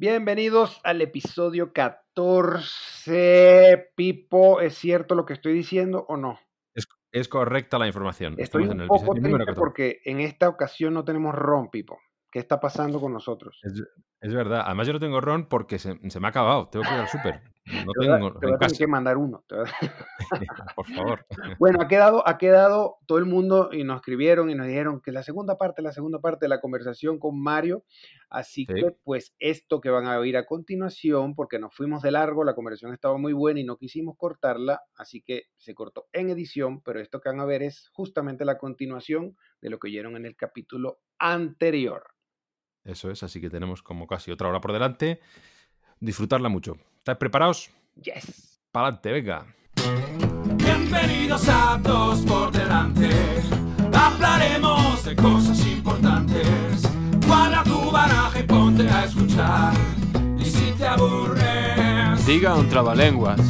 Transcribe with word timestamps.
Bienvenidos 0.00 0.80
al 0.84 1.02
episodio 1.02 1.72
14. 1.72 3.90
Pipo, 3.96 4.60
¿es 4.60 4.76
cierto 4.76 5.16
lo 5.16 5.26
que 5.26 5.32
estoy 5.32 5.54
diciendo 5.54 6.06
o 6.08 6.16
no? 6.16 6.38
Es, 6.72 6.86
es 7.10 7.26
correcta 7.26 7.80
la 7.80 7.88
información. 7.88 8.36
Estoy 8.38 8.62
Estamos 8.62 8.76
un 8.76 8.76
en 8.76 8.82
el 8.82 8.86
poco 8.86 9.14
triste 9.14 9.32
14. 9.32 9.58
porque 9.58 10.00
en 10.04 10.20
esta 10.20 10.48
ocasión 10.48 10.94
no 10.94 11.04
tenemos 11.04 11.34
ron, 11.34 11.68
Pipo. 11.68 11.98
¿Qué 12.30 12.38
está 12.38 12.60
pasando 12.60 13.00
con 13.00 13.12
nosotros? 13.12 13.58
Es, 13.64 13.82
es 14.20 14.34
verdad. 14.34 14.62
Además, 14.64 14.86
yo 14.86 14.92
no 14.92 15.00
tengo 15.00 15.20
ron 15.20 15.46
porque 15.48 15.78
se, 15.78 15.98
se 16.10 16.20
me 16.20 16.26
ha 16.26 16.30
acabado. 16.30 16.68
Tengo 16.68 16.84
que 16.84 16.94
ir 16.94 17.00
al 17.00 17.08
súper. 17.08 17.40
No 17.84 17.92
Te 17.92 18.06
tengo 18.06 18.32
te 18.38 18.46
voy 18.46 18.54
a 18.54 18.58
tener 18.58 18.78
que 18.78 18.86
mandar 18.86 19.18
uno. 19.18 19.44
Por 20.76 20.86
favor. 20.86 21.26
Bueno, 21.58 21.80
ha 21.82 21.88
quedado, 21.88 22.26
ha 22.26 22.38
quedado 22.38 22.96
todo 23.06 23.18
el 23.18 23.26
mundo 23.26 23.70
y 23.72 23.84
nos 23.84 23.96
escribieron 23.96 24.48
y 24.50 24.54
nos 24.54 24.66
dijeron 24.66 25.00
que 25.00 25.12
la 25.12 25.22
segunda 25.22 25.58
parte, 25.58 25.82
la 25.82 25.92
segunda 25.92 26.18
parte 26.20 26.46
de 26.46 26.48
la 26.48 26.60
conversación 26.60 27.18
con 27.18 27.38
Mario. 27.40 27.84
Así 28.30 28.64
Sí. 28.66 28.74
que, 28.74 28.96
pues, 29.04 29.34
esto 29.38 29.80
que 29.80 29.90
van 29.90 30.06
a 30.06 30.18
oír 30.18 30.36
a 30.36 30.46
continuación, 30.46 31.34
porque 31.34 31.58
nos 31.58 31.74
fuimos 31.74 32.02
de 32.02 32.10
largo, 32.10 32.42
la 32.44 32.54
conversación 32.54 32.92
estaba 32.94 33.18
muy 33.18 33.32
buena 33.32 33.60
y 33.60 33.64
no 33.64 33.76
quisimos 33.76 34.16
cortarla, 34.16 34.82
así 34.96 35.22
que 35.22 35.44
se 35.56 35.74
cortó 35.74 36.06
en 36.12 36.30
edición, 36.30 36.80
pero 36.82 37.00
esto 37.00 37.20
que 37.20 37.28
van 37.28 37.40
a 37.40 37.44
ver 37.44 37.62
es 37.62 37.88
justamente 37.92 38.44
la 38.44 38.58
continuación 38.58 39.36
de 39.60 39.70
lo 39.70 39.78
que 39.78 39.88
oyeron 39.88 40.16
en 40.16 40.26
el 40.26 40.36
capítulo 40.36 41.00
anterior. 41.18 42.04
Eso 42.88 43.10
es. 43.10 43.22
Así 43.22 43.40
que 43.40 43.50
tenemos 43.50 43.82
como 43.82 44.06
casi 44.06 44.30
otra 44.30 44.48
hora 44.48 44.60
por 44.60 44.72
delante. 44.72 45.20
Disfrutarla 46.00 46.48
mucho. 46.48 46.76
¿Estáis 46.98 47.18
preparados? 47.18 47.70
Yes. 48.02 48.60
Para 48.72 48.88
adelante, 48.88 49.12
venga. 49.12 49.46
Bienvenidos 50.56 51.48
a 51.48 51.78
Dos 51.82 52.20
por 52.20 52.50
Delante. 52.52 53.10
Hablaremos 53.92 55.04
de 55.04 55.16
cosas 55.16 55.66
importantes. 55.66 56.82
Cuadra 57.26 57.62
tu 57.64 57.90
baraja 57.90 58.40
y 58.40 58.42
ponte 58.44 58.88
a 58.88 59.04
escuchar. 59.04 59.74
Y 60.38 60.44
si 60.44 60.72
te 60.72 60.86
aburres, 60.86 62.24
Diga 62.26 62.54
un 62.54 62.68
trabalenguas. 62.68 63.40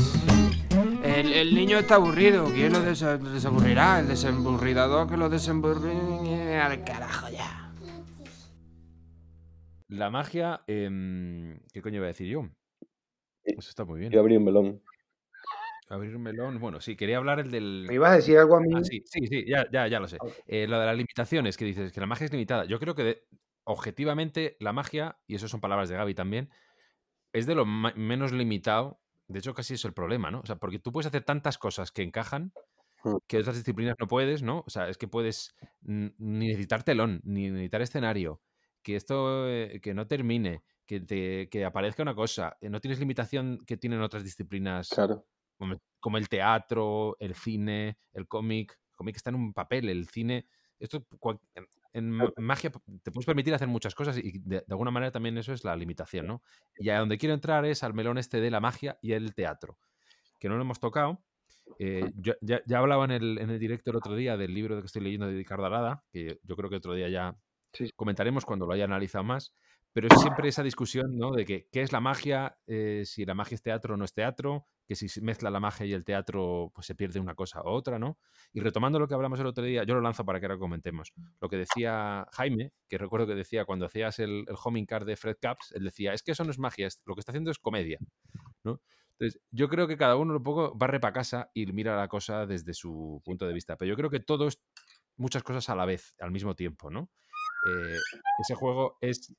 El, 1.03 1.33
el 1.33 1.55
niño 1.55 1.79
está 1.79 1.97
aburrido. 1.97 2.47
¿Quién 2.53 2.73
lo 2.73 2.81
desa- 2.81 3.19
desaburrirá? 3.19 4.01
El 4.01 4.09
desemburridador 4.09 5.09
que 5.09 5.17
lo 5.17 5.29
desemburre 5.29 6.59
al 6.61 6.85
carajo 6.85 7.29
ya. 7.29 7.68
La 9.89 10.11
magia. 10.11 10.63
em, 10.67 11.59
¿Qué 11.73 11.83
coño 11.83 11.97
iba 11.97 12.05
a 12.07 12.09
decir 12.09 12.29
yo? 12.29 12.49
Eso 13.45 13.71
está 13.71 13.85
muy 13.85 14.01
bien. 14.01 14.13
Yo 14.13 14.21
abrí 14.21 14.37
un 14.37 14.45
melón. 14.45 14.83
Abrir 15.89 16.15
un 16.15 16.23
melón. 16.23 16.59
Bueno, 16.61 16.81
sí, 16.81 16.97
quería 16.97 17.17
hablar 17.17 17.41
el 17.41 17.51
del. 17.51 17.87
¿Me 17.89 17.95
ibas 17.95 18.13
a 18.13 18.17
decir 18.17 18.37
algo 18.39 18.57
a 18.57 18.61
mí? 18.61 18.69
Ah, 18.75 18.85
sí, 18.85 19.03
sí, 19.07 19.27
sí, 19.27 19.45
ya, 19.49 19.67
ya, 19.73 19.89
ya 19.89 19.99
lo 20.01 20.07
sé. 20.07 20.19
Eh, 20.47 20.67
lo 20.69 20.79
de 20.79 20.85
las 20.87 20.97
limitaciones, 20.97 21.57
que 21.57 21.65
dices 21.65 21.93
que 21.93 22.01
la 22.01 22.07
magia 22.07 22.27
es 22.27 22.33
limitada. 22.33 22.67
Yo 22.67 22.79
creo 22.79 22.95
que 22.95 23.05
de- 23.05 23.23
objetivamente 23.65 24.57
la 24.61 24.73
magia, 24.75 25.19
y 25.27 25.35
eso 25.37 25.49
son 25.49 25.61
palabras 25.61 25.89
de 25.89 25.97
Gaby 25.97 26.15
también, 26.15 26.51
es 27.33 27.47
de 27.47 27.55
lo 27.55 27.65
menos 27.65 28.33
limitado. 28.33 29.01
De 29.29 29.39
hecho, 29.39 29.55
casi 29.55 29.75
es 29.75 29.85
el 29.87 29.93
problema, 29.95 30.31
¿no? 30.31 30.41
O 30.41 30.47
sea, 30.47 30.57
porque 30.57 30.79
tú 30.79 30.93
puedes 30.93 31.07
hacer 31.07 31.23
tantas 31.25 31.57
cosas 31.59 31.91
que 31.93 32.03
encajan 32.03 32.53
Mm. 33.05 33.17
que 33.29 33.39
otras 33.39 33.57
disciplinas 33.57 33.95
no 33.99 34.09
puedes, 34.09 34.43
¿no? 34.43 34.65
O 34.67 34.71
sea, 34.71 34.89
es 34.89 34.99
que 34.99 35.07
puedes 35.07 35.55
ni 35.83 36.13
necesitar 36.19 36.83
telón, 36.83 37.21
ni 37.25 37.49
necesitar 37.49 37.81
escenario, 37.81 38.43
que 38.83 38.97
esto, 38.97 39.49
eh, 39.49 39.81
que 39.83 39.95
no 39.95 40.07
termine, 40.07 40.63
que, 40.87 41.01
te, 41.01 41.49
que 41.49 41.65
aparezca 41.65 42.03
una 42.03 42.15
cosa. 42.15 42.57
eh, 42.61 42.69
No 42.71 42.81
tienes 42.81 42.99
limitación 43.01 43.65
que 43.67 43.77
tienen 43.77 44.01
otras 44.01 44.25
disciplinas 44.25 44.89
Claro. 44.91 45.27
como, 45.57 45.77
como 46.01 46.17
el 46.19 46.29
teatro, 46.29 47.17
el 47.21 47.35
cine, 47.35 47.99
el 48.13 48.27
cómic. 48.27 48.73
El 48.91 48.97
cómic 48.97 49.17
está 49.17 49.31
en 49.31 49.37
un 49.37 49.53
papel, 49.53 49.89
el 49.89 50.09
cine. 50.09 50.47
Esto 50.79 51.05
cual- 51.19 51.41
en, 51.55 51.67
en 51.93 52.11
ma- 52.11 52.33
magia 52.37 52.71
te 53.03 53.11
puedes 53.11 53.27
permitir 53.27 53.53
hacer 53.55 53.67
muchas 53.69 53.95
cosas 53.95 54.17
y 54.17 54.39
de, 54.39 54.59
de 54.59 54.65
alguna 54.71 54.91
manera 54.93 55.11
también 55.11 55.37
eso 55.39 55.53
es 55.53 55.65
la 55.65 55.75
limitación, 55.75 56.27
¿no? 56.29 56.43
Y 56.77 56.89
a 56.91 57.01
donde 57.01 57.19
quiero 57.19 57.35
entrar 57.35 57.65
es 57.65 57.83
al 57.83 57.95
melón 57.95 58.17
este 58.19 58.41
de 58.41 58.51
la 58.51 58.61
magia 58.61 58.97
y 59.03 59.13
el 59.13 59.35
teatro, 59.35 59.79
que 60.39 60.49
no 60.49 60.55
lo 60.57 60.63
hemos 60.63 60.79
tocado. 60.79 61.25
Eh, 61.81 62.13
yo- 62.15 62.35
ya, 62.41 62.61
ya 62.67 62.79
hablaba 62.79 63.05
en 63.07 63.11
el, 63.11 63.39
en 63.39 63.51
el 63.51 63.59
directo 63.59 63.91
el 63.91 63.97
otro 63.97 64.15
día 64.15 64.37
del 64.37 64.55
libro 64.55 64.81
que 64.81 64.87
estoy 64.87 65.03
leyendo 65.03 65.27
de 65.27 65.35
Ricardo 65.37 65.67
Arada, 65.67 66.05
que 66.13 66.39
yo 66.45 66.57
creo 66.57 66.71
que 66.71 66.77
otro 66.77 66.95
día 66.95 67.09
ya 67.09 67.37
Sí. 67.73 67.91
comentaremos 67.97 68.45
cuando 68.45 68.67
lo 68.67 68.73
haya 68.73 68.85
analizado 68.85 69.25
más, 69.25 69.55
pero 69.93 70.09
es 70.09 70.21
siempre 70.21 70.49
esa 70.49 70.63
discusión, 70.63 71.17
¿no? 71.17 71.33
De 71.33 71.45
que, 71.45 71.69
qué 71.73 71.83
es 71.83 71.93
la 71.93 72.01
magia, 72.01 72.59
eh, 72.67 73.03
si 73.05 73.25
la 73.25 73.35
magia 73.35 73.55
es 73.55 73.63
teatro 73.63 73.95
o 73.95 73.97
no 73.97 74.05
es 74.05 74.13
teatro, 74.13 74.67
que 74.87 74.95
si 74.95 75.09
se 75.09 75.21
mezcla 75.21 75.51
la 75.51 75.61
magia 75.61 75.87
y 75.87 75.93
el 75.93 76.05
teatro, 76.05 76.71
pues 76.75 76.87
se 76.87 76.95
pierde 76.95 77.21
una 77.21 77.35
cosa 77.35 77.63
u 77.63 77.69
otra, 77.69 77.99
¿no? 77.99 78.19
Y 78.53 78.61
retomando 78.61 78.99
lo 78.99 79.07
que 79.09 79.15
hablamos 79.15 79.39
el 79.41 79.47
otro 79.47 79.65
día, 79.65 79.85
yo 79.85 79.95
lo 79.95 80.01
lanzo 80.01 80.25
para 80.25 80.41
que 80.41 80.47
ahora 80.47 80.59
comentemos. 80.59 81.13
Lo 81.41 81.49
que 81.49 81.57
decía 81.57 82.27
Jaime, 82.33 82.73
que 82.89 82.97
recuerdo 82.99 83.27
que 83.27 83.35
decía 83.35 83.65
cuando 83.65 83.87
hacías 83.87 84.19
el, 84.19 84.45
el 84.49 84.57
homing 84.63 84.87
card 84.87 85.07
de 85.07 85.17
Fred 85.17 85.37
Caps, 85.41 85.73
él 85.73 85.85
decía, 85.85 86.13
es 86.15 86.23
que 86.23 86.33
eso 86.33 86.45
no 86.45 86.51
es 86.51 86.59
magia, 86.59 86.87
es- 86.87 87.03
lo 87.05 87.15
que 87.15 87.21
está 87.21 87.33
haciendo 87.33 87.51
es 87.51 87.59
comedia, 87.59 87.99
¿no? 88.65 88.81
Entonces, 89.19 89.41
yo 89.51 89.69
creo 89.69 89.89
que 89.89 89.97
cada 89.97 90.17
uno 90.17 90.37
un 90.37 90.43
poco 90.43 90.75
barre 90.77 91.01
para 91.01 91.13
casa 91.13 91.51
y 91.53 91.67
mira 91.67 91.97
la 91.97 92.09
cosa 92.09 92.47
desde 92.47 92.73
su 92.73 93.21
punto 93.25 93.47
de 93.47 93.53
vista. 93.53 93.77
Pero 93.77 93.89
yo 93.91 93.97
creo 93.97 94.11
que 94.11 94.21
todo 94.21 94.47
es 94.47 94.63
muchas 95.17 95.43
cosas 95.43 95.69
a 95.71 95.75
la 95.77 95.85
vez, 95.87 96.15
al 96.21 96.31
mismo 96.31 96.55
tiempo, 96.55 96.91
¿no? 96.91 97.11
Eh, 97.63 98.05
ese 98.37 98.55
juego 98.55 98.99
es 99.01 99.35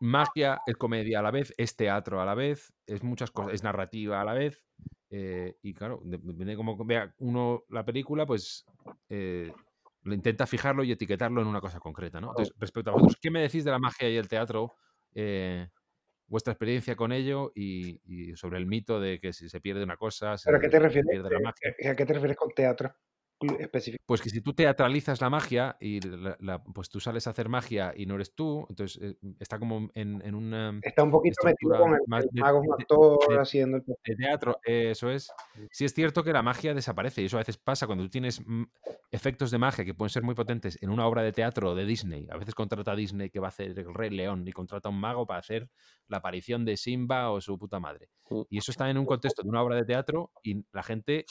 magia, 0.00 0.62
es 0.66 0.76
comedia 0.76 1.20
a 1.20 1.22
la 1.22 1.30
vez, 1.30 1.52
es 1.58 1.76
teatro 1.76 2.20
a 2.20 2.24
la 2.26 2.34
vez, 2.34 2.72
es 2.86 3.02
muchas 3.02 3.30
cosas, 3.30 3.54
es 3.54 3.62
narrativa 3.62 4.20
a 4.20 4.24
la 4.24 4.34
vez. 4.34 4.64
eh, 5.10 5.56
y 5.62 5.72
claro, 5.74 6.00
de- 6.04 6.18
depende 6.18 6.52
de 6.52 6.56
cómo 6.56 6.76
vea 6.84 7.14
uno 7.18 7.64
la 7.70 7.84
película, 7.84 8.26
pues 8.26 8.68
eh, 9.08 9.56
lo 10.02 10.14
intenta 10.14 10.46
fijarlo 10.46 10.84
y 10.84 10.92
etiquetarlo 10.92 11.40
en 11.42 11.48
una 11.48 11.60
cosa 11.62 11.80
concreta, 11.80 12.20
¿no? 12.20 12.30
Entonces, 12.30 12.54
respecto 12.58 12.90
a 12.90 12.92
vosotros, 12.94 13.16
¿qué 13.20 13.30
me 13.30 13.40
decís 13.40 13.64
de 13.64 13.70
la 13.70 13.78
magia 13.78 14.08
y 14.10 14.16
el 14.18 14.28
teatro? 14.28 14.74
Eh, 15.14 15.68
vuestra 16.26 16.52
experiencia 16.52 16.96
con 16.96 17.12
ello 17.12 17.52
y, 17.54 18.00
y 18.04 18.36
sobre 18.36 18.58
el 18.58 18.66
mito 18.66 19.00
de 19.00 19.20
que 19.20 19.32
si 19.32 19.48
se 19.48 19.60
pierde 19.60 19.82
una 19.84 19.96
cosa, 19.96 20.36
se, 20.38 20.50
¿Pero 20.50 20.56
a 20.56 20.60
qué 20.60 20.68
te 20.68 20.78
se 20.86 20.86
refieres? 20.86 21.06
pierde 21.06 21.30
la 21.30 21.40
magia. 21.40 21.74
¿A 21.90 21.94
qué 21.96 22.06
te 22.06 22.12
refieres 22.14 22.36
con 22.36 22.50
teatro 22.50 22.94
específico? 23.58 24.02
Pues 24.06 24.20
que 24.22 24.30
si 24.30 24.40
tú 24.40 24.52
teatralizas 24.52 25.20
la 25.20 25.30
magia 25.30 25.76
y 25.80 26.00
la- 26.00 26.36
la- 26.40 26.62
pues 26.62 26.88
tú 26.88 27.00
sales 27.00 27.26
a 27.26 27.30
hacer 27.30 27.48
magia 27.48 27.92
y 27.96 28.06
no 28.06 28.14
eres 28.16 28.34
tú, 28.34 28.66
entonces 28.68 29.00
eh, 29.02 29.16
está 29.38 29.58
como 29.58 29.90
en, 29.94 30.20
en 30.24 30.34
una 30.34 30.78
Está 30.82 31.02
un 31.04 31.10
poquito 31.10 31.36
metido 31.44 31.78
con 31.78 31.92
el, 31.94 32.00
más 32.06 32.24
el 32.24 32.30
de, 32.32 32.40
mago 32.40 32.60
un 32.60 32.72
actor 32.72 33.18
de- 33.28 33.38
haciendo 33.40 33.76
el 33.78 33.84
de 33.84 34.16
teatro, 34.16 34.58
eso 34.64 35.10
es. 35.10 35.30
Sí 35.70 35.84
es 35.84 35.94
cierto 35.94 36.24
que 36.24 36.32
la 36.32 36.42
magia 36.42 36.74
desaparece 36.74 37.22
y 37.22 37.26
eso 37.26 37.36
a 37.36 37.40
veces 37.40 37.56
pasa 37.58 37.86
cuando 37.86 38.04
tú 38.04 38.10
tienes 38.10 38.40
mm, 38.44 38.64
efectos 39.10 39.50
de 39.50 39.58
magia 39.58 39.84
que 39.84 39.94
pueden 39.94 40.10
ser 40.10 40.22
muy 40.22 40.34
potentes 40.34 40.78
en 40.82 40.90
una 40.90 41.06
obra 41.06 41.22
de 41.22 41.32
teatro 41.32 41.74
de 41.74 41.84
Disney. 41.84 42.26
A 42.30 42.36
veces 42.36 42.54
contrata 42.54 42.92
a 42.92 42.96
Disney 42.96 43.30
que 43.30 43.40
va 43.40 43.46
a 43.46 43.50
hacer 43.50 43.78
el 43.78 43.94
Rey 43.94 44.10
León 44.10 44.46
y 44.46 44.52
contrata 44.52 44.88
a 44.88 44.92
un 44.92 45.00
mago 45.00 45.26
para 45.26 45.40
hacer 45.40 45.68
la 46.08 46.18
aparición 46.18 46.64
de 46.64 46.76
Simba 46.76 47.30
o 47.30 47.40
su 47.40 47.58
puta 47.58 47.78
madre. 47.80 48.08
Mm. 48.30 48.42
Y 48.50 48.58
eso 48.58 48.70
está 48.72 48.90
en 48.90 48.98
un 48.98 49.06
contexto 49.06 49.42
de 49.42 49.48
una 49.48 49.62
obra 49.62 49.76
de 49.76 49.84
teatro 49.84 50.32
y 50.42 50.64
la 50.72 50.82
gente 50.82 51.24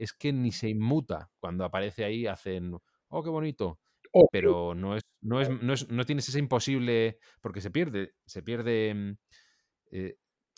es 0.00 0.12
que 0.12 0.32
ni 0.32 0.52
se 0.52 0.68
inmuta 0.68 1.30
cuando 1.40 1.64
aparece 1.64 2.04
ahí, 2.04 2.26
hacen, 2.26 2.74
oh, 3.08 3.22
qué 3.22 3.30
bonito. 3.30 3.80
Oh, 4.12 4.26
Pero 4.32 4.74
no 4.74 4.96
es, 4.96 5.02
no 5.20 5.40
es, 5.40 5.48
no 5.50 5.72
es, 5.72 5.88
no 5.90 6.04
tienes 6.04 6.28
ese 6.28 6.38
imposible, 6.40 7.18
porque 7.40 7.60
se 7.60 7.70
pierde, 7.70 8.14
se 8.26 8.42
pierde, 8.42 8.94
mm, 8.94 9.12
eh, 9.92 10.16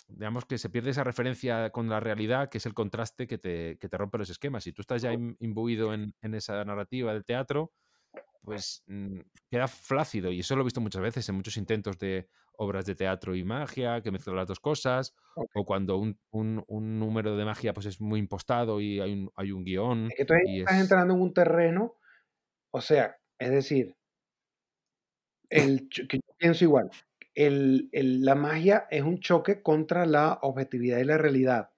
digamos 0.08 0.44
que 0.46 0.58
se 0.58 0.70
pierde 0.70 0.90
esa 0.90 1.04
referencia 1.04 1.70
con 1.70 1.88
la 1.88 2.00
realidad, 2.00 2.48
que 2.50 2.58
es 2.58 2.66
el 2.66 2.74
contraste 2.74 3.26
que 3.26 3.38
te, 3.38 3.78
que 3.78 3.88
te 3.88 3.98
rompe 3.98 4.18
los 4.18 4.30
esquemas. 4.30 4.64
Si 4.64 4.72
tú 4.72 4.82
estás 4.82 5.02
ya 5.02 5.12
im- 5.12 5.36
imbuido 5.40 5.94
en, 5.94 6.14
en 6.22 6.34
esa 6.34 6.64
narrativa 6.64 7.12
del 7.14 7.24
teatro, 7.24 7.72
pues 8.42 8.82
mm, 8.86 9.20
queda 9.50 9.68
flácido. 9.68 10.30
Y 10.32 10.40
eso 10.40 10.56
lo 10.56 10.62
he 10.62 10.64
visto 10.64 10.80
muchas 10.80 11.02
veces 11.02 11.28
en 11.28 11.36
muchos 11.36 11.56
intentos 11.56 11.98
de 11.98 12.28
obras 12.56 12.86
de 12.86 12.94
teatro 12.94 13.34
y 13.34 13.44
magia, 13.44 14.00
que 14.02 14.10
mezclan 14.10 14.36
las 14.36 14.48
dos 14.48 14.60
cosas, 14.60 15.14
o 15.54 15.64
cuando 15.64 15.96
un, 15.98 16.18
un- 16.30 16.64
un 16.68 16.98
número 16.98 17.36
de 17.36 17.44
magia 17.44 17.72
pues 17.74 17.86
es 17.86 18.00
muy 18.00 18.20
impostado 18.20 18.80
y 18.80 19.00
hay 19.00 19.12
un, 19.12 19.30
hay 19.36 19.52
un 19.52 19.64
guion. 19.64 20.08
Es 20.10 20.16
que 20.16 20.24
tú 20.24 20.34
y 20.46 20.60
estás 20.60 20.76
es- 20.76 20.82
entrando 20.82 21.14
en 21.14 21.20
un 21.20 21.32
terreno, 21.34 21.96
o 22.70 22.80
sea, 22.80 23.16
es 23.38 23.50
decir, 23.50 23.96
el, 25.50 25.88
que 25.88 26.18
yo 26.18 26.34
pienso 26.38 26.64
igual, 26.64 26.90
el, 27.34 27.88
el- 27.92 28.24
la 28.24 28.34
magia 28.34 28.86
es 28.90 29.02
un 29.02 29.20
choque 29.20 29.62
contra 29.62 30.06
la 30.06 30.38
objetividad 30.42 30.98
y 30.98 31.04
la 31.04 31.18
realidad. 31.18 31.70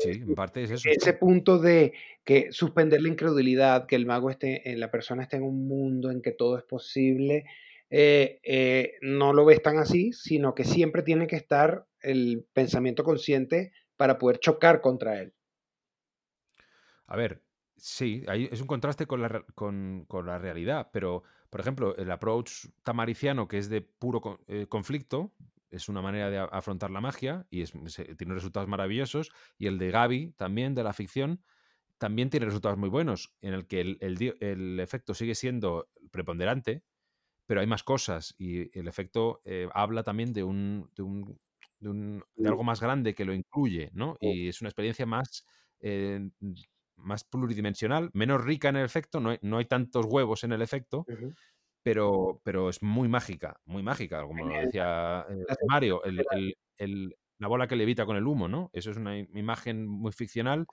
Sí, 0.00 0.10
en 0.10 0.34
parte 0.34 0.62
es 0.62 0.70
eso. 0.70 0.88
Ese 0.88 1.12
punto 1.14 1.58
de 1.58 1.92
que 2.24 2.52
suspender 2.52 3.00
la 3.02 3.08
incredulidad, 3.08 3.86
que 3.86 3.96
el 3.96 4.06
mago 4.06 4.30
esté, 4.30 4.70
eh, 4.70 4.76
la 4.76 4.90
persona 4.90 5.22
esté 5.22 5.38
en 5.38 5.42
un 5.42 5.66
mundo 5.66 6.10
en 6.10 6.22
que 6.22 6.30
todo 6.32 6.56
es 6.56 6.62
posible, 6.64 7.46
eh, 7.90 8.40
eh, 8.42 8.94
no 9.00 9.32
lo 9.32 9.44
ves 9.44 9.62
tan 9.62 9.78
así, 9.78 10.12
sino 10.12 10.54
que 10.54 10.64
siempre 10.64 11.02
tiene 11.02 11.26
que 11.26 11.36
estar 11.36 11.86
el 12.00 12.46
pensamiento 12.52 13.02
consciente 13.02 13.72
para 13.96 14.18
poder 14.18 14.38
chocar 14.38 14.80
contra 14.80 15.20
él. 15.20 15.34
A 17.06 17.16
ver, 17.16 17.42
sí, 17.76 18.24
es 18.28 18.60
un 18.60 18.66
contraste 18.66 19.06
con 19.06 19.22
la, 19.22 19.44
con, 19.54 20.06
la 20.24 20.38
realidad, 20.38 20.90
pero, 20.92 21.22
por 21.48 21.60
ejemplo, 21.60 21.96
el 21.96 22.10
approach 22.10 22.66
tamariciano, 22.82 23.48
que 23.48 23.58
es 23.58 23.70
de 23.70 23.80
puro 23.80 24.40
eh, 24.46 24.66
conflicto, 24.68 25.32
es 25.70 25.88
una 25.88 26.02
manera 26.02 26.30
de 26.30 26.38
afrontar 26.38 26.90
la 26.90 27.00
magia 27.00 27.46
y 27.50 27.64
tiene 27.64 28.34
resultados 28.34 28.68
maravillosos, 28.68 29.32
y 29.56 29.66
el 29.66 29.78
de 29.78 29.90
Gaby, 29.90 30.34
también, 30.36 30.74
de 30.74 30.84
la 30.84 30.92
ficción, 30.92 31.42
también 31.96 32.30
tiene 32.30 32.46
resultados 32.46 32.78
muy 32.78 32.90
buenos, 32.90 33.34
en 33.40 33.54
el 33.54 33.66
que 33.66 33.80
el 33.80 34.80
efecto 34.80 35.14
sigue 35.14 35.34
siendo 35.34 35.88
preponderante, 36.10 36.84
pero 37.48 37.62
hay 37.62 37.66
más 37.66 37.82
cosas 37.82 38.34
y 38.36 38.78
el 38.78 38.88
efecto 38.88 39.40
eh, 39.46 39.68
habla 39.72 40.02
también 40.02 40.34
de 40.34 40.44
un, 40.44 40.90
de 40.94 41.02
un 41.02 41.40
de, 41.80 41.88
un, 41.88 42.22
de, 42.36 42.48
algo 42.48 42.62
más 42.62 42.78
grande 42.78 43.14
que 43.14 43.24
lo 43.24 43.32
incluye, 43.32 43.90
¿no? 43.94 44.18
Y 44.20 44.48
es 44.48 44.60
una 44.60 44.68
experiencia 44.68 45.06
más, 45.06 45.46
eh, 45.80 46.28
más 46.96 47.24
pluridimensional, 47.24 48.10
menos 48.12 48.44
rica 48.44 48.68
en 48.68 48.76
el 48.76 48.84
efecto, 48.84 49.18
no 49.18 49.30
hay, 49.30 49.38
no 49.40 49.56
hay 49.56 49.64
tantos 49.64 50.04
huevos 50.06 50.44
en 50.44 50.52
el 50.52 50.60
efecto, 50.60 51.06
uh 51.08 51.12
-huh. 51.12 51.34
pero, 51.82 52.42
pero 52.44 52.68
es 52.68 52.82
muy 52.82 53.08
mágica, 53.08 53.58
muy 53.64 53.82
mágica, 53.82 54.22
como 54.24 54.46
lo 54.46 54.54
decía 54.54 55.24
eh, 55.30 55.54
Mario, 55.68 56.04
el, 56.04 56.22
el, 56.32 56.54
el, 56.76 57.16
la 57.38 57.48
bola 57.48 57.66
que 57.66 57.76
levita 57.76 58.04
con 58.04 58.16
el 58.18 58.26
humo, 58.26 58.46
¿no? 58.48 58.68
Eso 58.74 58.90
es 58.90 58.98
una 58.98 59.16
imagen 59.16 59.86
muy 59.86 60.12
ficcional 60.12 60.66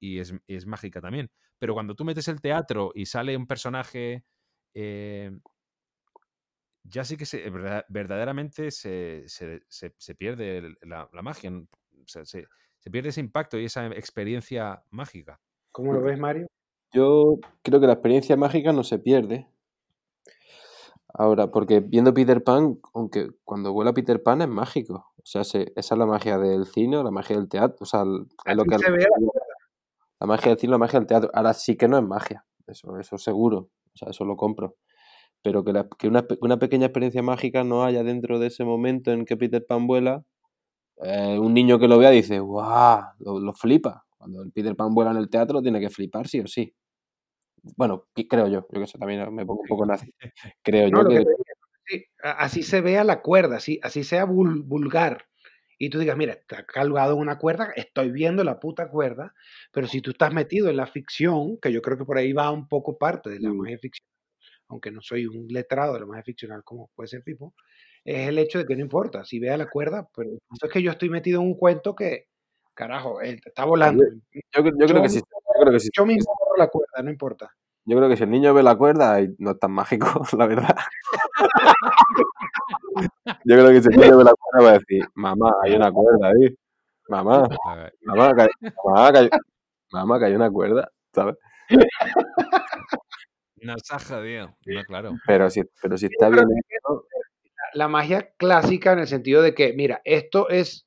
y 0.00 0.18
es, 0.18 0.34
es 0.48 0.66
mágica 0.66 1.00
también. 1.00 1.30
Pero 1.60 1.74
cuando 1.74 1.94
tú 1.94 2.04
metes 2.04 2.26
el 2.26 2.40
teatro 2.40 2.90
y 2.96 3.06
sale 3.06 3.36
un 3.36 3.46
personaje... 3.46 4.24
Eh, 4.74 5.30
ya 6.88 7.04
sí 7.04 7.16
que 7.16 7.26
se, 7.26 7.50
verdaderamente 7.88 8.70
se, 8.70 9.24
se, 9.26 9.62
se, 9.68 9.94
se 9.96 10.14
pierde 10.14 10.74
la, 10.82 11.08
la, 11.12 11.22
magia, 11.22 11.50
se, 12.06 12.24
se, 12.24 12.46
pierde 12.90 13.10
ese 13.10 13.20
impacto 13.20 13.58
y 13.58 13.64
esa 13.64 13.86
experiencia 13.88 14.82
mágica. 14.90 15.40
¿Cómo 15.72 15.92
lo 15.92 16.00
ves, 16.00 16.18
Mario? 16.18 16.46
Yo 16.92 17.38
creo 17.62 17.80
que 17.80 17.86
la 17.86 17.94
experiencia 17.94 18.36
mágica 18.36 18.72
no 18.72 18.84
se 18.84 18.98
pierde. 18.98 19.48
Ahora, 21.12 21.50
porque 21.50 21.80
viendo 21.80 22.14
Peter 22.14 22.42
Pan, 22.42 22.78
aunque 22.94 23.30
cuando 23.44 23.72
vuela 23.72 23.92
Peter 23.92 24.22
Pan 24.22 24.42
es 24.42 24.48
mágico. 24.48 25.12
O 25.16 25.24
sea, 25.24 25.42
esa 25.42 25.64
es 25.74 25.90
la 25.90 26.06
magia 26.06 26.38
del 26.38 26.66
cine, 26.66 27.02
la 27.02 27.10
magia 27.10 27.36
del 27.36 27.48
teatro. 27.48 27.78
O 27.80 27.86
sea, 27.86 28.02
es 28.44 28.56
lo 28.56 28.64
que 28.64 28.78
se 28.78 28.90
ve 28.90 28.98
la... 28.98 29.30
la 30.20 30.26
magia 30.26 30.50
del 30.50 30.58
cine, 30.58 30.72
la 30.72 30.78
magia 30.78 31.00
del 31.00 31.06
teatro. 31.06 31.30
Ahora 31.32 31.54
sí 31.54 31.76
que 31.76 31.88
no 31.88 31.98
es 31.98 32.04
magia. 32.04 32.44
Eso, 32.66 32.98
eso 32.98 33.18
seguro. 33.18 33.70
O 33.94 33.96
sea, 33.98 34.10
eso 34.10 34.24
lo 34.24 34.36
compro 34.36 34.76
pero 35.42 35.64
que, 35.64 35.72
la, 35.72 35.88
que 35.98 36.08
una, 36.08 36.26
una, 36.40 36.58
pequeña 36.58 36.86
experiencia 36.86 37.22
mágica 37.22 37.64
no 37.64 37.84
haya 37.84 38.02
dentro 38.02 38.38
de 38.38 38.48
ese 38.48 38.64
momento 38.64 39.12
en 39.12 39.24
que 39.24 39.36
Peter 39.36 39.64
Pan 39.64 39.86
vuela, 39.86 40.24
eh, 41.02 41.38
un 41.38 41.54
niño 41.54 41.78
que 41.78 41.88
lo 41.88 41.98
vea 41.98 42.10
dice, 42.10 42.40
¡guau! 42.40 43.02
Lo, 43.20 43.38
lo, 43.38 43.52
flipa. 43.52 44.04
Cuando 44.16 44.42
el 44.42 44.52
Peter 44.52 44.74
Pan 44.74 44.94
vuela 44.94 45.10
en 45.12 45.18
el 45.18 45.28
teatro 45.28 45.62
tiene 45.62 45.80
que 45.80 45.90
flipar 45.90 46.26
sí 46.26 46.40
o 46.40 46.46
sí. 46.46 46.74
Bueno, 47.76 48.06
creo 48.28 48.46
yo, 48.48 48.66
yo 48.70 48.80
que 48.80 48.86
sé, 48.86 48.98
también 48.98 49.34
me 49.34 49.44
pongo 49.44 49.62
un 49.62 49.68
poco 49.68 49.86
nazi. 49.86 50.12
Creo 50.62 50.88
no, 50.90 51.02
yo 51.02 51.08
que... 51.08 51.24
que 51.24 51.34
sí, 51.86 52.04
así 52.22 52.62
se 52.62 52.80
vea 52.80 53.02
la 53.04 53.22
cuerda, 53.22 53.56
así, 53.56 53.80
así 53.82 54.04
sea 54.04 54.24
vul, 54.24 54.62
vulgar. 54.62 55.26
Y 55.78 55.90
tú 55.90 55.98
digas, 55.98 56.16
mira, 56.16 56.32
está 56.32 56.64
colgado 56.64 57.14
en 57.14 57.20
una 57.20 57.38
cuerda, 57.38 57.72
estoy 57.76 58.10
viendo 58.10 58.44
la 58.44 58.60
puta 58.60 58.88
cuerda, 58.88 59.34
pero 59.72 59.86
si 59.86 60.00
tú 60.00 60.12
estás 60.12 60.32
metido 60.32 60.70
en 60.70 60.76
la 60.76 60.86
ficción, 60.86 61.58
que 61.58 61.70
yo 61.70 61.82
creo 61.82 61.98
que 61.98 62.04
por 62.04 62.16
ahí 62.16 62.32
va 62.32 62.50
un 62.50 62.66
poco 62.66 62.96
parte 62.96 63.28
de 63.30 63.40
la 63.40 63.50
Mm. 63.50 63.56
magia 63.56 63.78
ficción, 63.78 64.06
aunque 64.68 64.90
no 64.90 65.00
soy 65.00 65.26
un 65.26 65.46
letrado 65.48 65.94
de 65.94 66.00
la 66.00 66.06
magia 66.06 66.22
ficcional 66.22 66.62
como 66.64 66.90
puede 66.94 67.08
ser 67.08 67.22
Pipo, 67.22 67.54
es 68.04 68.28
el 68.28 68.38
hecho 68.38 68.58
de 68.58 68.66
que 68.66 68.76
no 68.76 68.82
importa, 68.82 69.24
si 69.24 69.38
vea 69.38 69.56
la 69.56 69.68
cuerda, 69.68 70.08
pero 70.14 70.30
es 70.32 70.70
que 70.70 70.82
yo 70.82 70.92
estoy 70.92 71.10
metido 71.10 71.40
en 71.40 71.48
un 71.48 71.58
cuento 71.58 71.94
que, 71.94 72.26
carajo, 72.74 73.20
él 73.20 73.40
está 73.44 73.64
volando. 73.64 74.04
Yo, 74.32 74.62
yo, 74.62 74.70
yo 74.78 74.86
creo 74.86 75.02
que 75.02 75.08
sí. 75.08 75.18
Yo 75.18 75.60
creo 75.60 75.72
que 75.72 75.80
sí. 75.80 75.88
Yo 75.96 76.06
mismo 76.06 76.32
borro 76.38 76.56
la 76.56 76.68
cuerda, 76.68 77.02
no 77.02 77.10
importa. 77.10 77.50
Yo 77.88 77.96
creo 77.96 78.08
que 78.08 78.16
si 78.16 78.24
el 78.24 78.30
niño 78.30 78.52
ve 78.52 78.64
la 78.64 78.76
cuerda, 78.76 79.18
no 79.38 79.52
es 79.52 79.58
tan 79.60 79.70
mágico, 79.70 80.06
la 80.38 80.46
verdad. 80.46 80.76
Yo 83.44 83.54
creo 83.54 83.68
que 83.68 83.80
si 83.80 83.88
el 83.88 84.00
niño 84.00 84.18
ve 84.18 84.24
la 84.24 84.34
cuerda 84.34 84.64
va 84.64 84.70
a 84.70 84.78
decir, 84.78 85.04
mamá, 85.14 85.52
hay 85.62 85.74
una 85.74 85.92
cuerda 85.92 86.28
ahí. 86.28 86.56
Mamá, 87.08 87.48
mamá, 88.02 88.34
que 88.34 88.42
hay, 88.42 88.48
mamá, 88.84 89.12
que 89.12 89.18
hay, 89.18 89.30
mamá, 89.92 90.18
que 90.18 90.24
hay 90.24 90.34
una 90.34 90.50
cuerda, 90.50 90.90
¿sabes? 91.12 91.36
Una 93.66 93.78
saja, 93.78 94.22
tío. 94.22 94.56
No, 94.64 94.84
claro. 94.84 95.12
Pero 95.26 95.50
si, 95.50 95.62
pero 95.82 95.98
si 95.98 96.06
está 96.06 96.28
bien. 96.28 96.46
La 97.74 97.88
magia 97.88 98.32
clásica 98.38 98.92
en 98.92 99.00
el 99.00 99.08
sentido 99.08 99.42
de 99.42 99.54
que, 99.54 99.72
mira, 99.72 100.00
esto 100.04 100.48
es. 100.48 100.86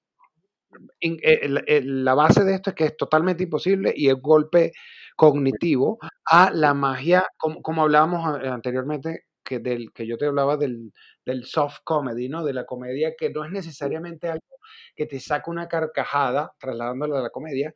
La 1.02 2.14
base 2.14 2.46
de 2.46 2.54
esto 2.54 2.70
es 2.70 2.76
que 2.76 2.86
es 2.86 2.96
totalmente 2.96 3.44
imposible 3.44 3.92
y 3.96 4.08
es 4.08 4.16
golpe 4.16 4.72
cognitivo 5.16 6.00
a 6.26 6.52
la 6.52 6.74
magia, 6.74 7.28
como, 7.38 7.62
como 7.62 7.81
hablábamos 7.81 8.26
anteriormente, 8.44 9.25
que, 9.44 9.60
del, 9.60 9.92
que 9.94 10.08
yo 10.08 10.18
te 10.18 10.28
hablaba 10.28 10.56
del, 10.56 10.94
del 11.25 11.46
soft 11.46 11.80
comedy, 11.84 12.30
¿no? 12.30 12.46
De 12.46 12.54
la 12.54 12.66
comedia 12.66 13.16
que 13.18 13.30
no 13.30 13.44
es 13.44 13.52
necesariamente 13.52 14.30
algo 14.30 14.46
que 14.96 15.06
te 15.06 15.20
saca 15.20 15.50
una 15.52 15.68
carcajada, 15.68 16.54
trasladándolo 16.60 17.18
a 17.18 17.22
la 17.22 17.30
comedia, 17.30 17.74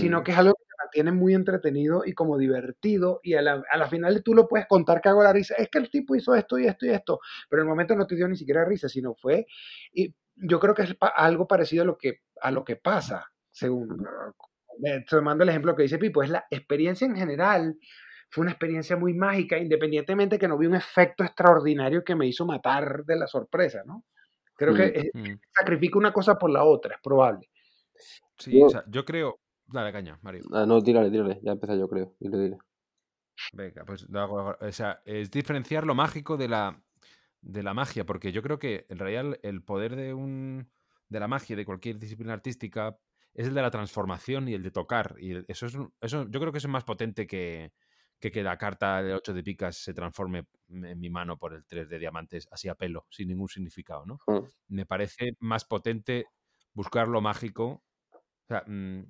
sino 0.00 0.22
que 0.22 0.32
es 0.32 0.38
algo 0.38 0.54
que 0.54 0.64
te 0.64 0.74
mantiene 0.82 1.12
muy 1.12 1.34
entretenido 1.34 2.02
y 2.06 2.14
como 2.14 2.38
divertido 2.38 3.20
y 3.22 3.34
a 3.34 3.42
la, 3.42 3.62
a 3.70 3.76
la 3.76 3.88
final 3.88 4.22
tú 4.22 4.34
lo 4.34 4.48
puedes 4.48 4.66
contar 4.66 5.00
que 5.00 5.08
hago 5.10 5.22
la 5.22 5.32
risa, 5.32 5.54
es 5.56 5.68
que 5.68 5.78
el 5.78 5.90
tipo 5.90 6.14
hizo 6.16 6.34
esto 6.34 6.58
y 6.58 6.66
esto 6.66 6.86
y 6.86 6.90
esto, 6.90 7.20
pero 7.48 7.62
en 7.62 7.66
el 7.68 7.70
momento 7.70 7.94
no 7.94 8.06
te 8.06 8.16
dio 8.16 8.26
ni 8.26 8.36
siquiera 8.36 8.64
risa, 8.64 8.88
sino 8.88 9.14
fue, 9.14 9.46
y 9.92 10.14
yo 10.36 10.58
creo 10.58 10.74
que 10.74 10.82
es 10.82 10.96
algo 11.14 11.46
parecido 11.46 11.82
a 11.82 11.86
lo 11.86 11.98
que, 11.98 12.20
a 12.40 12.50
lo 12.50 12.64
que 12.64 12.76
pasa, 12.76 13.30
según, 13.50 14.06
eh, 14.84 15.04
te 15.08 15.20
mando 15.20 15.44
el 15.44 15.50
ejemplo 15.50 15.76
que 15.76 15.82
dice 15.82 15.98
Pipo, 15.98 16.22
es 16.22 16.30
la 16.30 16.46
experiencia 16.50 17.06
en 17.06 17.14
general, 17.16 17.76
fue 18.30 18.42
una 18.42 18.52
experiencia 18.52 18.96
muy 18.96 19.12
mágica, 19.12 19.58
independientemente 19.58 20.38
que 20.38 20.48
no 20.48 20.56
vi 20.56 20.66
un 20.66 20.74
efecto 20.74 21.22
extraordinario 21.22 22.02
que 22.02 22.14
me 22.16 22.26
hizo 22.26 22.46
matar 22.46 23.04
de 23.04 23.16
la 23.16 23.26
sorpresa, 23.26 23.82
¿no? 23.84 24.04
Creo 24.56 24.74
que 24.74 25.10
Mm. 25.12 25.34
sacrifica 25.54 25.98
una 25.98 26.12
cosa 26.14 26.38
por 26.38 26.48
la 26.50 26.64
otra, 26.64 26.94
es 26.94 27.00
probable. 27.02 27.50
Sí, 28.38 28.58
Yo- 28.58 28.66
o 28.66 28.70
sea, 28.70 28.84
yo 28.86 29.04
creo. 29.04 29.38
Dale, 29.72 29.92
caña, 29.92 30.18
Mario. 30.22 30.42
Ah, 30.52 30.66
no, 30.66 30.82
tírale, 30.82 31.10
tírale. 31.10 31.40
Ya 31.42 31.52
empecé 31.52 31.78
yo, 31.78 31.88
creo. 31.88 32.14
Dile, 32.20 32.38
dile. 32.38 32.58
Venga, 33.52 33.84
pues 33.84 34.08
lo 34.08 34.20
hago. 34.20 34.56
O 34.60 34.72
sea, 34.72 35.02
es 35.04 35.30
diferenciar 35.30 35.84
lo 35.86 35.94
mágico 35.94 36.36
de 36.36 36.48
la, 36.48 36.82
de 37.40 37.62
la 37.62 37.74
magia, 37.74 38.04
porque 38.06 38.32
yo 38.32 38.42
creo 38.42 38.58
que 38.58 38.86
en 38.88 38.98
realidad 38.98 39.38
el 39.42 39.62
poder 39.62 39.96
de 39.96 40.14
un 40.14 40.70
de 41.08 41.20
la 41.20 41.28
magia 41.28 41.56
de 41.56 41.66
cualquier 41.66 41.98
disciplina 41.98 42.32
artística 42.32 42.98
es 43.34 43.46
el 43.48 43.54
de 43.54 43.62
la 43.62 43.70
transformación 43.70 44.48
y 44.48 44.54
el 44.54 44.62
de 44.62 44.70
tocar. 44.70 45.16
Y 45.18 45.44
eso 45.50 45.66
es 45.66 45.74
un- 45.74 45.92
eso 46.00 46.26
yo 46.30 46.40
creo 46.40 46.52
que 46.52 46.58
eso 46.58 46.68
es 46.68 46.72
más 46.72 46.84
potente 46.84 47.26
que, 47.26 47.72
que 48.20 48.30
que 48.30 48.42
la 48.42 48.56
carta 48.58 49.02
del 49.02 49.14
8 49.16 49.34
de 49.34 49.42
picas 49.42 49.76
se 49.76 49.92
transforme 49.94 50.46
en 50.68 50.98
mi 50.98 51.10
mano 51.10 51.38
por 51.38 51.54
el 51.54 51.66
3 51.66 51.88
de 51.88 51.98
diamantes 51.98 52.48
así 52.50 52.68
a 52.68 52.74
pelo, 52.76 53.06
sin 53.10 53.28
ningún 53.28 53.48
significado, 53.48 54.06
¿no? 54.06 54.22
Mm. 54.26 54.46
Me 54.68 54.86
parece 54.86 55.32
más 55.40 55.64
potente 55.64 56.26
buscar 56.74 57.08
lo 57.08 57.20
mágico. 57.20 57.82
O 58.44 58.48
sea, 58.48 58.64
mm, 58.66 59.02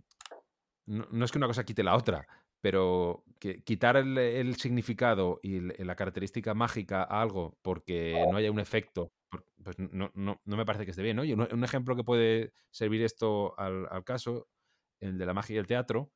no, 0.87 1.07
no 1.11 1.25
es 1.25 1.33
que 1.33 1.39
una 1.39 1.47
cosa 1.47 1.65
quite 1.65 1.83
la 1.83 1.97
otra, 1.97 2.27
pero 2.61 3.25
que 3.41 3.63
quitar 3.65 3.97
el, 3.97 4.17
el 4.19 4.57
significado 4.57 5.41
y 5.43 5.57
el- 5.57 5.75
la 5.79 5.97
característica 5.97 6.55
mágica 6.55 7.03
a 7.03 7.21
algo 7.23 7.59
porque 7.63 8.25
no 8.31 8.37
haya 8.37 8.51
un 8.51 8.61
efecto, 8.61 9.13
pues 9.65 9.79
no, 9.79 10.11
no, 10.15 10.41
no 10.45 10.57
me 10.57 10.65
parece 10.67 10.85
que 10.85 10.91
esté 10.93 11.03
bien, 11.03 11.17
¿no? 11.17 11.25
Y 11.25 11.33
un, 11.33 11.41
un 11.53 11.65
ejemplo 11.65 11.97
que 11.97 12.05
puede 12.05 12.53
servir 12.71 13.03
esto 13.03 13.59
al, 13.59 13.87
al 13.91 14.05
caso, 14.05 14.49
el 15.01 15.19
de 15.19 15.27
la 15.27 15.35
magia 15.35 15.55
y 15.57 15.59
el 15.59 15.67
teatro, 15.67 16.13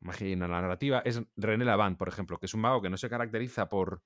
magia 0.00 0.28
y 0.28 0.36
la 0.36 0.48
narrativa, 0.48 1.00
es 1.04 1.22
René 1.36 1.64
Lavant, 1.64 1.98
por 1.98 2.08
ejemplo, 2.08 2.38
que 2.38 2.46
es 2.46 2.54
un 2.54 2.60
mago 2.60 2.82
que 2.82 2.90
no 2.90 2.96
se 2.96 3.08
caracteriza 3.10 3.68
por, 3.68 4.02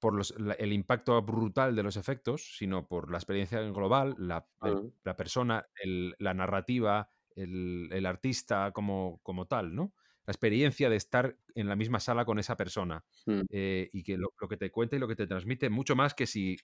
por 0.00 0.14
los- 0.14 0.38
la- 0.38 0.54
el 0.54 0.72
impacto 0.72 1.20
brutal 1.22 1.74
de 1.74 1.82
los 1.82 1.96
efectos, 1.96 2.56
sino 2.58 2.86
por 2.86 3.10
la 3.10 3.18
experiencia 3.18 3.60
global, 3.60 4.14
la, 4.18 4.46
el- 4.62 4.74
Mm. 4.76 4.92
la 5.04 5.16
persona, 5.16 5.66
el- 5.82 6.14
la 6.18 6.34
narrativa, 6.34 7.10
el, 7.36 7.88
el 7.92 8.06
artista 8.06 8.70
como, 8.72 9.20
como 9.22 9.46
tal, 9.46 9.74
¿no? 9.74 9.92
La 10.26 10.32
experiencia 10.32 10.88
de 10.88 10.96
estar 10.96 11.36
en 11.54 11.68
la 11.68 11.76
misma 11.76 12.00
sala 12.00 12.24
con 12.24 12.38
esa 12.38 12.56
persona 12.56 13.04
Mm. 13.26 13.40
eh, 13.50 13.90
y 13.92 14.02
que 14.02 14.16
lo, 14.16 14.32
lo 14.40 14.48
que 14.48 14.56
te 14.56 14.70
cuenta 14.70 14.96
y 14.96 14.98
lo 14.98 15.08
que 15.08 15.16
te 15.16 15.26
transmite, 15.26 15.68
mucho 15.68 15.94
más 15.96 16.14
que 16.14 16.26
si 16.26 16.56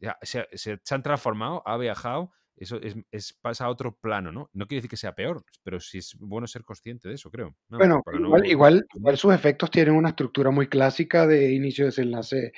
ya, 0.00 0.16
se, 0.22 0.46
se- 0.54 0.80
se 0.82 0.94
han 0.94 1.02
transformado, 1.02 1.62
ha 1.66 1.76
viajado, 1.76 2.30
eso 2.56 2.80
es, 2.80 2.96
es- 3.10 3.32
pasa 3.34 3.64
a 3.66 3.70
otro 3.70 3.96
plano, 3.98 4.30
¿no? 4.32 4.48
No 4.52 4.66
quiere 4.66 4.78
decir 4.78 4.90
que 4.90 4.96
sea 4.96 5.14
peor, 5.14 5.44
pero 5.62 5.80
sí 5.80 5.98
es 5.98 6.14
bueno 6.18 6.46
ser 6.46 6.64
consciente 6.64 7.08
de 7.08 7.14
eso, 7.16 7.30
creo. 7.30 7.54
¿no? 7.68 7.78
Bueno, 7.78 8.02
no- 8.06 8.18
igual, 8.18 8.46
igual, 8.46 8.86
igual 8.94 9.16
sus 9.18 9.34
efectos 9.34 9.70
tienen 9.70 9.94
una 9.94 10.10
estructura 10.10 10.50
muy 10.50 10.68
clásica 10.68 11.26
de 11.26 11.52
inicio, 11.52 11.84
desenlace, 11.86 12.52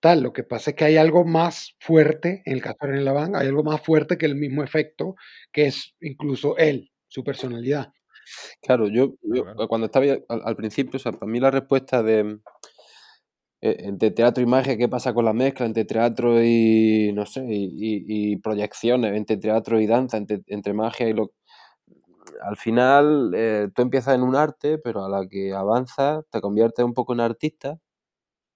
tal. 0.00 0.22
Lo 0.22 0.32
que 0.32 0.44
pasa 0.44 0.70
es 0.70 0.76
que 0.76 0.84
hay 0.84 0.96
algo 0.96 1.24
más 1.24 1.76
fuerte, 1.80 2.42
en 2.46 2.54
el 2.54 2.62
caso 2.62 2.76
de 2.82 2.88
René 2.88 3.02
Laván, 3.02 3.36
hay 3.36 3.48
algo 3.48 3.62
más 3.64 3.80
fuerte 3.82 4.16
que 4.18 4.26
el 4.26 4.36
mismo 4.36 4.62
efecto, 4.62 5.16
que 5.52 5.66
es 5.66 5.94
incluso 6.00 6.56
él, 6.58 6.91
su 7.12 7.22
personalidad. 7.24 7.92
Claro, 8.62 8.88
yo, 8.88 9.14
yo, 9.22 9.44
Claro, 9.44 9.68
cuando 9.68 9.86
estaba 9.86 10.06
al, 10.06 10.42
al 10.44 10.56
principio, 10.56 10.96
o 10.96 11.00
sea, 11.00 11.12
para 11.12 11.30
mí 11.30 11.40
la 11.40 11.50
respuesta 11.50 12.02
de 12.02 12.40
entre 13.60 14.10
teatro 14.10 14.42
y 14.42 14.46
magia, 14.46 14.76
¿qué 14.76 14.88
pasa 14.88 15.14
con 15.14 15.24
la 15.24 15.32
mezcla 15.32 15.66
entre 15.66 15.84
teatro 15.84 16.42
y, 16.42 17.12
no 17.14 17.26
sé, 17.26 17.44
y, 17.48 17.64
y- 17.66 18.32
y 18.32 18.36
proyecciones, 18.38 19.14
entre 19.16 19.36
teatro 19.36 19.80
y 19.80 19.86
danza, 19.86 20.16
entre, 20.16 20.42
entre 20.48 20.72
magia 20.74 21.08
y 21.08 21.12
lo... 21.12 21.32
Al 22.42 22.56
final, 22.56 23.32
eh, 23.34 23.68
tú 23.74 23.82
empiezas 23.82 24.14
en 24.14 24.22
un 24.22 24.36
arte, 24.36 24.78
pero 24.78 25.04
a 25.04 25.08
la 25.08 25.26
que 25.28 25.52
avanzas 25.52 26.24
te 26.30 26.40
conviertes 26.40 26.84
un 26.84 26.94
poco 26.94 27.12
en 27.12 27.20
artista 27.20 27.78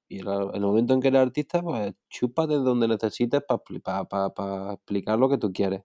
y 0.09 0.21
el, 0.21 0.29
el 0.55 0.63
momento 0.63 0.95
en 0.95 1.01
que 1.03 1.09
eres 1.09 1.23
artista, 1.23 1.63
pues 1.63 1.95
chupas 2.11 2.49
desde 2.49 2.63
donde 2.65 2.89
necesites 2.89 3.43
para 3.49 4.75
explicar 4.75 5.19
lo 5.19 5.29
que 5.31 5.39
tú 5.39 5.53
quieres. 5.53 5.83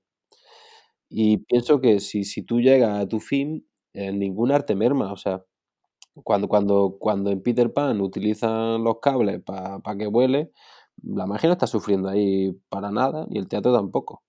Y 1.11 1.39
pienso 1.39 1.81
que 1.81 1.99
si, 2.01 2.23
si 2.25 2.43
tú 2.43 2.61
llegas 2.61 2.99
a 3.01 3.07
tu 3.07 3.19
fin, 3.19 3.67
eh, 3.93 4.11
ningún 4.13 4.51
arte 4.51 4.75
merma. 4.75 5.11
O 5.13 5.17
sea, 5.17 5.43
cuando, 6.23 6.47
cuando, 6.49 6.97
cuando 6.99 7.31
en 7.31 7.41
Peter 7.43 7.73
Pan 7.73 8.01
utilizan 8.01 8.83
los 8.83 8.99
cables 9.01 9.41
para 9.43 9.97
que 9.97 10.07
vuele, 10.07 10.51
La 11.03 11.27
magia 11.27 11.47
no 11.49 11.53
está 11.53 11.67
sufriendo 11.67 12.09
ahí 12.09 12.53
para 12.69 12.91
nada, 12.91 13.27
ni 13.29 13.39
el 13.39 13.47
teatro 13.49 13.73
tampoco. 13.73 14.23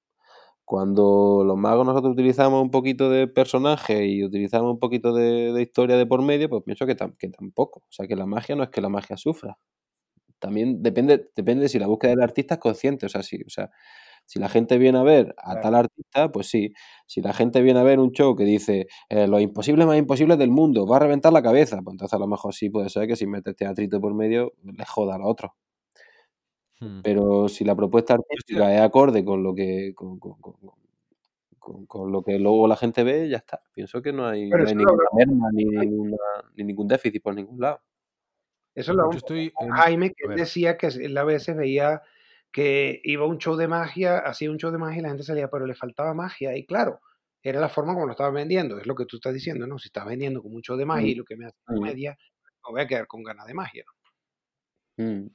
Cuando 0.64 1.44
los 1.46 1.56
magos 1.58 1.86
nosotros 1.86 2.14
utilizamos 2.14 2.62
un 2.62 2.70
poquito 2.70 3.10
de 3.10 3.28
personaje 3.28 4.06
y 4.08 4.24
utilizamos 4.24 4.72
un 4.72 4.80
poquito 4.80 5.14
de, 5.14 5.52
de 5.52 5.62
historia 5.62 5.96
de 5.96 6.06
por 6.06 6.22
medio, 6.22 6.48
pues 6.50 6.62
pienso 6.64 6.86
que, 6.86 6.96
tam- 6.96 7.16
que 7.18 7.28
tampoco. 7.30 7.80
O 7.80 7.92
sea, 7.92 8.06
que 8.08 8.16
la 8.16 8.26
magia 8.26 8.56
no 8.56 8.64
es 8.64 8.70
que 8.70 8.80
la 8.82 8.88
magia 8.90 9.16
sufra. 9.18 9.58
También 10.38 10.82
depende, 10.82 11.30
depende 11.36 11.68
si 11.68 11.78
la 11.78 11.86
búsqueda 11.86 12.10
del 12.12 12.22
artista 12.22 12.54
es 12.54 12.60
consciente. 12.60 13.06
O 13.06 13.08
sea, 13.08 13.22
si, 13.22 13.36
o 13.42 13.48
sea, 13.50 13.70
si 14.26 14.38
la 14.38 14.48
gente 14.48 14.78
viene 14.78 14.98
a 14.98 15.02
ver 15.02 15.34
a 15.38 15.52
Claro. 15.52 15.60
tal 15.60 15.74
artista, 15.74 16.32
pues 16.32 16.48
sí. 16.48 16.72
Si 17.06 17.20
la 17.20 17.32
gente 17.32 17.60
viene 17.62 17.80
a 17.80 17.82
ver 17.82 17.98
un 18.00 18.12
show 18.12 18.34
que 18.36 18.44
dice 18.44 18.86
eh, 19.08 19.26
los 19.26 19.40
imposibles 19.42 19.86
más 19.86 19.98
imposibles 19.98 20.38
del 20.38 20.50
mundo, 20.50 20.86
va 20.86 20.96
a 20.96 21.00
reventar 21.00 21.32
la 21.32 21.42
cabeza, 21.42 21.80
pues 21.82 21.94
entonces 21.94 22.14
a 22.14 22.18
lo 22.18 22.26
mejor 22.26 22.54
sí 22.54 22.70
puede 22.70 22.88
ser 22.88 23.06
que 23.06 23.16
si 23.16 23.26
metes 23.26 23.54
teatrito 23.56 24.00
por 24.00 24.14
medio, 24.14 24.52
le 24.62 24.84
joda 24.86 25.16
a 25.16 25.18
los 25.18 25.28
otros. 25.28 25.52
Hmm. 26.80 27.00
Pero 27.02 27.48
si 27.48 27.64
la 27.64 27.74
propuesta 27.76 28.14
artística 28.14 28.74
es 28.74 28.80
acorde 28.80 29.24
con 29.24 29.42
lo 29.42 29.54
que 29.54 29.92
con, 29.94 30.18
con- 30.18 30.40
con- 30.40 30.54
con- 31.58 31.86
con 31.86 32.10
lo 32.10 32.22
que 32.24 32.38
luego 32.40 32.66
la 32.66 32.74
gente 32.76 33.04
ve, 33.04 33.28
ya 33.28 33.36
está. 33.36 33.60
Pienso 33.72 34.02
que 34.02 34.12
no 34.12 34.26
hay, 34.26 34.48
no 34.48 34.56
hay 34.66 34.74
ninguna 34.74 35.04
merma 35.14 35.48
ni, 35.52 35.64
ninguna- 35.64 36.16
ni 36.56 36.64
ningún 36.64 36.88
déficit 36.88 37.22
por 37.22 37.34
ningún 37.36 37.60
lado. 37.60 37.80
Eso 38.74 38.92
lo 38.94 39.10
Yo 39.12 39.18
estoy 39.18 39.52
en- 39.60 39.68
Jaime, 39.70 40.12
que 40.12 40.26
decía 40.34 40.76
que 40.76 40.86
él 40.88 41.16
a 41.16 41.22
veces 41.24 41.54
veía 41.56 42.02
que 42.52 43.00
iba 43.04 43.24
a 43.24 43.28
un 43.28 43.38
show 43.38 43.56
de 43.56 43.68
magia, 43.68 44.18
hacía 44.18 44.50
un 44.50 44.58
show 44.58 44.70
de 44.72 44.78
magia 44.78 45.00
y 45.00 45.02
la 45.02 45.08
gente 45.10 45.24
salía, 45.24 45.48
pero 45.50 45.66
le 45.66 45.74
faltaba 45.74 46.14
magia. 46.14 46.56
Y 46.56 46.66
claro, 46.66 47.00
era 47.42 47.60
la 47.60 47.68
forma 47.68 47.94
como 47.94 48.06
lo 48.06 48.12
estaba 48.12 48.30
vendiendo, 48.30 48.78
es 48.78 48.86
lo 48.86 48.94
que 48.94 49.06
tú 49.06 49.16
estás 49.16 49.34
diciendo, 49.34 49.66
¿no? 49.66 49.78
Si 49.78 49.88
estás 49.88 50.06
vendiendo 50.06 50.42
como 50.42 50.56
un 50.56 50.62
show 50.62 50.76
de 50.76 50.86
magia 50.86 51.10
y 51.10 51.14
lo 51.14 51.24
que 51.24 51.36
me 51.36 51.46
hace 51.46 51.56
Mm. 51.68 51.74
comedia, 51.74 52.16
me 52.66 52.72
voy 52.72 52.82
a 52.82 52.86
quedar 52.86 53.06
con 53.06 53.22
ganas 53.24 53.46
de 53.46 53.54
magia. 53.54 53.84
¿no? 53.86 55.04
Mm, 55.04 55.30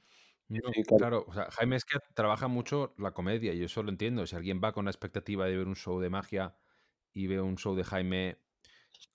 No, 0.48 0.72
claro. 0.96 1.24
o 1.28 1.32
sea, 1.34 1.50
Jaime 1.50 1.76
es 1.76 1.84
que 1.84 1.98
trabaja 2.14 2.48
mucho 2.48 2.94
la 2.96 3.12
comedia 3.12 3.52
y 3.52 3.58
yo 3.58 3.66
eso 3.66 3.82
lo 3.82 3.90
entiendo. 3.90 4.26
Si 4.26 4.34
alguien 4.34 4.60
va 4.64 4.72
con 4.72 4.86
la 4.86 4.90
expectativa 4.90 5.44
de 5.46 5.56
ver 5.56 5.66
un 5.66 5.76
show 5.76 6.00
de 6.00 6.08
magia 6.10 6.56
y 7.12 7.26
ve 7.26 7.40
un 7.40 7.56
show 7.58 7.74
de 7.76 7.84
Jaime, 7.84 8.38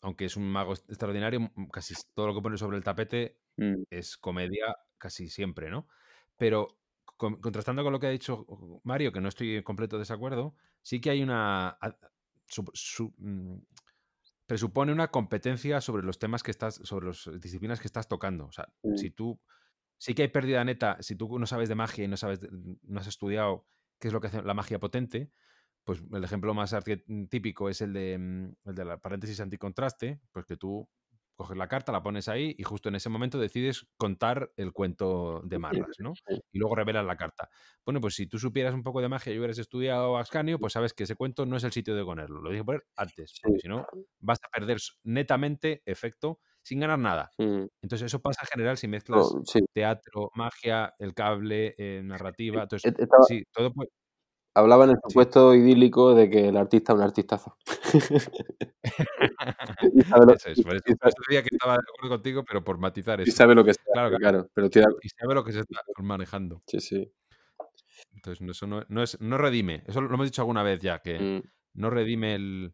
aunque 0.02 0.26
es 0.26 0.38
un 0.38 0.52
mago 0.52 0.74
extraordinario, 0.74 1.40
m- 1.56 1.70
casi 1.74 1.96
todo 2.16 2.28
lo 2.28 2.36
que 2.36 2.42
pone 2.42 2.58
sobre 2.58 2.78
el 2.78 2.84
tapete 2.84 3.42
Mm, 3.60 3.84
es 3.92 4.18
comedia 4.18 4.76
casi 5.00 5.30
siempre, 5.30 5.70
¿no? 5.72 5.88
Pero 6.38 6.83
con- 7.24 7.40
contrastando 7.40 7.84
con 7.84 7.94
lo 7.94 8.00
que 8.02 8.08
ha 8.08 8.10
dicho 8.10 8.46
Mario, 8.84 9.14
que 9.14 9.22
no 9.22 9.30
estoy 9.30 9.56
en 9.56 9.64
completo 9.64 9.98
desacuerdo, 9.98 10.56
sí 10.82 11.00
que 11.00 11.10
hay 11.10 11.24
una... 11.24 11.70
a- 11.70 11.98
su- 12.48 12.70
su- 12.74 13.14
mm, 13.18 13.60
presupone 14.46 14.92
una 14.92 15.08
competencia 15.10 15.80
sobre 15.80 16.04
los 16.04 16.20
temas 16.20 16.44
que 16.44 16.52
estás, 16.52 16.76
sobre 16.84 17.08
las 17.08 17.30
disciplinas 17.40 17.80
que 17.80 17.88
estás 17.88 18.10
tocando. 18.10 18.46
O 18.48 18.52
sea, 18.52 18.68
Mm. 18.84 18.98
si 18.98 19.10
tú... 19.12 19.40
Sí 19.98 20.14
que 20.14 20.24
hay 20.24 20.28
pérdida 20.28 20.66
neta, 20.66 20.98
si 21.00 21.16
tú 21.16 21.40
no 21.40 21.46
sabes 21.46 21.70
de 21.70 21.76
magia 21.76 22.04
y 22.04 22.10
no 22.10 22.18
sabes, 22.18 22.42
no 22.52 23.00
has 23.00 23.08
estudiado 23.08 23.66
qué 24.00 24.10
es 24.10 24.14
lo 24.14 24.20
que 24.20 24.28
hace 24.28 24.42
la 24.42 24.54
magia 24.54 24.78
potente, 24.80 25.32
pues 25.86 26.04
el 26.12 26.24
ejemplo 26.26 26.54
más 26.54 26.76
típico 27.30 27.70
es 27.70 27.80
el 27.80 27.94
de, 27.94 28.18
mm, 28.18 28.70
el 28.70 28.76
de 28.76 28.84
la 28.84 28.98
paréntesis 28.98 29.40
anticontraste, 29.40 30.20
pues 30.34 30.46
que 30.46 30.58
tú 30.58 30.90
coges 31.36 31.58
la 31.58 31.68
carta, 31.68 31.92
la 31.92 32.04
pones 32.04 32.28
ahí 32.28 32.56
y 32.58 32.64
justo 32.64 32.90
en 32.90 32.96
ese 32.96 33.10
momento 33.10 33.40
decides 33.40 33.88
contar 33.98 34.52
el 34.58 34.72
cuento 34.72 35.42
de 35.44 35.60
Marras, 35.60 35.98
¿no? 36.00 36.14
Y 36.52 36.60
luego 36.60 36.76
revelas 36.76 37.06
la 37.06 37.18
carta. 37.18 37.50
Bueno, 37.86 38.02
pues 38.02 38.16
si 38.16 38.28
tú 38.28 38.40
supieras 38.40 38.74
un 38.74 38.84
poco 38.84 39.02
de 39.02 39.10
magia 39.10 39.34
y 39.34 39.38
hubieras 39.38 39.58
estudiado 39.58 40.18
Ascanio, 40.18 40.60
pues 40.60 40.74
sabes 40.74 40.94
que 40.94 41.04
ese 41.04 41.16
cuento 41.16 41.46
no 41.46 41.58
es 41.58 41.64
el 41.64 41.72
sitio 41.72 41.96
de 41.96 42.04
ponerlo. 42.04 42.42
Lo 42.42 42.50
dije 42.50 42.64
poner 42.64 42.84
antes, 42.96 43.34
porque 43.42 43.60
si 43.60 43.68
no 43.68 43.86
vas 44.20 44.40
a 44.44 44.50
perder 44.50 44.78
netamente 45.04 45.82
efecto 45.86 46.40
sin 46.62 46.80
ganar 46.80 47.00
nada. 47.00 47.30
Entonces 47.38 48.04
eso 48.04 48.22
pasa 48.22 48.42
en 48.44 48.48
general 48.48 48.78
si 48.78 48.88
mezclas 48.88 49.34
no, 49.34 49.44
sí. 49.46 49.60
teatro, 49.74 50.32
magia, 50.34 50.94
el 50.98 51.14
cable, 51.14 51.76
eh, 51.78 52.02
narrativa. 52.04 52.64
Entonces, 52.64 52.94
Estaba, 52.98 53.24
sí, 53.28 53.44
todo 53.52 53.74
puede... 53.74 53.90
hablaba 54.56 54.84
en 54.86 54.92
el 54.92 54.96
Sí. 54.98 55.02
supuesto 55.10 55.54
idílico 55.56 56.14
de 56.16 56.30
que 56.30 56.48
el 56.50 56.58
artista 56.58 56.94
es 56.94 56.98
un 56.98 57.04
artistazo. 57.04 57.58
y 59.94 60.02
sabe 60.04 60.26
lo, 60.26 60.34
Eso 60.34 60.50
es, 60.50 60.62
por 60.62 60.76
eso, 60.76 60.84
decía 60.86 61.42
que 61.44 61.50
estaba 61.52 61.74
de 61.74 61.80
acuerdo 61.96 62.16
contigo, 62.18 62.44
pero 62.44 62.64
por 62.64 62.78
matizar 62.78 63.20
y 63.20 63.24
eso. 63.24 63.32
sabe 63.36 63.56
lo 63.56 63.64
que 63.64 63.74
sea, 63.74 63.84
Claro, 63.94 64.10
claro. 64.10 64.20
claro. 64.20 64.50
Pero 64.54 64.66
estoy 64.68 64.82
de 64.82 64.86
acuerdo. 64.86 65.00
Y 65.04 65.10
sabe 65.10 65.36
lo 65.36 65.44
que 65.44 65.52
se 65.54 65.60
está 65.62 65.80
manejando. 66.02 66.62
Sí, 66.68 66.80
sí. 66.80 67.12
Entonces, 68.14 68.48
eso 68.48 68.68
no, 68.68 68.84
no 68.90 69.04
es, 69.04 69.20
no 69.22 69.38
redime. 69.38 69.84
Eso 69.88 70.02
lo 70.02 70.14
hemos 70.14 70.26
dicho 70.28 70.42
alguna 70.42 70.64
vez 70.64 70.80
ya, 70.80 71.00
que 71.00 71.20
Mm, 71.20 71.50
no 71.82 71.90
redime 71.90 72.36
el... 72.36 72.74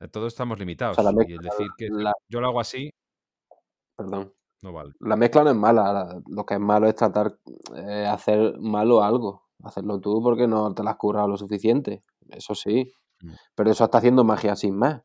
eh, 0.00 0.08
Todos 0.08 0.32
estamos 0.32 0.56
O 0.56 0.60
limitados. 0.60 0.96
sea, 0.96 1.04
la 1.04 1.12
y 1.26 1.32
el 1.32 1.38
decir 1.38 1.68
que 1.76 1.88
la, 1.90 2.12
yo 2.28 2.40
lo 2.40 2.48
hago 2.48 2.60
así, 2.60 2.90
perdón. 3.96 4.32
no 4.62 4.72
vale. 4.72 4.92
La 5.00 5.16
mezcla 5.16 5.44
no 5.44 5.50
es 5.50 5.56
mala, 5.56 5.92
la- 5.92 6.22
lo 6.28 6.46
que 6.46 6.54
es 6.54 6.60
malo 6.60 6.86
es 6.88 6.94
tratar 6.94 7.36
eh, 7.76 8.06
hacer 8.08 8.58
malo 8.60 9.02
algo. 9.02 9.47
Hacerlo 9.62 10.00
tú 10.00 10.22
porque 10.22 10.46
no 10.46 10.72
te 10.74 10.82
la 10.82 10.92
has 10.92 10.96
currado 10.96 11.28
lo 11.28 11.36
suficiente. 11.36 12.02
Eso 12.30 12.54
sí. 12.54 12.92
Mm. 13.22 13.32
Pero 13.54 13.70
eso 13.70 13.84
está 13.84 13.98
haciendo 13.98 14.24
magia 14.24 14.56
sin 14.56 14.76
más. 14.76 15.02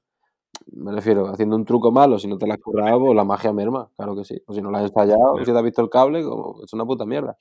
Me 0.68 0.92
refiero, 0.92 1.28
haciendo 1.28 1.56
un 1.56 1.66
truco 1.66 1.92
malo, 1.92 2.20
si 2.20 2.28
no 2.28 2.38
te 2.38 2.46
la 2.46 2.54
has 2.54 2.60
currado, 2.60 3.00
pues 3.00 3.16
la 3.16 3.24
magia 3.24 3.52
merma, 3.52 3.90
claro 3.96 4.16
que 4.16 4.24
sí. 4.24 4.42
O 4.46 4.54
si 4.54 4.62
no 4.62 4.70
la 4.70 4.80
has 4.80 4.86
ensayado, 4.86 5.38
si 5.40 5.52
te 5.52 5.58
has 5.58 5.64
visto 5.64 5.82
el 5.82 5.90
cable, 5.90 6.24
como, 6.24 6.64
es 6.64 6.72
una 6.74 6.86
puta 6.86 7.06
mierda. 7.06 7.36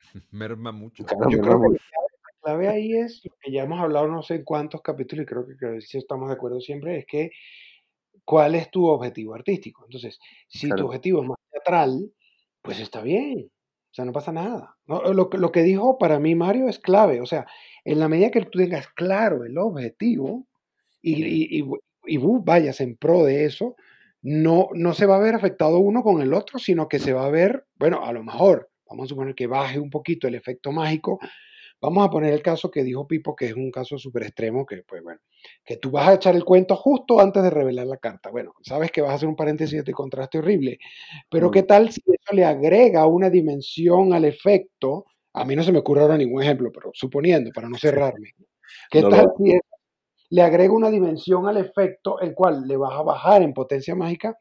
merma 0.30 0.70
mucho. 0.70 1.04
Claro, 1.04 1.30
Yo 1.30 1.38
merma 1.38 1.58
creo 1.58 1.72
que 1.72 1.78
la 1.78 2.40
clave 2.42 2.68
ahí 2.68 2.92
es, 2.92 3.24
lo 3.24 3.32
que 3.40 3.50
ya 3.50 3.62
hemos 3.62 3.80
hablado 3.80 4.08
no 4.08 4.22
sé 4.22 4.36
en 4.36 4.44
cuántos 4.44 4.82
capítulos 4.82 5.24
y 5.24 5.26
creo 5.26 5.46
que, 5.46 5.56
que 5.56 5.80
sí 5.80 5.98
estamos 5.98 6.28
de 6.28 6.34
acuerdo 6.34 6.60
siempre, 6.60 6.98
es 6.98 7.06
que 7.06 7.30
cuál 8.24 8.54
es 8.54 8.70
tu 8.70 8.86
objetivo 8.86 9.34
artístico. 9.34 9.84
Entonces, 9.86 10.18
si 10.48 10.68
tu 10.68 10.84
objetivo 10.84 11.22
es 11.22 11.28
más 11.28 11.38
teatral, 11.50 12.12
pues 12.60 12.78
está 12.78 13.00
bien. 13.00 13.50
Sea, 13.98 14.04
no 14.04 14.12
pasa 14.12 14.30
nada. 14.30 14.76
No, 14.86 15.02
lo, 15.12 15.28
que- 15.28 15.38
lo 15.38 15.50
que 15.50 15.64
dijo 15.64 15.98
para 15.98 16.20
mí 16.20 16.36
Mario 16.36 16.68
es 16.68 16.78
clave. 16.78 17.20
O 17.20 17.26
sea, 17.26 17.46
en 17.84 17.98
la 17.98 18.08
medida 18.08 18.30
que 18.30 18.42
tú 18.44 18.58
tengas 18.60 18.86
claro 18.94 19.44
el 19.44 19.58
objetivo 19.58 20.46
y, 21.02 21.24
y, 21.24 21.60
y, 21.60 21.64
y 22.06 22.16
vos 22.18 22.44
vayas 22.44 22.80
en 22.80 22.96
pro 22.96 23.24
de 23.24 23.44
eso, 23.44 23.74
no, 24.22 24.68
no 24.74 24.94
se 24.94 25.06
va 25.06 25.16
a 25.16 25.20
ver 25.20 25.34
afectado 25.34 25.80
uno 25.80 26.02
con 26.04 26.22
el 26.22 26.32
otro, 26.32 26.60
sino 26.60 26.88
que 26.88 27.00
se 27.00 27.12
va 27.12 27.26
a 27.26 27.30
ver, 27.30 27.66
bueno, 27.76 28.04
a 28.04 28.12
lo 28.12 28.22
mejor, 28.22 28.70
vamos 28.88 29.06
a 29.06 29.08
suponer 29.08 29.34
que 29.34 29.48
baje 29.48 29.80
un 29.80 29.90
poquito 29.90 30.28
el 30.28 30.36
efecto 30.36 30.70
mágico. 30.70 31.18
Vamos 31.80 32.04
a 32.06 32.10
poner 32.10 32.32
el 32.32 32.42
caso 32.42 32.70
que 32.70 32.82
dijo 32.82 33.06
Pipo, 33.06 33.36
que 33.36 33.46
es 33.46 33.54
un 33.54 33.70
caso 33.70 33.98
súper 33.98 34.24
extremo, 34.24 34.66
que 34.66 34.82
pues 34.82 35.02
bueno, 35.02 35.20
que 35.64 35.76
tú 35.76 35.90
vas 35.92 36.08
a 36.08 36.14
echar 36.14 36.34
el 36.34 36.44
cuento 36.44 36.74
justo 36.76 37.20
antes 37.20 37.42
de 37.42 37.50
revelar 37.50 37.86
la 37.86 37.98
carta. 37.98 38.30
Bueno, 38.30 38.52
sabes 38.62 38.90
que 38.90 39.00
vas 39.00 39.12
a 39.12 39.14
hacer 39.14 39.28
un 39.28 39.36
paréntesis 39.36 39.84
de 39.84 39.92
contraste 39.92 40.38
horrible, 40.38 40.78
pero 41.30 41.50
¿qué 41.50 41.62
Mm, 41.62 41.66
tal 41.66 41.92
si 41.92 42.02
eso 42.06 42.34
le 42.34 42.44
agrega 42.44 43.06
una 43.06 43.30
dimensión 43.30 44.12
al 44.12 44.24
efecto? 44.24 45.06
A 45.34 45.44
mí 45.44 45.54
no 45.54 45.62
se 45.62 45.72
me 45.72 45.78
ocurre 45.78 46.02
ahora 46.02 46.16
ningún 46.18 46.42
ejemplo, 46.42 46.72
pero 46.72 46.90
suponiendo, 46.94 47.50
para 47.52 47.68
no 47.68 47.76
cerrarme. 47.78 48.32
¿Qué 48.90 49.02
No 49.02 49.08
tal 49.08 49.26
si 49.38 49.52
eso 49.52 49.62
le 50.30 50.42
agrega 50.42 50.72
una 50.74 50.90
dimensión 50.90 51.46
al 51.48 51.58
efecto, 51.58 52.20
el 52.20 52.34
cual 52.34 52.66
le 52.68 52.76
vas 52.76 52.92
a 52.94 53.02
bajar 53.02 53.42
en 53.42 53.54
potencia 53.54 53.94
mágica, 53.94 54.38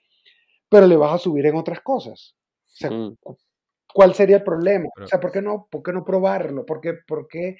pero 0.70 0.88
le 0.88 0.98
vas 0.98 1.14
a 1.16 1.18
subir 1.20 1.46
en 1.48 1.56
otras 1.56 1.82
cosas? 1.82 2.36
O 2.68 2.78
sea, 2.78 2.92
mm, 2.92 3.16
¿cuál 3.98 4.14
sería 4.14 4.38
el 4.38 4.44
problema? 4.44 4.90
O 4.96 5.08
sea, 5.08 5.20
¿por 5.20 5.32
qué 5.32 5.42
no, 5.42 5.68
por 5.72 5.82
qué 5.82 5.92
no 5.92 6.06
probarlo? 6.06 6.68
¿Por 6.68 6.80
qué, 6.80 6.94
por 7.08 7.28
qué 7.28 7.58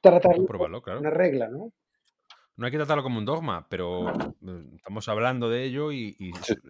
tratarlo 0.00 0.44
no, 0.68 0.82
claro. 0.82 0.98
una 0.98 1.10
regla, 1.10 1.46
no? 1.48 1.72
No 2.56 2.66
hay 2.66 2.72
que 2.72 2.78
tratarlo 2.78 3.04
como 3.04 3.18
un 3.18 3.24
dogma, 3.24 3.68
pero 3.68 4.08
eh, 4.10 4.64
estamos 4.74 5.08
hablando 5.08 5.48
de 5.48 5.62
ello 5.62 5.92
y, 5.92 6.16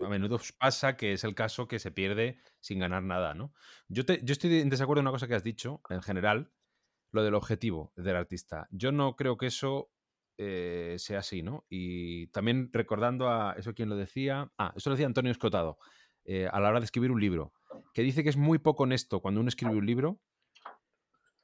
a 0.05 0.09
menudo 0.11 0.39
pasa 0.59 0.99
que 0.99 1.15
es 1.15 1.25
el 1.25 1.35
caso 1.35 1.67
que 1.67 1.79
se 1.79 1.91
pierde 1.91 2.37
sin 2.61 2.81
ganar 2.81 3.03
nada, 3.03 3.33
¿no? 3.33 3.55
Yo, 3.89 4.05
te- 4.05 4.21
yo 4.23 4.33
estoy 4.33 4.61
en 4.61 4.69
desacuerdo 4.69 5.01
en 5.01 5.07
una 5.07 5.13
cosa 5.13 5.27
que 5.27 5.37
has 5.37 5.43
dicho, 5.43 5.81
en 5.89 6.03
general, 6.03 6.53
lo 7.11 7.23
del 7.25 7.35
objetivo 7.35 7.95
del 7.97 8.17
artista. 8.17 8.69
Yo 8.71 8.93
no 8.93 9.17
creo 9.17 9.39
que 9.39 9.47
eso 9.47 9.91
eh, 10.37 10.97
sea 10.99 11.21
así, 11.21 11.43
¿no? 11.43 11.65
Y 11.71 12.27
también 12.27 12.69
recordando 12.75 13.31
a 13.31 13.55
eso 13.57 13.73
quien 13.73 13.89
lo 13.89 13.97
decía, 13.97 14.53
ah, 14.59 14.75
eso 14.77 14.91
lo 14.91 14.97
decía 14.97 15.07
Antonio 15.07 15.33
Escotado, 15.33 15.79
eh, 16.27 16.47
a 16.53 16.61
la 16.61 16.69
hora 16.69 16.81
de 16.81 16.85
escribir 16.85 17.11
un 17.11 17.23
libro, 17.23 17.55
que 17.95 18.03
dice 18.03 18.23
que 18.23 18.29
es 18.31 18.37
muy 18.37 18.59
poco 18.59 18.85
honesto 18.85 19.21
cuando 19.21 19.41
uno 19.41 19.49
escribe 19.49 19.75
un 19.77 19.87
libro 19.87 20.21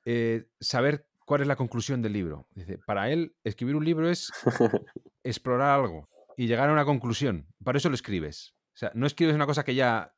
eh, 0.04 0.46
saber 0.60 1.06
cuál 1.24 1.40
es 1.42 1.46
la 1.46 1.56
conclusión 1.56 2.02
del 2.02 2.12
libro. 2.12 2.46
Dice, 2.54 2.78
para 2.78 3.10
él, 3.10 3.34
escribir 3.44 3.76
un 3.76 3.84
libro 3.84 4.10
es 4.10 4.30
explorar 5.24 5.80
algo 5.80 6.08
y 6.36 6.46
llegar 6.46 6.68
a 6.68 6.72
una 6.72 6.84
conclusión. 6.84 7.46
Para 7.62 7.78
eso 7.78 7.88
lo 7.88 7.94
escribes. 7.94 8.54
O 8.74 8.76
sea, 8.76 8.90
no 8.94 9.06
escribes 9.06 9.34
una 9.34 9.46
cosa 9.46 9.64
que 9.64 9.74
ya 9.74 10.14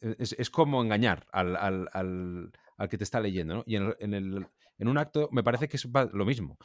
eh, 0.00 0.16
es, 0.18 0.34
es 0.38 0.50
como 0.50 0.82
engañar 0.82 1.26
al, 1.32 1.56
al- 1.56 1.88
al- 1.92 2.52
al 2.76 2.88
que 2.88 2.96
te 2.98 3.04
está 3.04 3.20
leyendo, 3.20 3.56
¿no? 3.56 3.64
Y 3.66 3.76
en, 3.76 3.82
el- 3.86 3.96
en 4.00 4.14
el- 4.14 4.46
en 4.78 4.88
un 4.88 4.96
acto 4.98 5.28
me 5.32 5.42
parece 5.42 5.68
que 5.68 5.76
es 5.76 5.84
lo 6.12 6.24
mismo. 6.24 6.56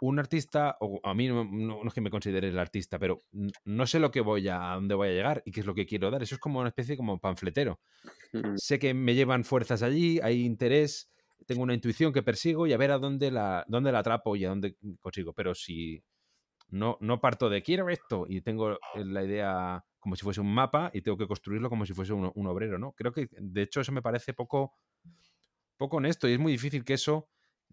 Un 0.00 0.18
artista, 0.18 0.76
o 0.80 1.00
a 1.02 1.14
mí 1.14 1.28
no, 1.28 1.44
no- 1.44 1.82
no 1.82 1.88
es 1.88 1.94
que 1.94 2.00
me 2.00 2.10
considere 2.10 2.48
el 2.48 2.58
artista, 2.58 2.98
pero 2.98 3.22
no 3.64 3.86
sé 3.86 3.98
lo 3.98 4.10
que 4.10 4.20
voy 4.20 4.46
a, 4.48 4.72
a 4.72 4.74
dónde 4.76 4.94
voy 4.94 5.08
a 5.08 5.12
llegar 5.12 5.42
y 5.44 5.50
qué 5.52 5.60
es 5.60 5.66
lo 5.66 5.74
que 5.74 5.86
quiero 5.86 6.10
dar. 6.10 6.22
Eso 6.22 6.34
es 6.36 6.40
como 6.40 6.60
una 6.60 6.68
especie 6.68 6.96
como 6.96 7.18
panfletero. 7.18 7.80
Sé 8.56 8.78
que 8.78 8.94
me 8.94 9.14
llevan 9.14 9.44
fuerzas 9.44 9.82
allí, 9.82 10.20
hay 10.22 10.44
interés, 10.44 11.10
tengo 11.46 11.62
una 11.62 11.74
intuición 11.74 12.12
que 12.12 12.22
persigo 12.22 12.66
y 12.66 12.72
a 12.72 12.76
ver 12.76 12.90
a 12.92 12.98
dónde 12.98 13.30
la, 13.30 13.64
dónde 13.68 13.92
la 13.92 14.00
atrapo 14.00 14.36
y 14.36 14.44
a 14.44 14.50
dónde 14.50 14.76
consigo. 15.00 15.32
Pero 15.32 15.54
si 15.54 16.02
no, 16.70 16.98
no 17.00 17.20
parto 17.20 17.48
de 17.48 17.62
quiero 17.62 17.88
esto 17.88 18.26
y 18.28 18.42
tengo 18.42 18.78
la 18.96 19.24
idea 19.24 19.84
como 20.00 20.16
si 20.16 20.22
fuese 20.24 20.40
un 20.40 20.52
mapa 20.54 20.90
y 20.94 21.02
tengo 21.02 21.16
que 21.18 21.26
construirlo 21.26 21.68
como 21.70 21.86
si 21.86 21.94
fuese 21.94 22.12
un, 22.12 22.30
un 22.34 22.46
obrero, 22.46 22.78
¿no? 22.78 22.92
Creo 22.92 23.12
que 23.12 23.28
de 23.32 23.62
hecho 23.62 23.80
eso 23.80 23.92
me 23.92 24.02
parece 24.02 24.34
poco, 24.34 24.74
poco 25.76 25.96
honesto 25.98 26.28
y 26.28 26.32
es 26.32 26.38
muy 26.38 26.52
difícil 26.52 26.84
que 26.84 26.94
eso, 26.94 27.28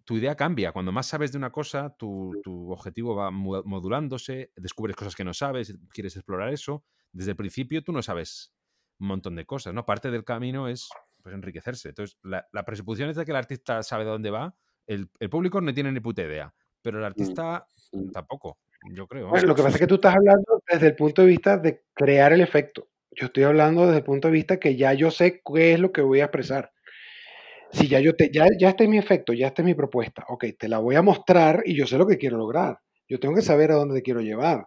tu 0.06 0.16
idea 0.16 0.34
cambia. 0.36 0.72
Cuando 0.72 0.92
más 0.92 1.06
sabes 1.06 1.32
de 1.32 1.38
una 1.38 1.50
cosa, 1.50 1.94
tu, 1.98 2.32
tu 2.42 2.70
objetivo 2.72 3.14
va 3.14 3.30
mo- 3.30 3.62
modulándose, 3.64 4.52
descubres 4.56 4.96
cosas 4.96 5.14
que 5.14 5.24
no 5.24 5.34
sabes, 5.34 5.76
quieres 5.92 6.16
explorar 6.16 6.50
eso. 6.52 6.84
Desde 7.12 7.32
el 7.32 7.36
principio 7.36 7.82
tú 7.82 7.92
no 7.92 8.00
sabes 8.02 8.54
un 8.98 9.08
montón 9.08 9.36
de 9.36 9.44
cosas, 9.44 9.74
¿no? 9.74 9.84
Parte 9.84 10.10
del 10.10 10.24
camino 10.24 10.68
es 10.68 10.88
pues, 11.22 11.34
enriquecerse. 11.34 11.90
Entonces, 11.90 12.16
la, 12.22 12.46
la 12.52 12.64
presuposición 12.64 13.10
es 13.10 13.16
de 13.16 13.24
que 13.26 13.32
el 13.32 13.36
artista 13.36 13.82
sabe 13.82 14.04
dónde 14.04 14.30
va, 14.30 14.54
el, 14.86 15.10
el 15.18 15.28
público 15.28 15.60
no 15.60 15.74
tiene 15.74 15.90
ni 15.92 16.00
puta 16.00 16.22
idea, 16.22 16.54
pero 16.80 16.98
el 16.98 17.04
artista 17.04 17.66
Mm. 17.92 18.10
tampoco, 18.10 18.58
yo 18.92 19.06
creo. 19.06 19.28
Bueno, 19.28 19.48
lo 19.48 19.54
que 19.54 19.62
pasa 19.62 19.74
es 19.76 19.80
que 19.80 19.86
tú 19.86 19.96
estás 19.96 20.14
hablando 20.16 20.62
desde 20.70 20.86
el 20.88 20.96
punto 20.96 21.22
de 21.22 21.28
vista 21.28 21.56
de 21.58 21.84
crear 21.94 22.32
el 22.32 22.40
efecto. 22.40 22.88
Yo 23.12 23.26
estoy 23.26 23.44
hablando 23.44 23.86
desde 23.86 23.98
el 23.98 24.04
punto 24.04 24.28
de 24.28 24.32
vista 24.32 24.58
que 24.58 24.76
ya 24.76 24.92
yo 24.92 25.10
sé 25.10 25.40
qué 25.44 25.74
es 25.74 25.80
lo 25.80 25.92
que 25.92 26.00
voy 26.02 26.20
a 26.20 26.24
expresar. 26.24 26.72
Si 27.70 27.88
ya 27.88 28.00
yo 28.00 28.14
te, 28.14 28.30
ya, 28.32 28.46
ya 28.58 28.70
este 28.70 28.84
es 28.84 28.90
mi 28.90 28.98
efecto, 28.98 29.32
ya 29.32 29.48
esta 29.48 29.62
es 29.62 29.66
mi 29.66 29.74
propuesta, 29.74 30.24
ok, 30.28 30.44
te 30.58 30.68
la 30.68 30.78
voy 30.78 30.94
a 30.96 31.02
mostrar 31.02 31.62
y 31.64 31.74
yo 31.76 31.86
sé 31.86 31.98
lo 31.98 32.06
que 32.06 32.16
quiero 32.18 32.38
lograr. 32.38 32.78
Yo 33.08 33.18
tengo 33.20 33.34
que 33.34 33.42
saber 33.42 33.70
a 33.72 33.74
dónde 33.76 33.96
te 33.96 34.02
quiero 34.02 34.20
llevar. 34.20 34.66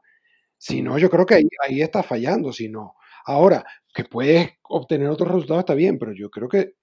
Si 0.58 0.82
no, 0.84 0.98
yo 1.00 1.10
creo 1.10 1.26
que 1.26 1.36
ahí, 1.36 1.44
ahí 1.68 1.82
está 1.82 2.04
fallando, 2.04 2.54
si 2.54 2.70
no. 2.70 2.96
Ahora, 3.26 3.66
que 3.94 4.06
puedes 4.06 4.52
obtener 4.70 5.10
otros 5.10 5.30
resultados 5.30 5.62
está 5.62 5.76
bien, 5.76 6.00
pero 6.00 6.14
yo 6.14 6.30
creo 6.32 6.50
que 6.50 6.74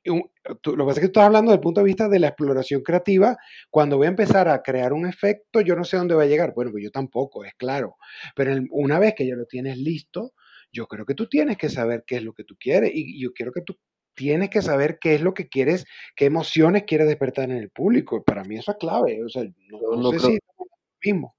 tú- 0.63 0.77
lo 0.77 0.85
que 0.85 0.89
pasa 0.91 1.01
es 1.01 1.07
que 1.07 1.13
tú 1.13 1.21
estás 1.21 1.27
hablando 1.27 1.51
desde 1.51 1.59
el 1.61 1.63
punto 1.63 1.81
de 1.81 1.87
vista 1.87 2.09
de 2.09 2.19
la 2.21 2.29
exploración 2.29 2.83
creativa. 2.83 3.37
Cuando 3.71 3.97
voy 3.99 4.07
a 4.07 4.11
empezar 4.11 4.49
a 4.49 4.63
crear 4.63 4.93
un 4.93 5.07
efecto, 5.07 5.61
yo 5.61 5.77
no 5.77 5.85
sé 5.85 5.97
dónde 5.99 6.15
va 6.15 6.25
a 6.25 6.27
llegar. 6.27 6.53
Bueno, 6.55 6.71
pues 6.73 6.85
yo 6.85 6.91
tampoco, 6.91 7.45
es 7.45 7.55
claro. 7.57 7.97
Pero 8.37 8.53
una 8.71 8.99
vez 8.99 9.15
que 9.17 9.27
ya 9.27 9.37
lo 9.37 9.47
tienes 9.47 9.79
listo, 9.79 10.33
yo 10.73 10.87
creo 10.87 11.07
que 11.07 11.15
tú 11.15 11.29
tienes 11.29 11.57
que 11.59 11.69
saber 11.71 12.05
qué 12.07 12.17
es 12.17 12.23
lo 12.25 12.33
que 12.35 12.45
tú 12.45 12.57
quieres 12.61 12.91
y 12.95 13.21
yo 13.23 13.33
quiero 13.35 13.53
que 13.53 13.63
tú 13.63 13.77
tienes 14.17 14.51
que 14.51 14.63
saber 14.63 14.99
qué 15.01 15.15
es 15.15 15.21
lo 15.21 15.35
que 15.35 15.49
quieres, 15.49 15.85
qué 16.17 16.25
emociones 16.25 16.83
quieres 16.85 17.07
despertar 17.07 17.45
en 17.51 17.57
el 17.59 17.71
público. 17.71 18.25
Para 18.25 18.43
mí 18.43 18.57
eso 18.57 18.73
es 18.73 18.79
clave. 18.79 19.23
O 19.25 19.29
sea, 19.29 19.45
no, 19.45 19.81
Yo 19.81 19.91
no 19.93 19.97
no 20.03 20.11
sé 20.13 20.17
creo- 20.19 20.31
si 21.03 21.11
mismo. 21.13 21.37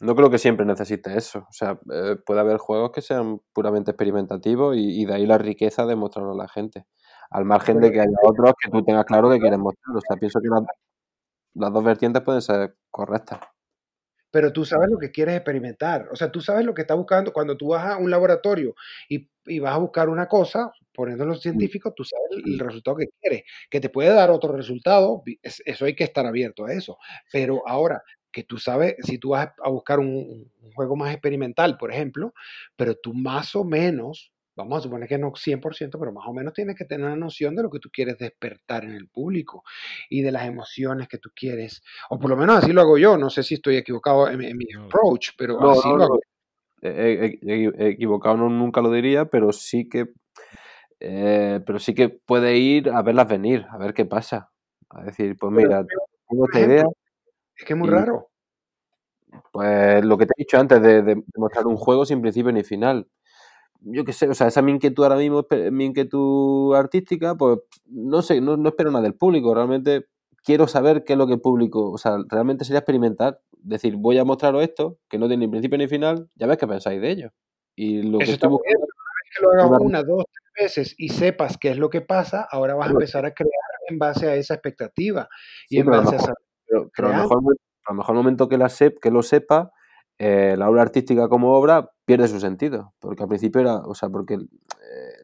No 0.00 0.14
creo 0.14 0.30
que 0.30 0.38
siempre 0.38 0.64
necesite 0.64 1.16
eso. 1.18 1.40
O 1.40 1.52
sea, 1.52 1.80
eh, 1.92 2.16
puede 2.24 2.38
haber 2.40 2.58
juegos 2.58 2.92
que 2.92 3.02
sean 3.02 3.40
puramente 3.52 3.90
experimentativos 3.90 4.76
y, 4.76 5.02
y 5.02 5.04
de 5.04 5.14
ahí 5.14 5.26
la 5.26 5.36
riqueza 5.38 5.84
de 5.84 5.96
mostrarlo 5.96 6.30
a 6.32 6.36
la 6.36 6.48
gente. 6.48 6.86
Al 7.30 7.44
margen 7.44 7.80
de 7.80 7.90
que 7.90 8.00
haya 8.00 8.10
otros 8.22 8.52
que 8.62 8.70
tú 8.70 8.84
tengas 8.84 9.04
claro 9.04 9.28
que 9.30 9.40
quieres 9.40 9.58
mostrar. 9.58 9.96
O 9.96 10.00
sea, 10.00 10.16
pienso 10.16 10.40
que 10.40 10.48
las, 10.48 10.62
las 11.54 11.72
dos 11.72 11.82
vertientes 11.84 12.22
pueden 12.22 12.40
ser 12.42 12.76
correctas. 12.90 13.40
pero 14.30 14.52
tú 14.52 14.64
sabes 14.64 14.88
lo 14.88 14.98
que 14.98 15.10
quieres 15.10 15.34
experimentar. 15.34 16.08
O 16.12 16.16
sea, 16.16 16.30
tú 16.30 16.40
sabes 16.40 16.64
lo 16.64 16.72
que 16.72 16.82
estás 16.82 16.96
buscando. 16.96 17.32
Cuando 17.32 17.56
tú 17.56 17.68
vas 17.70 17.84
a 17.86 17.96
un 17.96 18.10
laboratorio 18.10 18.74
y, 19.08 19.28
y 19.46 19.58
vas 19.58 19.74
a 19.74 19.78
buscar 19.78 20.08
una 20.08 20.28
cosa, 20.28 20.70
poniéndolo 21.00 21.34
científico, 21.34 21.94
tú 21.94 22.04
sabes 22.04 22.44
el, 22.44 22.58
resultado 22.58 22.98
que 22.98 23.08
quieres. 23.20 23.44
Que 23.70 23.80
te 23.80 23.88
puede 23.88 24.10
dar 24.10 24.30
otro 24.30 24.54
resultado, 24.54 25.22
eso 25.42 25.84
hay 25.86 25.94
que 25.94 26.04
estar 26.04 26.26
abierto 26.26 26.66
a 26.66 26.74
eso. 26.74 26.98
Pero 27.32 27.62
ahora, 27.66 28.02
que 28.30 28.44
tú 28.44 28.58
sabes, 28.58 28.96
si 29.02 29.16
tú 29.16 29.30
vas 29.30 29.48
a 29.64 29.70
buscar 29.70 29.98
un, 29.98 30.50
un 30.60 30.72
juego 30.74 30.96
más 30.96 31.10
experimental, 31.12 31.78
por 31.78 31.90
ejemplo, 31.90 32.34
pero 32.76 32.96
tú 32.96 33.14
más 33.14 33.56
o 33.56 33.64
menos, 33.64 34.30
vamos 34.54 34.78
a 34.78 34.82
suponer 34.82 35.08
que 35.08 35.16
no 35.16 35.32
100%, 35.34 35.98
pero 35.98 36.12
más 36.12 36.26
o 36.28 36.34
menos 36.34 36.52
tienes 36.52 36.76
que 36.76 36.84
tener 36.84 37.06
una 37.06 37.16
noción 37.16 37.56
de 37.56 37.62
lo 37.62 37.70
que 37.70 37.78
tú 37.78 37.88
quieres 37.90 38.18
despertar 38.18 38.84
en 38.84 38.92
el 38.92 39.08
público 39.08 39.64
y 40.10 40.20
de 40.20 40.32
las 40.32 40.46
emociones 40.46 41.08
que 41.08 41.16
tú 41.16 41.30
quieres 41.34 41.82
o 42.10 42.18
por 42.18 42.28
lo 42.28 42.36
menos 42.36 42.58
así 42.58 42.74
lo 42.74 42.82
hago 42.82 42.98
yo. 42.98 43.16
No 43.16 43.30
sé 43.30 43.42
si 43.42 43.54
estoy 43.54 43.76
equivocado 43.76 44.28
en, 44.28 44.38
mi- 44.38 44.46
en 44.48 44.58
mi 44.58 44.66
No. 44.74 44.84
approach, 44.84 45.30
pero 45.38 45.58
No, 45.58 45.70
así 45.70 45.88
no, 45.88 45.96
lo 45.96 46.04
hago. 46.04 46.20
Eh, 46.82 47.38
eh, 47.42 47.70
eh, 47.76 47.88
equivocado 47.88 48.36
no, 48.36 48.48
nunca 48.48 48.80
lo 48.80 48.90
diría, 48.90 49.26
pero 49.26 49.52
sí 49.52 49.88
que 49.88 50.06
eh, 51.00 51.60
pero 51.66 51.78
sí 51.78 51.94
que 51.94 52.08
puede 52.08 52.56
ir 52.58 52.90
a 52.90 53.02
verlas 53.02 53.28
venir, 53.28 53.66
a 53.70 53.78
ver 53.78 53.94
qué 53.94 54.04
pasa. 54.04 54.50
A 54.90 55.02
decir, 55.04 55.36
pues 55.38 55.52
mira, 55.52 55.84
tengo 56.28 56.44
esta 56.46 56.60
idea, 56.60 56.84
es 57.56 57.64
que 57.64 57.72
es 57.72 57.78
muy 57.78 57.88
y 57.88 57.92
raro. 57.92 58.28
pues 59.52 60.04
lo 60.04 60.18
que 60.18 60.26
te 60.26 60.32
he 60.36 60.42
dicho 60.42 60.58
antes 60.58 60.80
de, 60.82 61.02
de 61.02 61.22
mostrar 61.36 61.66
un 61.66 61.76
juego 61.76 62.04
sin 62.04 62.20
principio 62.20 62.52
ni 62.52 62.62
final. 62.64 63.08
Yo 63.82 64.04
qué 64.04 64.12
sé, 64.12 64.28
o 64.28 64.34
sea, 64.34 64.48
esa 64.48 64.60
mi 64.62 64.72
inquietud 64.72 65.02
ahora 65.04 65.16
mismo, 65.16 65.46
mi 65.72 65.86
inquietud 65.86 66.74
artística, 66.74 67.34
pues 67.34 67.60
no 67.86 68.20
sé, 68.20 68.40
no, 68.40 68.56
no 68.56 68.68
espero 68.68 68.90
nada 68.90 69.02
del 69.04 69.14
público. 69.14 69.54
Realmente 69.54 70.06
quiero 70.44 70.68
saber 70.68 71.02
qué 71.04 71.14
es 71.14 71.18
lo 71.18 71.26
que 71.26 71.34
el 71.34 71.40
público, 71.40 71.90
o 71.90 71.96
sea, 71.98 72.18
realmente 72.28 72.64
sería 72.64 72.80
experimentar. 72.80 73.40
Decir, 73.62 73.96
voy 73.96 74.18
a 74.18 74.24
mostraros 74.24 74.62
esto, 74.62 74.98
que 75.08 75.18
no 75.18 75.28
tiene 75.28 75.46
ni 75.46 75.50
principio 75.50 75.78
ni 75.78 75.86
final, 75.88 76.28
ya 76.34 76.46
ves 76.46 76.58
qué 76.58 76.66
pensáis 76.66 77.00
de 77.00 77.10
ello. 77.10 77.30
Y 77.76 78.02
lo 78.02 78.18
que 78.18 78.24
Eso 78.24 78.32
está 78.34 78.46
estoy 78.46 78.50
muy 78.50 78.60
bien, 78.66 78.76
buscando 78.80 78.86
pero 78.86 78.96
una 78.96 79.12
vez 79.14 79.30
que 79.34 79.42
lo 79.42 79.50
hagas 79.50 79.66
una- 79.70 79.80
una, 79.86 80.02
dos, 80.02 80.24
tres 80.32 80.39
veces 80.58 80.94
y 80.98 81.08
sepas 81.10 81.56
qué 81.58 81.70
es 81.70 81.78
lo 81.78 81.90
que 81.90 82.00
pasa, 82.00 82.46
ahora 82.50 82.74
vas 82.74 82.88
a 82.88 82.92
empezar 82.92 83.24
a 83.26 83.32
crear 83.34 83.50
en 83.88 83.98
base 83.98 84.28
a 84.28 84.34
esa 84.36 84.54
expectativa 84.54 85.28
y 85.68 85.76
sí, 85.76 85.80
en 85.80 85.86
base 85.86 86.16
a 86.16 86.18
saber 86.20 86.34
pero, 86.66 86.90
pero 86.96 87.08
a 87.08 87.12
lo 87.12 87.16
mejor, 87.22 87.38
a 87.86 87.92
lo 87.92 87.96
mejor 87.96 88.14
el 88.14 88.18
momento 88.22 88.48
que, 88.48 88.58
la 88.58 88.66
sep- 88.68 88.98
que 89.00 89.10
lo 89.10 89.22
sepa, 89.22 89.72
eh, 90.18 90.54
la 90.56 90.68
obra 90.70 90.82
artística 90.82 91.28
como 91.28 91.54
obra 91.54 91.90
pierde 92.04 92.28
su 92.28 92.38
sentido. 92.38 92.94
Porque 93.00 93.22
al 93.24 93.28
principio 93.28 93.60
era, 93.60 93.76
o 93.78 93.94
sea, 93.94 94.08
porque 94.08 94.34
eh, 94.34 94.38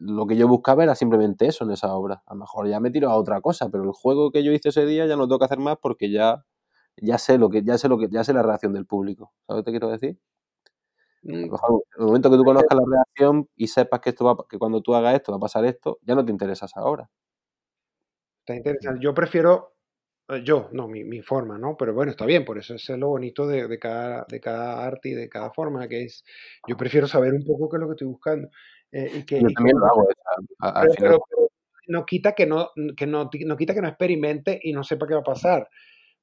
lo 0.00 0.26
que 0.26 0.36
yo 0.36 0.48
buscaba 0.48 0.82
era 0.82 0.94
simplemente 0.96 1.46
eso 1.46 1.64
en 1.64 1.70
esa 1.70 1.94
obra. 1.94 2.22
A 2.26 2.34
lo 2.34 2.40
mejor 2.40 2.66
ya 2.68 2.80
me 2.80 2.90
tiro 2.90 3.10
a 3.10 3.16
otra 3.16 3.40
cosa, 3.40 3.68
pero 3.70 3.84
el 3.84 3.92
juego 3.92 4.30
que 4.32 4.42
yo 4.42 4.52
hice 4.52 4.70
ese 4.70 4.86
día 4.86 5.06
ya 5.06 5.16
no 5.16 5.28
tengo 5.28 5.38
que 5.38 5.44
hacer 5.44 5.58
más 5.58 5.76
porque 5.80 6.10
ya, 6.10 6.44
ya 6.96 7.18
sé 7.18 7.38
lo 7.38 7.50
que, 7.50 7.62
ya 7.62 7.78
sé 7.78 7.88
lo 7.88 7.98
que, 7.98 8.08
ya 8.10 8.24
sé 8.24 8.32
la 8.32 8.42
reacción 8.42 8.72
del 8.72 8.86
público. 8.86 9.32
¿Sabes 9.46 9.58
lo 9.60 9.64
que 9.64 9.66
te 9.66 9.78
quiero 9.78 9.88
decir? 9.90 10.18
A 11.28 11.32
en 11.32 11.42
el 11.98 12.06
momento 12.06 12.30
que 12.30 12.36
tú 12.36 12.44
conozcas 12.44 12.78
la 12.78 12.84
reacción 12.88 13.48
y 13.56 13.66
sepas 13.68 14.00
que 14.00 14.10
esto 14.10 14.24
va, 14.24 14.36
que 14.48 14.58
cuando 14.58 14.80
tú 14.80 14.94
hagas 14.94 15.14
esto 15.14 15.32
va 15.32 15.38
a 15.38 15.40
pasar 15.40 15.64
esto, 15.64 15.98
ya 16.02 16.14
no 16.14 16.24
te 16.24 16.30
interesa 16.32 16.66
esa 16.66 16.84
obra. 16.84 17.08
Está 18.40 18.54
interesante. 18.54 19.00
Yo 19.02 19.12
prefiero, 19.12 19.74
eh, 20.28 20.42
yo, 20.44 20.68
no, 20.72 20.86
mi, 20.88 21.02
mi 21.04 21.20
forma, 21.22 21.58
¿no? 21.58 21.76
Pero 21.76 21.94
bueno, 21.94 22.10
está 22.12 22.24
bien, 22.26 22.44
por 22.44 22.58
eso 22.58 22.74
eso 22.74 22.92
es 22.94 22.98
lo 22.98 23.08
bonito 23.08 23.46
de, 23.46 23.66
de 23.66 23.78
cada, 23.78 24.24
de 24.28 24.40
cada 24.40 24.84
arte 24.86 25.08
y 25.08 25.14
de 25.14 25.28
cada 25.28 25.50
forma, 25.52 25.88
que 25.88 26.04
es, 26.04 26.24
yo 26.68 26.76
prefiero 26.76 27.06
saber 27.08 27.32
un 27.34 27.44
poco 27.44 27.68
qué 27.68 27.76
es 27.76 27.80
lo 27.80 27.86
que 27.88 27.92
estoy 27.92 28.08
buscando. 28.08 28.48
eh, 28.92 29.10
y 29.14 29.26
que, 29.26 29.40
Yo 29.40 29.46
y 29.46 29.48
que 29.48 29.54
también 29.54 29.78
lo 29.78 29.86
hago, 29.86 30.08
a- 30.60 30.68
al 30.80 30.86
pero, 30.88 30.94
final. 30.94 31.10
pero- 31.10 31.24
pero 31.28 31.48
no 31.88 32.04
quita 32.06 32.32
que 32.34 32.46
no, 32.46 32.70
que 32.96 33.06
no, 33.06 33.30
no 33.46 33.56
quita 33.56 33.74
que 33.74 33.80
no 33.82 33.88
experimente 33.88 34.58
y 34.62 34.72
no 34.72 34.82
sepa 34.84 35.06
qué 35.06 35.14
va 35.14 35.20
a 35.20 35.24
pasar. 35.24 35.68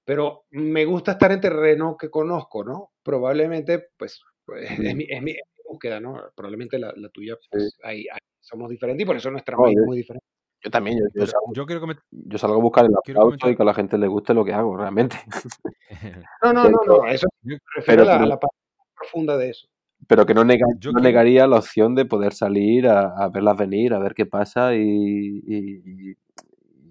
Pero 0.06 0.46
me 0.52 0.84
gusta 0.86 1.14
estar 1.14 1.32
en 1.32 1.40
terreno 1.42 1.96
que 1.98 2.10
conozco, 2.10 2.64
¿no? 2.66 2.92
Probablemente, 3.04 3.90
pues, 3.98 4.22
pues, 4.46 4.66
es, 4.94 4.96
mi, 4.96 5.04
es 5.10 5.22
mi- 5.22 5.32
es 5.32 5.38
mi 5.38 5.64
búsqueda, 5.70 6.00
¿no? 6.00 6.20
Probablemente 6.36 6.78
la, 6.80 6.94
la 6.96 7.10
tuya, 7.10 7.36
Sí. 7.42 7.48
pues, 7.52 7.78
ahí, 7.84 8.06
ahí 8.12 8.20
somos 8.40 8.70
diferentes 8.70 9.04
y 9.04 9.06
por 9.06 9.16
eso 9.16 9.32
nuestra 9.32 9.56
No, 9.58 9.68
es 9.68 9.76
muy 9.86 9.98
diferente. 9.98 10.26
yo 10.64 10.70
también, 10.72 11.00
yo, 11.00 11.06
yo 11.22 11.26
salgo, 11.28 11.54
yo 11.54 11.66
quiero, 11.66 11.86
yo 12.12 12.38
salgo 12.38 12.56
a 12.58 12.62
buscar 12.62 12.86
el 12.86 12.96
aplauso 12.96 13.50
y 13.50 13.56
que 13.56 13.62
a 13.64 13.66
la 13.66 13.74
gente 13.74 13.98
le 13.98 14.08
guste 14.08 14.34
lo 14.34 14.44
que 14.46 14.54
hago, 14.54 14.76
realmente. 14.78 15.18
No, 16.42 16.52
no, 16.54 16.70
no, 16.70 16.80
no, 16.86 17.08
eso 17.08 17.28
Yo, 17.42 17.56
me 17.56 17.60
refiero 17.76 18.04
pero, 18.04 18.12
a 18.12 18.18
la, 18.18 18.24
a 18.24 18.28
la 18.28 18.40
parte 18.40 18.58
profunda 18.96 19.38
de 19.38 19.50
eso. 19.52 19.68
pero 20.08 20.26
que 20.26 20.34
no, 20.34 20.44
nega- 20.44 20.66
yo 20.80 20.92
no 20.92 21.00
negaría 21.00 21.46
la 21.48 21.58
opción 21.58 21.96
de 21.96 22.06
poder 22.06 22.34
salir 22.34 22.88
a, 22.88 23.14
a 23.16 23.30
verlas 23.30 23.56
venir, 23.58 23.94
a 23.94 24.00
ver 24.00 24.14
qué 24.14 24.26
pasa 24.26 24.76
y, 24.76 24.82
y, 24.82 26.12
y- 26.12 26.18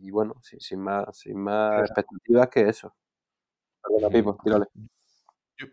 y 0.05 0.11
bueno, 0.11 0.35
sin, 0.43 0.61
sin 0.61 0.81
más, 0.81 1.17
sin 1.19 1.39
más 1.39 1.81
expectativas 1.81 2.49
que 2.49 2.69
eso. 2.69 2.95
Perdona. 3.83 4.09
Pipo, 4.13 4.39
tírale. 4.43 4.67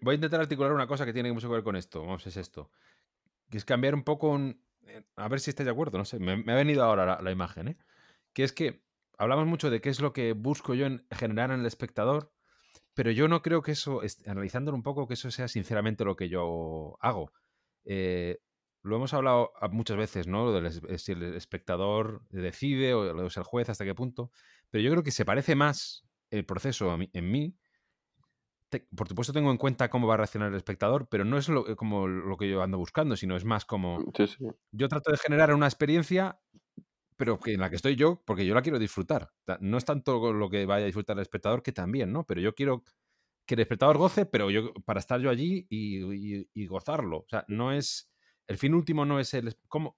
Voy 0.02 0.14
a 0.14 0.16
intentar 0.16 0.42
articular 0.42 0.72
una 0.74 0.88
cosa 0.88 1.06
que 1.06 1.14
tiene 1.14 1.32
mucho 1.32 1.48
que 1.48 1.56
ver 1.56 1.64
con 1.64 1.76
esto. 1.76 2.02
Vamos, 2.02 2.26
es 2.28 2.38
esto. 2.38 2.72
Que 3.50 3.58
es 3.58 3.66
cambiar 3.66 3.96
un 3.96 4.04
poco. 4.04 4.38
eh, 4.38 5.04
A 5.16 5.28
ver 5.28 5.40
si 5.40 5.50
estáis 5.50 5.66
de 5.66 5.72
acuerdo, 5.72 5.98
no 5.98 6.06
sé. 6.06 6.20
Me, 6.20 6.34
ha 6.34 6.56
venido 6.56 6.84
ahora 6.84 7.22
la, 7.22 7.32
imagen, 7.32 7.70
¿eh? 7.70 7.78
Que 8.34 8.44
es 8.44 8.54
que 8.54 8.84
hablamos 9.18 9.48
mucho 9.48 9.70
de 9.70 9.82
qué 9.82 9.90
es 9.90 10.00
lo 10.02 10.14
que 10.14 10.34
busco 10.34 10.74
yo 10.76 10.86
en 10.86 11.06
generar 11.12 11.52
en 11.52 11.62
el 11.62 11.66
espectador, 11.66 12.32
pero 12.94 13.12
yo 13.12 13.28
no 13.28 13.42
creo 13.42 13.62
que 13.62 13.72
eso, 13.74 14.04
es- 14.04 14.26
analizándolo 14.28 14.76
un 14.78 14.84
poco, 14.84 15.08
que 15.08 15.16
eso 15.16 15.32
sea 15.32 15.48
sinceramente 15.48 16.06
lo 16.06 16.16
que 16.16 16.30
yo 16.30 16.98
hago. 17.02 17.32
Eh, 17.86 18.40
lo 18.84 18.96
hemos 18.96 19.14
hablado 19.14 19.52
muchas 19.72 19.98
veces, 19.98 20.28
¿no? 20.28 20.60
Lo 20.60 20.72
si 20.72 21.12
el 21.12 21.24
espectador 21.36 22.24
decide 22.30 22.94
o 22.94 23.26
es 23.26 23.38
el 23.38 23.44
juez, 23.44 23.70
hasta 23.70 23.86
qué 23.86 23.96
punto. 23.96 24.32
Pero 24.70 24.84
yo 24.84 24.92
creo 24.92 25.04
que 25.04 25.12
se 25.12 25.26
parece 25.26 25.56
más 25.56 26.06
el 26.30 26.46
proceso 26.46 26.98
en 27.14 27.32
mí 27.32 27.56
te- 28.70 28.88
por 28.96 29.08
supuesto 29.08 29.34
tengo 29.34 29.52
en 29.52 29.58
cuenta 29.58 29.90
cómo 29.90 30.08
va 30.08 30.14
a 30.16 30.18
reaccionar 30.18 30.50
el 30.50 30.56
espectador, 30.58 31.08
pero 31.10 31.26
no 31.26 31.38
es 31.38 31.50
lo, 31.50 31.68
eh, 31.68 31.76
como 31.76 32.08
lo 32.08 32.38
que 32.38 32.50
yo 32.50 32.62
ando 32.62 32.78
buscando, 32.78 33.16
sino 33.16 33.36
es 33.36 33.46
más 33.46 33.66
como 33.66 34.00
Sí, 34.16 34.28
sí. 34.28 34.46
yo 34.72 34.88
trato 34.90 35.12
de 35.12 35.18
generar 35.18 35.54
una 35.54 35.66
experiencia, 35.68 36.40
pero 37.18 37.40
que 37.40 37.54
en 37.54 37.60
la 37.60 37.70
que 37.70 37.76
estoy 37.76 37.96
yo, 37.96 38.22
porque 38.26 38.46
yo 38.46 38.54
la 38.56 38.62
quiero 38.62 38.80
disfrutar. 38.80 39.32
No 39.60 39.78
es 39.78 39.86
tanto 39.86 40.32
lo 40.34 40.50
que 40.50 40.66
vaya 40.66 40.84
a 40.84 40.86
disfrutar 40.86 41.18
el 41.18 41.22
espectador, 41.22 41.62
que 41.64 41.72
también, 41.74 42.12
¿no? 42.14 42.26
Pero 42.26 42.40
yo 42.42 42.56
quiero 42.56 42.84
que 43.46 43.56
el 43.56 43.62
espectador 43.62 43.98
goce, 43.98 44.26
pero 44.26 44.50
yo 44.52 44.74
para 44.86 45.00
estar 45.00 45.20
yo 45.20 45.30
allí 45.30 45.66
y, 45.70 46.04
y- 46.42 46.50
y 46.54 46.68
gozarlo. 46.68 47.18
O 47.20 47.26
sea, 47.30 47.46
no 47.48 47.72
es. 47.74 48.12
El 48.48 48.58
fin 48.58 48.74
último 48.74 49.06
no 49.06 49.20
es 49.20 49.34
el. 49.34 49.56
¿Cómo, 49.68 49.98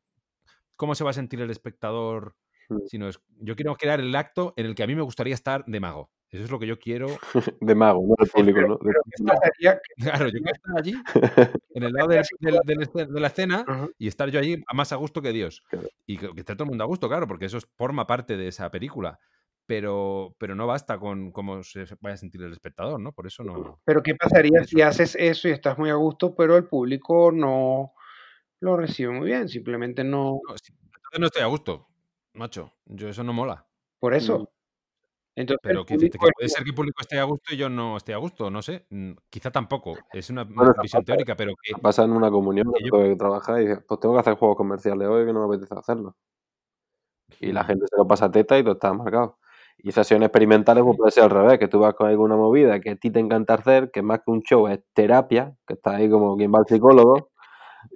cómo 0.75 0.95
se 0.95 1.03
va 1.03 1.11
a 1.11 1.13
sentir 1.13 1.41
el 1.41 1.51
espectador? 1.51 2.35
Mm. 2.69 2.77
Sino 2.87 3.07
es. 3.09 3.19
Yo 3.39 3.55
quiero 3.55 3.75
crear 3.75 3.99
el 3.99 4.15
acto 4.15 4.53
en 4.57 4.65
el 4.67 4.75
que 4.75 4.83
a 4.83 4.87
mí 4.87 4.95
me 4.95 5.01
gustaría 5.03 5.33
estar 5.35 5.63
de 5.65 5.79
mago. 5.79 6.11
Eso 6.31 6.45
es 6.45 6.51
lo 6.51 6.59
que 6.59 6.67
yo 6.67 6.79
quiero. 6.79 7.07
De 7.61 7.75
mago, 7.75 8.01
no 8.07 8.15
del 8.17 8.29
público, 8.29 8.61
¿no? 8.61 8.75
De- 8.75 8.79
pero 8.85 9.01
¿qué 9.17 9.23
pasaría? 9.23 9.81
¿Qué 9.81 10.03
Claro, 10.03 10.25
yo 10.27 10.31
quiero 10.39 10.51
estar 10.53 10.77
allí, 10.77 10.93
en 11.75 11.83
el 11.83 11.91
lado 11.93 12.07
de 12.07 13.19
la 13.19 13.27
escena, 13.27 13.65
y 13.97 14.07
estar 14.07 14.29
yo 14.29 14.39
allí 14.39 14.63
a 14.67 14.73
más 14.73 14.91
a 14.93 14.95
gusto 14.95 15.21
que 15.21 15.33
Dios. 15.33 15.61
Claro. 15.69 15.89
Y 16.05 16.17
que, 16.17 16.27
esté 16.37 16.53
todo 16.55 16.63
el 16.63 16.69
mundo 16.69 16.83
a 16.85 16.87
gusto, 16.87 17.09
claro, 17.09 17.27
porque 17.27 17.45
eso 17.45 17.57
es- 17.57 17.67
forma 17.75 18.07
parte 18.07 18.37
de 18.37 18.47
esa 18.47 18.69
película. 18.71 19.19
pero, 19.67 20.35
pero 20.37 20.53
no 20.53 20.67
basta 20.67 20.99
con 20.99 21.31
cómo 21.31 21.63
se 21.63 21.85
vaya 22.01 22.15
a 22.15 22.17
sentir 22.17 22.41
el 22.41 22.51
espectador, 22.51 22.99
¿no? 22.99 23.13
Por 23.13 23.27
eso 23.27 23.41
no. 23.43 23.79
Pero 23.85 24.03
¿qué 24.03 24.15
pasaría 24.15 24.65
si 24.65 24.81
haces 24.81 25.15
eso 25.17 25.47
y 25.47 25.51
estás 25.51 25.77
muy 25.77 25.89
a 25.89 25.93
gusto, 25.95 26.35
pero 26.35 26.57
el 26.57 26.65
público 26.65 27.31
no 27.31 27.93
lo 28.59 28.75
recibe 28.75 29.13
muy 29.13 29.27
bien? 29.27 29.47
Simplemente 29.47 30.03
no. 30.03 30.41
No, 30.45 31.19
no 31.19 31.25
estoy 31.27 31.41
a 31.43 31.45
gusto, 31.45 31.87
macho. 32.33 32.73
Yo 32.85 33.07
eso 33.07 33.23
no 33.23 33.31
mola. 33.31 33.65
Por 33.99 34.11
Mm. 34.11 34.15
eso. 34.17 34.51
Entonces, 35.35 35.59
Pero 35.63 35.85
que, 35.85 35.95
puede 35.95 36.49
ser 36.49 36.63
que 36.63 36.69
el 36.69 36.75
público 36.75 37.01
esté 37.01 37.17
a 37.19 37.23
gusto 37.23 37.53
y 37.53 37.57
yo 37.57 37.69
no 37.69 37.95
esté 37.95 38.13
a 38.13 38.17
gusto, 38.17 38.49
no 38.49 38.61
sé. 38.61 38.85
Mm, 38.89 39.11
Quizá 39.29 39.49
tampoco. 39.51 39.97
Es 40.11 40.29
una 40.29 40.43
Bueno, 40.43 40.73
visión 40.81 41.01
pasa, 41.01 41.05
teórica, 41.05 41.35
pero 41.35 41.53
que, 41.61 41.73
pasa 41.81 42.03
en 42.03 42.11
una 42.11 42.29
comunión 42.29 42.71
que 42.73 42.83
yo- 42.83 42.91
que 43.01 43.15
trabajar 43.15 43.61
y 43.61 43.67
dices, 43.67 43.83
pues 43.87 43.99
tengo 43.99 44.15
que 44.15 44.19
hacer 44.21 44.35
juegos 44.35 44.57
comerciales 44.57 45.07
hoy 45.07 45.25
que 45.25 45.33
no 45.33 45.47
me 45.47 45.55
apetece 45.55 45.73
hacerlo. 45.77 46.15
Y 47.39 47.51
la 47.51 47.63
gente 47.63 47.85
se 47.89 47.97
lo 47.97 48.05
pasa 48.05 48.29
teta 48.29 48.57
y 48.59 48.63
todo 48.63 48.73
está 48.73 48.93
marcado. 48.93 49.37
Y 49.77 49.91
sesiones 49.91 50.27
experimentales 50.27 50.83
pues 50.83 50.97
puede 50.97 51.11
ser 51.11 51.23
al 51.23 51.29
revés, 51.29 51.57
que 51.59 51.67
tú 51.67 51.79
vas 51.79 51.95
con 51.95 52.07
alguna 52.07 52.35
movida 52.35 52.79
que 52.79 52.91
a 52.91 52.95
ti 52.97 53.09
te 53.09 53.19
encanta 53.19 53.55
hacer, 53.55 53.89
que 53.89 54.01
más 54.01 54.19
que 54.19 54.31
un 54.31 54.41
show 54.43 54.67
es 54.67 54.79
terapia, 54.93 55.55
que 55.65 55.73
está 55.75 55.95
ahí 55.95 56.09
como 56.09 56.35
quien 56.37 56.53
va 56.53 56.59
al 56.59 56.67
psicólogo, 56.67 57.29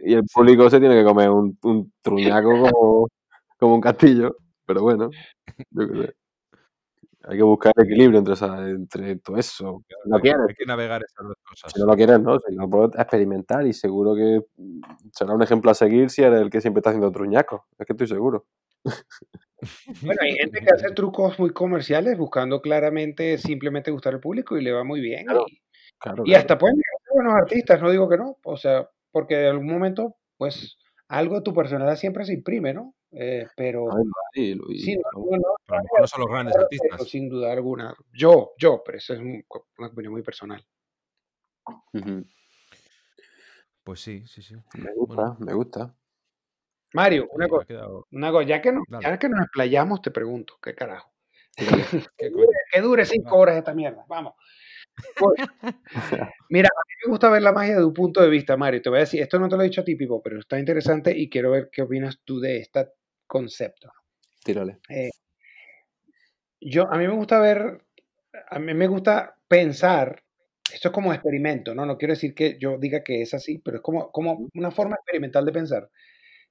y 0.03 0.13
el 0.15 0.23
Sí. 0.23 0.33
público 0.33 0.69
se 0.69 0.79
tiene 0.79 0.95
que 0.95 1.03
comer 1.03 1.29
un, 1.29 1.57
un 1.63 1.93
truñaco 2.01 2.49
como, 2.79 3.07
como 3.59 3.75
un 3.75 3.81
castillo. 3.81 4.37
Pero 4.65 4.81
bueno, 4.81 5.09
yo 5.71 5.87
qué 5.87 6.01
sé. 6.07 6.13
Hay 7.27 7.37
que 7.37 7.43
buscar 7.43 7.73
equilibrio 7.77 8.19
entre, 8.19 8.33
esa, 8.33 8.69
entre 8.69 9.15
todo 9.17 9.37
eso. 9.37 9.83
Claro, 9.87 10.03
Si 10.03 10.09
no 10.09 10.15
hay, 10.15 10.21
que, 10.21 10.29
quieres, 10.29 10.45
hay 10.49 10.55
que 10.55 10.65
navegar 10.65 11.01
esas 11.03 11.25
dos 11.27 11.37
cosas. 11.43 11.71
si 11.73 11.79
no 11.79 11.85
lo 11.87 11.95
quieres, 11.95 12.19
no. 12.19 12.39
Si 12.39 12.55
no, 12.55 12.69
puedes 12.69 12.95
experimentar 12.99 13.65
y 13.65 13.73
seguro 13.73 14.15
que 14.15 14.41
mm, 14.57 14.81
será 15.11 15.33
un 15.33 15.41
ejemplo 15.41 15.71
a 15.71 15.73
seguir 15.73 16.09
si 16.09 16.21
eres 16.23 16.41
el 16.41 16.49
que 16.49 16.61
siempre 16.61 16.79
está 16.79 16.91
haciendo 16.91 17.11
truñaco. 17.11 17.65
Es 17.79 17.85
que 17.85 17.93
estoy 17.93 18.07
seguro. 18.07 18.45
Bueno, 20.03 20.19
hay 20.21 20.33
gente 20.33 20.59
que 20.59 20.73
hace 20.73 20.91
trucos 20.91 21.39
muy 21.39 21.49
comerciales 21.51 22.17
buscando 22.17 22.61
claramente 22.61 23.37
simplemente 23.39 23.89
gustar 23.91 24.13
al 24.13 24.19
público 24.19 24.57
y 24.57 24.61
le 24.63 24.71
va 24.71 24.83
muy 24.83 24.99
bien. 25.01 25.25
Claro, 25.25 25.45
Y, 25.47 25.61
claro, 25.97 26.23
y 26.25 26.29
claro. 26.29 26.39
hasta 26.41 26.57
pueden 26.57 26.75
llegar 26.75 26.93
a 26.95 27.03
ser 27.03 27.13
buenos 27.13 27.33
artistas, 27.33 27.81
no 27.81 27.89
digo 27.91 28.09
que 28.09 28.17
no. 28.17 28.37
O 28.43 28.57
sea, 28.57 28.87
porque 29.11 29.41
en 29.41 29.47
algún 29.51 29.67
momento, 29.67 30.17
pues, 30.37 30.77
algo 31.07 31.35
de 31.35 31.41
tu 31.41 31.53
personalidad 31.53 31.95
siempre 31.95 32.25
se 32.25 32.33
imprime, 32.33 32.73
¿no? 32.73 32.94
Eh, 33.17 33.47
pero 33.55 33.85
Ay, 33.91 34.03
sí, 34.33 34.55
no, 34.55 36.07
son 36.07 36.21
los 36.21 36.29
grandes 36.29 36.53
pero 36.53 36.63
artistas. 36.65 37.07
sin 37.07 37.29
duda 37.29 37.53
alguna. 37.53 37.95
Yo, 38.13 38.51
yo, 38.57 38.81
pero 38.85 38.97
eso 38.97 39.13
es 39.13 39.19
un- 39.19 39.43
una 39.77 39.87
opinión 39.87 40.13
muy 40.13 40.21
personal. 40.21 40.63
Pues 43.83 43.99
sí, 43.99 44.25
sí, 44.27 44.41
sí. 44.41 44.55
Me 44.77 44.93
gusta, 44.93 45.15
Bueno, 45.15 45.37
me 45.39 45.53
gusta. 45.53 45.95
Mario, 46.93 47.27
una 47.31 47.45
me 47.45 47.45
ha 47.45 47.49
cosa, 47.49 47.65
quedado. 47.65 48.07
una 48.11 48.31
cosa, 48.31 48.47
ya 48.47 48.61
que, 48.61 48.71
no, 48.71 48.83
Dale. 48.87 49.03
ya 49.03 49.19
que 49.19 49.29
nos 49.29 49.41
explayamos, 49.41 50.01
te 50.01 50.11
pregunto, 50.11 50.57
¿qué 50.61 50.73
carajo? 50.73 51.11
¿Qué 51.55 51.65
Que 52.17 52.29
dure, 52.29 52.47
que 52.71 52.81
dure 52.81 53.05
cinco 53.05 53.37
horas 53.37 53.57
esta 53.57 53.73
mierda, 53.73 54.05
vamos. 54.07 54.33
Pues, 55.17 55.33
mira, 56.49 56.69
a 56.69 56.81
mí 56.87 56.93
me 57.05 57.11
gusta 57.11 57.29
ver 57.29 57.41
la 57.41 57.51
magia 57.51 57.77
de 57.77 57.85
un 57.85 57.93
punto 57.93 58.21
de 58.21 58.29
vista, 58.29 58.55
Mario. 58.57 58.81
Te 58.81 58.89
voy 58.89 58.97
a 58.97 59.01
decir, 59.01 59.21
esto 59.21 59.37
no 59.39 59.49
te 59.49 59.55
lo 59.55 59.61
he 59.61 59.65
dicho 59.65 59.81
a 59.81 59.83
ti, 59.83 59.95
Pipo, 59.95 60.21
pero 60.21 60.39
está 60.39 60.57
interesante 60.57 61.15
y 61.17 61.29
quiero 61.29 61.51
ver 61.51 61.69
qué 61.71 61.81
opinas 61.81 62.19
tú 62.23 62.39
de 62.39 62.57
este 62.59 62.87
concepto. 63.35 63.91
Tírale. 64.45 64.79
Eh, 64.87 65.09
yo, 66.61 66.89
a 66.89 66.97
mí 66.97 67.05
me 67.05 67.13
gusta 67.13 67.37
ver, 67.41 67.85
a 68.49 68.59
mí 68.59 68.73
me 68.73 68.87
gusta 68.87 69.35
pensar, 69.45 70.23
esto 70.73 70.87
es 70.87 70.93
como 70.93 71.13
experimento, 71.13 71.75
¿no? 71.75 71.85
No 71.85 71.97
quiero 71.97 72.13
decir 72.13 72.33
que 72.33 72.57
yo 72.57 72.77
diga 72.77 73.03
que 73.03 73.21
es 73.21 73.33
así, 73.33 73.59
pero 73.59 73.77
es 73.77 73.83
como, 73.83 74.09
como 74.11 74.47
una 74.53 74.71
forma 74.71 74.95
experimental 74.95 75.43
de 75.43 75.51
pensar, 75.51 75.89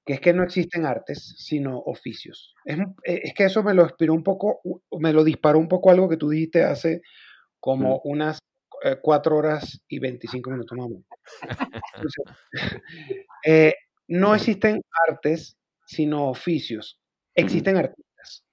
que 0.05 0.13
es 0.13 0.21
que 0.21 0.35
no 0.35 0.43
existen 0.43 0.85
artes, 0.85 1.37
sino 1.39 1.79
oficios. 1.79 2.55
Es, 2.67 2.79
eh, 3.05 3.21
es 3.25 3.33
que 3.33 3.45
eso 3.45 3.63
me 3.63 3.73
lo 3.73 3.85
inspiró 3.85 4.13
un 4.13 4.23
poco, 4.23 4.61
me 4.99 5.15
lo 5.15 5.25
disparó 5.25 5.59
un 5.59 5.69
poco 5.69 5.91
algo 5.91 6.07
que 6.11 6.19
tú 6.19 6.29
dijiste 6.29 6.65
hace 6.65 7.01
como 7.61 8.03
unas 8.05 8.41
eh, 8.85 8.99
cuatro 9.01 9.39
horas 9.39 9.81
y 9.89 10.01
25 10.01 10.51
minutos 10.51 10.77
más 10.77 10.87
o 10.87 10.89
menos. 10.91 11.07
Entonces, 11.95 12.25
eh, 13.47 13.75
no 14.09 14.35
existen 14.35 14.83
artes, 15.09 15.57
sino 15.87 16.29
oficios. 16.29 17.01
Existen 17.35 17.77
artistas. 17.77 18.45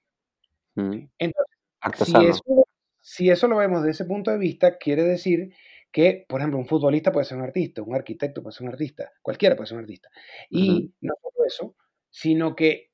Mm. 0.74 1.06
Entonces, 1.18 2.08
si 2.08 2.26
eso, 2.26 2.66
si 3.00 3.30
eso 3.30 3.48
lo 3.48 3.56
vemos 3.56 3.82
desde 3.82 3.92
ese 3.92 4.04
punto 4.04 4.30
de 4.30 4.38
vista, 4.38 4.78
quiere 4.78 5.02
decir 5.02 5.54
que, 5.90 6.24
por 6.28 6.40
ejemplo, 6.40 6.58
un 6.58 6.66
futbolista 6.66 7.12
puede 7.12 7.26
ser 7.26 7.38
un 7.38 7.44
artista, 7.44 7.82
un 7.82 7.94
arquitecto 7.94 8.42
puede 8.42 8.54
ser 8.54 8.66
un 8.66 8.72
artista, 8.72 9.12
cualquiera 9.20 9.56
puede 9.56 9.66
ser 9.66 9.76
un 9.76 9.84
artista. 9.84 10.08
Y 10.48 10.92
no 11.00 11.14
solo 11.20 11.46
eso, 11.46 11.76
sino 12.10 12.56
que 12.56 12.90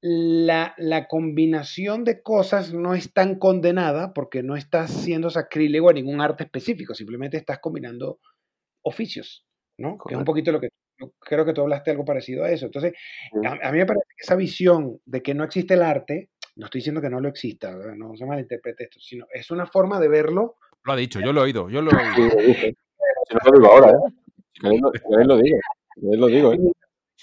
la, 0.00 0.74
la 0.76 1.06
combinación 1.06 2.04
de 2.04 2.22
cosas 2.22 2.74
no 2.74 2.94
es 2.94 3.12
tan 3.12 3.38
condenada 3.38 4.12
porque 4.12 4.42
no 4.42 4.56
estás 4.56 4.90
siendo 4.90 5.30
sacrílego 5.30 5.88
a 5.88 5.94
ningún 5.94 6.20
arte 6.20 6.44
específico, 6.44 6.94
simplemente 6.94 7.36
estás 7.36 7.60
combinando 7.60 8.18
oficios, 8.82 9.46
¿no? 9.78 9.96
Que 9.96 10.14
es 10.14 10.18
un 10.18 10.26
poquito 10.26 10.52
lo 10.52 10.60
que 10.60 10.68
creo 11.20 11.44
que 11.44 11.52
tú 11.52 11.62
hablaste 11.62 11.90
algo 11.90 12.04
parecido 12.04 12.44
a 12.44 12.50
eso. 12.50 12.66
Entonces, 12.66 12.92
a, 13.44 13.68
a 13.68 13.72
mí 13.72 13.78
me 13.78 13.86
parece 13.86 14.06
que 14.16 14.22
esa 14.22 14.36
visión 14.36 15.00
de 15.04 15.22
que 15.22 15.34
no 15.34 15.44
existe 15.44 15.74
el 15.74 15.82
arte, 15.82 16.30
no 16.56 16.66
estoy 16.66 16.80
diciendo 16.80 17.00
que 17.00 17.10
no 17.10 17.20
lo 17.20 17.28
exista, 17.28 17.76
¿verdad? 17.76 17.94
no 17.96 18.16
se 18.16 18.26
malinterprete 18.26 18.84
esto, 18.84 19.00
sino 19.00 19.26
es 19.32 19.50
una 19.50 19.66
forma 19.66 19.98
de 20.00 20.08
verlo. 20.08 20.56
Lo 20.84 20.92
ha 20.92 20.96
dicho, 20.96 21.20
yo 21.20 21.32
lo 21.32 21.40
he 21.40 21.44
oído, 21.44 21.68
yo 21.68 21.82
lo 21.82 21.90
he 21.90 21.94
oído. 21.94 22.30
Si 23.26 23.34
no 23.34 23.50
lo 23.50 23.58
digo 23.58 23.72
ahora, 23.72 23.90
¿eh? 23.90 24.12
Queréis 24.60 24.80
lo, 24.80 25.36
digo. 25.38 25.58
Queréis 25.94 26.18
lo 26.18 26.26
digo, 26.26 26.52
¿eh? 26.52 26.58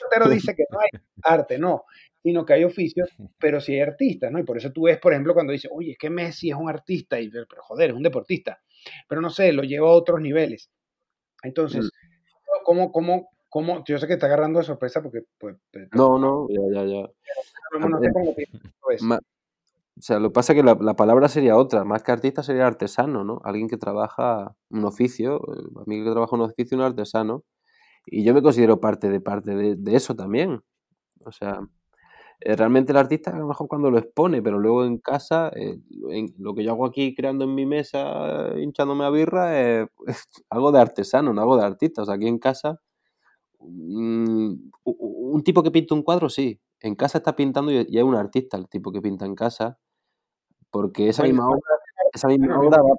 Pero 0.10 0.28
dice 0.30 0.56
que 0.56 0.64
no 0.70 0.80
hay 0.80 0.90
arte, 1.24 1.60
no, 1.60 1.86
sino 2.22 2.46
que 2.46 2.54
hay 2.54 2.64
oficios, 2.64 3.10
pero 3.38 3.62
sí 3.62 3.74
hay 3.74 3.82
artistas, 3.82 4.32
¿no? 4.32 4.40
Y 4.40 4.44
por 4.44 4.58
eso 4.58 4.72
tú 4.72 4.84
ves, 4.84 4.98
por 4.98 5.14
ejemplo, 5.14 5.34
cuando 5.34 5.54
dice, 5.54 5.70
oye, 5.72 5.92
es 5.92 5.98
que 5.98 6.10
Messi 6.10 6.50
es 6.50 6.56
un 6.56 6.70
artista, 6.70 7.20
y, 7.20 7.30
pero 7.30 7.62
joder, 7.62 7.92
es 7.92 7.96
un 7.96 8.04
deportista, 8.04 8.62
pero 9.08 9.22
no 9.22 9.30
sé, 9.30 9.54
lo 9.54 9.64
lleva 9.64 9.88
a 9.90 9.94
otros 9.94 10.20
niveles. 10.20 10.72
Entonces, 11.44 11.90
¿cómo, 12.64 12.92
cómo, 12.92 13.30
cómo? 13.52 13.84
Yo 13.86 14.00
sé 14.00 14.08
que 14.08 14.14
está 14.14 14.26
agarrando 14.26 14.58
de 14.58 14.66
sorpresa 14.66 15.04
porque, 15.04 15.26
pues, 15.38 15.56
No, 15.94 16.18
no, 16.18 16.48
ya, 16.50 16.62
ya, 16.82 16.86
ya. 16.86 17.10
no, 17.80 17.90
no 17.90 18.00
sé 18.00 18.12
cómo 18.12 18.26
lo 18.26 18.34
piensas 18.36 18.62
tú 18.62 18.90
eso. 18.90 19.06
Ma- 19.06 19.20
o 19.98 20.02
sea, 20.02 20.20
lo 20.20 20.30
que 20.30 20.34
pasa 20.34 20.54
es 20.54 20.58
que 20.58 20.64
la, 20.64 20.76
la 20.82 20.96
palabra 20.96 21.28
sería 21.30 21.58
otra, 21.58 21.84
más 21.84 22.02
que 22.02 22.12
artista 22.12 22.42
sería 22.42 22.66
artesano, 22.66 23.24
¿no? 23.24 23.42
Alguien 23.44 23.68
que 23.68 23.78
trabaja 23.78 24.56
un 24.70 24.86
oficio, 24.86 25.36
eh, 25.38 25.64
a 25.80 25.84
mí 25.86 26.04
que 26.04 26.10
trabaja 26.10 26.36
un 26.36 26.42
oficio, 26.44 26.78
un 26.78 26.84
artesano, 26.84 27.44
y 28.06 28.24
yo 28.24 28.34
me 28.34 28.42
considero 28.42 28.80
parte 28.80 29.10
de 29.10 29.20
parte 29.22 29.54
de, 29.56 29.76
de 29.76 29.96
eso 29.96 30.16
también. 30.16 30.62
O 31.26 31.32
sea, 31.32 31.60
eh, 32.42 32.56
realmente 32.56 32.94
el 32.94 32.98
artista 32.98 33.32
a 33.32 33.38
lo 33.40 33.48
mejor 33.48 33.68
cuando 33.68 33.92
lo 33.92 34.00
expone, 34.00 34.42
pero 34.42 34.60
luego 34.60 34.86
en 34.86 34.98
casa, 34.98 35.50
eh, 35.56 35.78
en- 36.10 36.34
lo 36.40 36.56
que 36.56 36.64
yo 36.64 36.72
hago 36.72 36.86
aquí 36.88 37.14
creando 37.16 37.46
en 37.46 37.54
mi 37.56 37.66
mesa, 37.66 38.54
eh, 38.56 38.62
hinchándome 38.64 39.06
a 39.06 39.10
birra, 39.12 39.52
es 40.08 40.28
algo 40.50 40.72
de 40.72 40.80
artesano, 40.82 41.34
no 41.34 41.42
algo 41.42 41.58
de 41.58 41.66
artista. 41.66 42.02
O 42.04 42.06
sea, 42.06 42.16
aquí 42.16 42.28
en 42.28 42.40
casa, 42.40 42.80
un 43.64 45.44
tipo 45.44 45.64
que 45.64 45.72
pinta 45.72 45.96
un 45.96 46.04
cuadro, 46.04 46.30
sí. 46.30 46.60
En 46.80 46.96
casa 46.96 47.20
está 47.20 47.36
pintando 47.36 47.72
y 47.72 47.98
es 47.98 48.04
un 48.04 48.16
artista 48.16 48.58
el 48.58 48.68
tipo 48.68 48.92
que 48.92 49.02
pinta 49.02 49.26
en 49.26 49.36
casa, 49.36 49.78
porque 50.72 51.10
esa 51.10 51.24
misma 51.24 51.48
obra, 51.50 51.62
esa 52.14 52.28
misma 52.28 52.60
obra 52.60 52.82
va, 52.82 52.96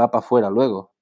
va 0.00 0.10
para 0.10 0.20
afuera 0.24 0.50
luego. 0.50 0.92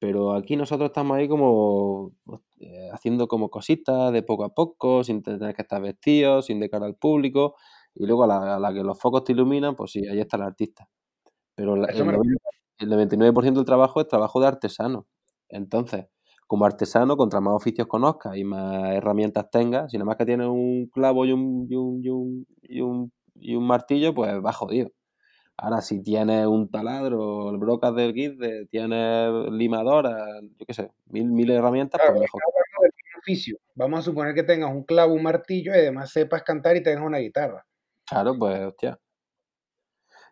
Pero 0.00 0.32
aquí 0.34 0.56
nosotros 0.56 0.88
estamos 0.90 1.16
ahí 1.16 1.28
como 1.28 2.12
eh, 2.60 2.88
haciendo 2.92 3.26
como 3.28 3.50
cositas 3.50 4.12
de 4.12 4.22
poco 4.22 4.44
a 4.44 4.54
poco, 4.54 5.02
sin 5.04 5.22
tener 5.22 5.54
que 5.54 5.62
estar 5.62 5.82
vestidos, 5.82 6.46
sin 6.46 6.60
de 6.60 6.70
cara 6.70 6.86
al 6.86 6.94
público, 6.96 7.56
y 7.94 8.06
luego 8.06 8.24
a 8.24 8.26
la, 8.28 8.56
a 8.56 8.60
la 8.60 8.72
que 8.72 8.84
los 8.84 8.98
focos 9.00 9.24
te 9.24 9.32
iluminan, 9.32 9.74
pues 9.74 9.92
sí, 9.92 10.06
ahí 10.06 10.20
está 10.20 10.36
el 10.36 10.44
artista. 10.44 10.88
Pero 11.56 11.76
la- 11.76 11.88
el, 11.88 12.04
me 12.04 12.12
lo- 12.12 12.18
90 12.18 12.44
el 12.78 12.88
99% 12.90 13.60
del 13.60 13.66
trabajo 13.66 14.00
es 14.00 14.06
trabajo 14.08 14.40
de 14.40 14.46
artesano. 14.46 15.08
Entonces, 15.48 16.06
como 16.48 16.64
artesano, 16.66 17.16
contra 17.16 17.40
más 17.40 17.54
oficios 17.54 17.86
conozcas 17.86 18.36
y 18.36 18.42
más 18.44 18.94
herramientas 18.94 19.50
tengas, 19.50 19.92
si 19.92 19.98
nada 19.98 20.06
más 20.06 20.16
que 20.16 20.26
tienes 20.26 20.48
un 20.48 20.86
clavo 20.92 21.24
y 21.26 21.32
un, 21.32 21.68
y 21.70 21.76
un, 21.76 22.04
y 22.04 22.08
un, 22.10 22.46
y 22.62 22.80
un, 22.80 23.12
y 23.36 23.54
un 23.54 23.66
martillo, 23.66 24.14
pues 24.14 24.40
vas 24.42 24.56
jodido. 24.56 24.90
Ahora, 25.58 25.80
si 25.82 26.02
tienes 26.02 26.46
un 26.46 26.70
taladro, 26.70 27.50
el 27.50 27.58
brocas 27.58 27.94
del 27.94 28.14
guide, 28.14 28.66
tienes 28.66 29.30
limadora, 29.50 30.40
yo 30.58 30.66
qué 30.66 30.74
sé, 30.74 30.90
mil, 31.06 31.26
mil 31.26 31.50
herramientas, 31.50 32.00
Claro, 32.00 32.14
pues 32.14 32.22
mejor. 32.22 32.42
oficio. 33.18 33.58
Vamos 33.74 34.00
a 34.00 34.02
suponer 34.02 34.34
que 34.34 34.44
tengas 34.44 34.70
un 34.70 34.84
clavo, 34.84 35.12
un 35.14 35.22
martillo 35.22 35.72
y 35.74 35.78
además 35.78 36.10
sepas 36.10 36.42
cantar 36.44 36.76
y 36.76 36.82
tengas 36.82 37.04
una 37.04 37.18
guitarra. 37.18 37.66
Claro, 38.06 38.38
pues, 38.38 38.58
hostia. 38.60 38.98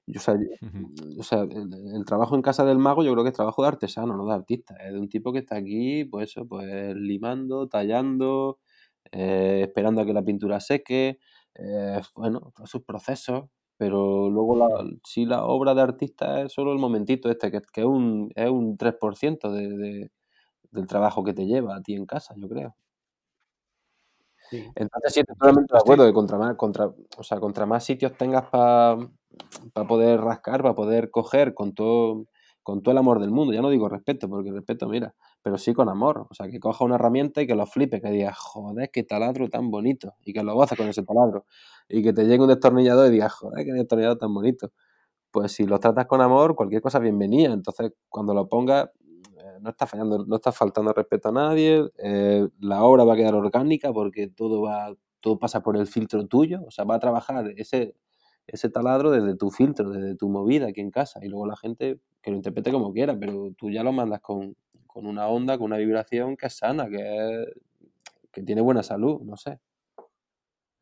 Yo, 0.07 0.19
o 0.21 0.23
sea, 0.23 0.35
yo- 0.37 0.66
Ujú. 0.69 1.21
o 1.21 1.23
sea, 1.25 1.40
el, 1.42 1.73
el 1.95 2.05
trabajo 2.05 2.37
en 2.37 2.42
casa 2.42 2.64
del 2.64 2.79
mago 2.79 3.03
yo 3.03 3.12
creo 3.12 3.25
que 3.25 3.31
es 3.31 3.37
trabajo 3.37 3.62
de 3.62 3.69
artesano, 3.69 4.16
no 4.16 4.27
de 4.27 4.35
artista. 4.35 4.77
Es 4.77 4.92
de 4.92 5.01
un 5.01 5.09
tipo 5.09 5.33
que 5.33 5.40
está 5.40 5.57
aquí, 5.57 6.05
pues 6.05 6.31
eso, 6.31 6.47
pues 6.47 6.95
limando, 6.97 7.69
tallando, 7.69 8.59
eh, 9.12 9.62
esperando 9.66 10.03
a 10.03 10.07
que 10.07 10.12
la 10.12 10.23
pintura 10.23 10.61
seque, 10.61 11.19
eh, 11.55 12.01
bueno, 12.14 12.53
todos 12.55 12.71
sus 12.71 12.83
procesos. 12.85 13.47
Pero 13.79 14.31
luego 14.31 14.57
la, 14.57 14.69
sí 15.05 15.27
la 15.27 15.45
obra 15.45 15.75
de 15.75 15.83
artista 15.83 16.40
es 16.42 16.53
solo 16.53 16.73
el 16.73 16.79
momentito 16.79 17.31
este, 17.31 17.51
que, 17.51 17.61
que 17.73 17.83
es 17.83 17.87
un, 17.87 18.31
es 18.35 18.49
un 18.51 18.77
3% 18.79 19.53
de, 19.53 19.69
de- 19.69 20.11
del 20.73 20.87
trabajo 20.88 21.25
que 21.25 21.35
te 21.35 21.47
lleva 21.47 21.77
a 21.77 21.83
ti 21.83 21.95
en 21.95 22.07
casa, 22.07 22.35
yo 22.38 22.49
creo. 22.49 22.77
Sí. 24.51 24.64
Entonces 24.77 25.12
sí, 25.12 25.21
estoy 25.21 25.35
totalmente 25.37 25.73
de 25.75 25.79
acuerdo 25.81 26.07
que 26.07 26.12
contra 26.12 26.38
más, 26.38 26.55
contra, 26.57 26.87
o 26.87 27.23
sea, 27.23 27.40
contra 27.40 27.66
más 27.66 27.83
sitios 27.85 28.16
tengas 28.16 28.45
para 28.49 28.97
para 29.72 29.87
poder 29.87 30.20
rascar, 30.20 30.62
para 30.62 30.75
poder 30.75 31.11
coger 31.11 31.55
con 31.55 31.75
todo, 31.75 32.27
con 32.62 32.83
todo 32.83 32.92
el 32.92 32.99
amor 32.99 33.20
del 33.20 33.31
mundo. 33.31 33.53
Ya 33.53 33.62
no 33.62 33.70
digo 33.70 33.88
respeto, 33.88 34.29
porque 34.29 34.51
respeto, 34.53 34.88
mira, 34.88 35.14
pero 35.42 35.59
sí 35.59 35.75
con 35.75 35.88
amor. 35.88 36.27
O 36.31 36.35
sea, 36.35 36.49
que 36.49 36.59
coja 36.61 36.85
una 36.85 36.96
herramienta 36.96 37.42
y 37.42 37.46
que 37.46 37.55
lo 37.55 37.66
flipe, 37.66 38.01
que 38.01 38.11
diga, 38.11 38.33
joder, 38.35 38.90
qué 38.92 39.03
taladro 39.05 39.49
tan 39.49 39.70
bonito, 39.70 40.14
y 40.25 40.33
que 40.33 40.42
lo 40.42 40.55
goce 40.55 40.77
con 40.77 40.88
ese 40.88 41.03
taladro. 41.03 41.44
Y 41.88 42.03
que 42.03 42.12
te 42.12 42.25
llegue 42.25 42.42
un 42.42 42.49
destornillador 42.49 43.09
y 43.09 43.11
diga, 43.11 43.29
joder, 43.29 43.64
qué 43.64 43.72
destornillador 43.72 44.18
tan 44.18 44.35
bonito. 44.35 44.72
Pues 45.31 45.53
si 45.53 45.66
lo 45.66 45.79
tratas 45.81 46.07
con 46.07 46.20
amor, 46.20 46.57
cualquier 46.57 46.83
cosa 46.83 46.99
bienvenida. 46.99 47.53
Entonces, 47.53 47.92
cuando 48.09 48.35
lo 48.35 48.49
pongas, 48.49 48.90
eh, 49.38 49.59
no 49.61 49.70
está 49.70 49.87
fallando, 49.87 50.25
no 50.27 50.37
está 50.37 50.53
faltando 50.53 50.92
respeto 50.92 51.29
a 51.29 51.33
nadie, 51.33 51.85
eh, 51.99 52.49
la 52.61 52.83
obra 52.85 53.05
va 53.05 53.14
a 53.14 53.16
quedar 53.16 53.35
orgánica 53.35 53.92
porque 53.92 54.29
todo 54.29 54.62
va, 54.62 54.94
todo 55.20 55.38
pasa 55.38 55.62
por 55.62 55.77
el 55.77 55.87
filtro 55.87 56.27
tuyo, 56.27 56.62
o 56.66 56.70
sea, 56.70 56.85
va 56.85 56.96
a 56.96 57.01
trabajar 57.01 57.53
ese, 57.57 57.94
ese 58.47 58.71
taladro 58.71 59.11
desde 59.11 59.37
tu 59.37 59.51
filtro, 59.51 59.91
desde 59.91 60.17
tu 60.17 60.29
movida 60.29 60.69
aquí 60.69 60.81
en 60.81 60.91
casa, 60.91 61.21
y 61.25 61.29
luego 61.29 61.47
la 61.47 61.57
gente 61.57 62.01
que 62.23 62.31
lo 62.31 62.37
interprete 62.37 62.71
como 62.73 62.93
quiera, 62.93 63.19
pero 63.19 63.53
tú 63.57 63.71
ya 63.71 63.83
lo 63.83 63.93
mandas 63.93 64.21
con, 64.21 64.57
con 64.87 65.07
una 65.07 65.27
onda, 65.29 65.57
con 65.59 65.67
una 65.67 65.77
vibración 65.79 66.37
que 66.37 66.47
es 66.47 66.57
sana, 66.57 66.89
que, 66.89 66.97
es- 67.43 67.49
que 68.33 68.43
tiene 68.43 68.61
buena 68.61 68.83
salud, 68.83 69.21
no 69.23 69.37
sé. 69.37 69.59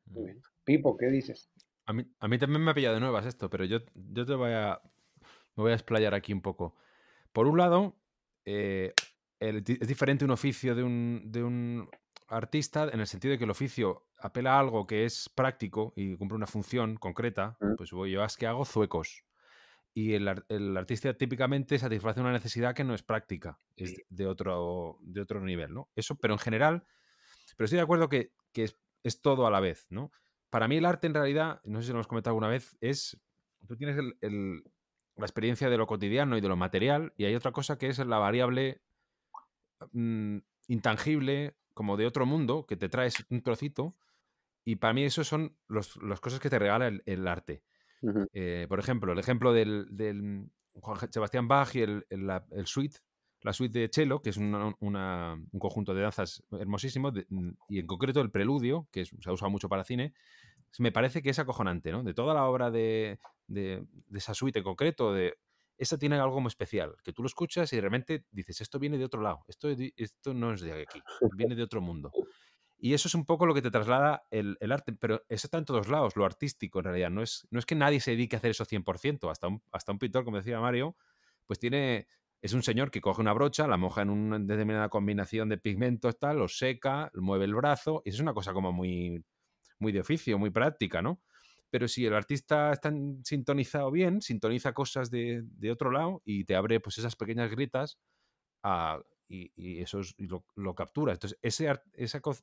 Muy 0.06 0.24
bien. 0.24 0.42
Pipo, 0.64 0.96
¿qué 0.96 1.06
dices? 1.06 1.50
A 1.86 1.92
mí, 1.92 2.04
a 2.18 2.28
mí 2.28 2.38
también 2.38 2.62
me 2.62 2.70
ha 2.70 2.74
pillado 2.74 2.94
de 2.94 3.00
nuevas 3.00 3.26
esto, 3.26 3.50
pero 3.50 3.64
yo, 3.64 3.78
yo 3.94 4.24
te 4.24 4.34
voy 4.34 4.52
a. 4.52 4.80
Me 5.56 5.62
voy 5.62 5.72
a 5.72 5.74
explayar 5.74 6.14
aquí 6.14 6.32
un 6.32 6.40
poco. 6.42 6.74
Por 7.32 7.46
un 7.46 7.58
lado, 7.58 7.96
eh, 8.44 8.92
el 9.40 9.58
es 9.66 9.88
diferente 9.88 10.24
un 10.24 10.30
oficio 10.32 10.74
de 10.74 10.82
un, 10.82 11.22
de 11.26 11.44
un 11.44 11.88
artista 12.36 12.88
en 12.92 13.00
el 13.00 13.06
sentido 13.06 13.32
de 13.32 13.38
que 13.38 13.44
el 13.44 13.50
oficio 13.50 14.06
apela 14.18 14.54
a 14.56 14.60
algo 14.60 14.86
que 14.86 15.04
es 15.04 15.28
práctico 15.28 15.92
y 15.96 16.16
cumple 16.16 16.36
una 16.36 16.46
función 16.46 16.96
concreta. 16.96 17.56
Pues 17.76 17.90
voy 17.92 18.12
yo 18.12 18.24
es 18.24 18.36
que 18.36 18.46
hago 18.46 18.64
zuecos. 18.64 19.24
Y 19.92 20.14
el, 20.14 20.42
el 20.48 20.76
artista 20.76 21.14
típicamente 21.14 21.78
satisface 21.78 22.20
una 22.20 22.32
necesidad 22.32 22.74
que 22.74 22.82
no 22.84 22.94
es 22.94 23.02
práctica, 23.04 23.58
es 23.76 23.94
de 24.08 24.26
otro, 24.26 24.98
de 25.02 25.20
otro 25.20 25.40
nivel, 25.40 25.72
¿no? 25.72 25.88
Eso, 25.94 26.16
pero 26.16 26.34
en 26.34 26.40
general, 26.40 26.84
pero 27.56 27.66
estoy 27.66 27.76
de 27.76 27.82
acuerdo 27.84 28.08
que, 28.08 28.32
que 28.52 28.64
es, 28.64 28.76
es 29.04 29.20
todo 29.22 29.46
a 29.46 29.50
la 29.52 29.60
vez, 29.60 29.86
¿no? 29.90 30.10
Para 30.50 30.66
mí 30.68 30.76
el 30.78 30.84
arte 30.84 31.06
en 31.06 31.14
realidad, 31.14 31.60
no 31.64 31.80
sé 31.80 31.86
si 31.86 31.92
lo 31.92 31.98
hemos 31.98 32.08
comentado 32.08 32.32
alguna 32.32 32.48
vez, 32.48 32.76
es, 32.80 33.20
tú 33.68 33.76
tienes 33.76 33.96
el- 33.96 34.16
el- 34.20 34.64
la 35.16 35.26
experiencia 35.26 35.70
de 35.70 35.76
lo 35.78 35.86
cotidiano 35.86 36.36
y 36.36 36.40
de 36.40 36.48
lo 36.48 36.56
material 36.56 37.12
y 37.16 37.26
hay 37.26 37.36
otra 37.36 37.52
cosa 37.52 37.78
que 37.78 37.86
es 37.88 37.98
la 38.00 38.18
variable 38.18 38.82
mm, 39.92 40.38
intangible, 40.68 41.56
como 41.74 41.96
de 41.96 42.06
otro 42.06 42.26
mundo, 42.26 42.66
que 42.66 42.76
te 42.76 42.88
traes 42.88 43.24
un 43.30 43.42
trocito 43.42 43.96
y 44.64 44.76
para 44.76 44.94
mí 44.94 45.04
eso 45.04 45.24
son 45.24 45.56
los- 45.68 45.96
las 46.02 46.20
cosas 46.20 46.40
que 46.40 46.50
te 46.50 46.58
regala 46.58 46.88
el- 46.88 47.02
el 47.06 47.26
arte. 47.28 47.62
Eh, 48.32 48.66
por 48.68 48.78
ejemplo, 48.80 49.12
el 49.12 49.18
ejemplo 49.18 49.52
del, 49.52 49.86
del 49.90 50.50
Juan 50.74 51.12
Sebastián 51.12 51.48
Bach 51.48 51.74
y 51.74 51.82
el, 51.82 52.06
el- 52.10 52.26
la- 52.26 52.46
el 52.52 52.66
suite, 52.66 52.98
la 53.42 53.52
suite 53.52 53.78
de 53.78 53.90
cello, 53.92 54.22
que 54.22 54.30
es 54.30 54.36
una- 54.38 54.74
una- 54.80 55.34
un 55.52 55.60
conjunto 55.60 55.94
de 55.94 56.02
danzas 56.02 56.42
hermosísimo, 56.52 57.10
de- 57.10 57.26
mm, 57.28 57.50
y 57.68 57.78
en 57.80 57.86
concreto 57.86 58.20
el 58.20 58.30
preludio, 58.30 58.88
que 58.90 59.02
es- 59.02 59.10
se 59.20 59.30
ha 59.30 59.32
usado 59.32 59.50
mucho 59.50 59.68
para 59.68 59.84
cine, 59.84 60.14
me 60.78 60.92
parece 60.92 61.22
que 61.22 61.30
es 61.30 61.38
acojonante, 61.38 61.92
¿no? 61.92 62.02
De 62.02 62.14
toda 62.14 62.34
la 62.34 62.44
obra 62.46 62.70
de, 62.70 63.20
de- 63.46 63.86
de 64.08 64.18
esa 64.18 64.34
suite 64.34 64.58
en 64.60 64.64
concreto, 64.64 65.12
de, 65.12 65.34
esa 65.76 65.98
tiene 65.98 66.16
algo 66.16 66.40
muy 66.40 66.48
especial, 66.48 66.94
que 67.02 67.12
tú 67.12 67.22
lo 67.22 67.26
escuchas 67.26 67.72
y 67.72 67.76
de 67.76 67.82
repente 67.82 68.24
dices, 68.30 68.60
esto 68.60 68.78
viene 68.78 68.98
de 68.98 69.04
otro 69.04 69.20
lado, 69.20 69.44
esto, 69.48 69.68
esto 69.96 70.34
no 70.34 70.52
es 70.52 70.60
de 70.60 70.82
aquí, 70.82 71.00
viene 71.36 71.54
de 71.54 71.62
otro 71.62 71.80
mundo. 71.80 72.12
Y 72.76 72.92
eso 72.92 73.08
es 73.08 73.14
un 73.14 73.24
poco 73.24 73.46
lo 73.46 73.54
que 73.54 73.62
te 73.62 73.70
traslada 73.70 74.26
el, 74.30 74.58
el 74.60 74.70
arte, 74.70 74.92
pero 74.92 75.22
eso 75.28 75.46
está 75.46 75.58
en 75.58 75.64
todos 75.64 75.88
lados, 75.88 76.16
lo 76.16 76.24
artístico 76.26 76.80
en 76.80 76.84
realidad. 76.84 77.08
No 77.08 77.22
es, 77.22 77.46
no 77.50 77.58
es 77.58 77.64
que 77.64 77.74
nadie 77.74 77.98
se 77.98 78.10
dedique 78.10 78.36
a 78.36 78.38
hacer 78.38 78.50
eso 78.50 78.66
100%, 78.66 79.30
hasta 79.30 79.48
un, 79.48 79.62
hasta 79.72 79.92
un 79.92 79.98
pintor, 79.98 80.24
como 80.24 80.36
decía 80.36 80.60
Mario, 80.60 80.96
pues 81.46 81.58
tiene, 81.58 82.08
es 82.42 82.52
un 82.52 82.62
señor 82.62 82.90
que 82.90 83.00
coge 83.00 83.22
una 83.22 83.32
brocha, 83.32 83.66
la 83.66 83.78
moja 83.78 84.02
en 84.02 84.10
una 84.10 84.38
determinada 84.38 84.90
combinación 84.90 85.48
de 85.48 85.56
pigmentos, 85.56 86.18
tal, 86.18 86.38
lo 86.38 86.48
seca, 86.48 87.10
mueve 87.14 87.46
el 87.46 87.54
brazo, 87.54 88.02
y 88.04 88.10
eso 88.10 88.16
es 88.16 88.22
una 88.22 88.34
cosa 88.34 88.52
como 88.52 88.70
muy, 88.70 89.24
muy 89.78 89.92
de 89.92 90.00
oficio, 90.00 90.38
muy 90.38 90.50
práctica, 90.50 91.00
¿no? 91.00 91.22
Pero 91.74 91.88
si 91.88 92.06
el 92.06 92.14
artista 92.14 92.70
está 92.70 92.92
sintonizado 93.24 93.90
bien, 93.90 94.22
sintoniza 94.22 94.72
cosas 94.72 95.10
de, 95.10 95.44
otro 95.72 95.90
lado 95.90 96.22
y 96.24 96.44
te 96.44 96.54
abre 96.54 96.78
pues 96.78 96.98
esas 96.98 97.16
pequeñas 97.16 97.50
gritas 97.50 97.98
a- 98.62 99.00
y, 99.26 99.80
eso 99.80 100.00
lo, 100.18 100.74
captura. 100.76 101.14
Entonces, 101.14 101.36
esa 101.42 101.82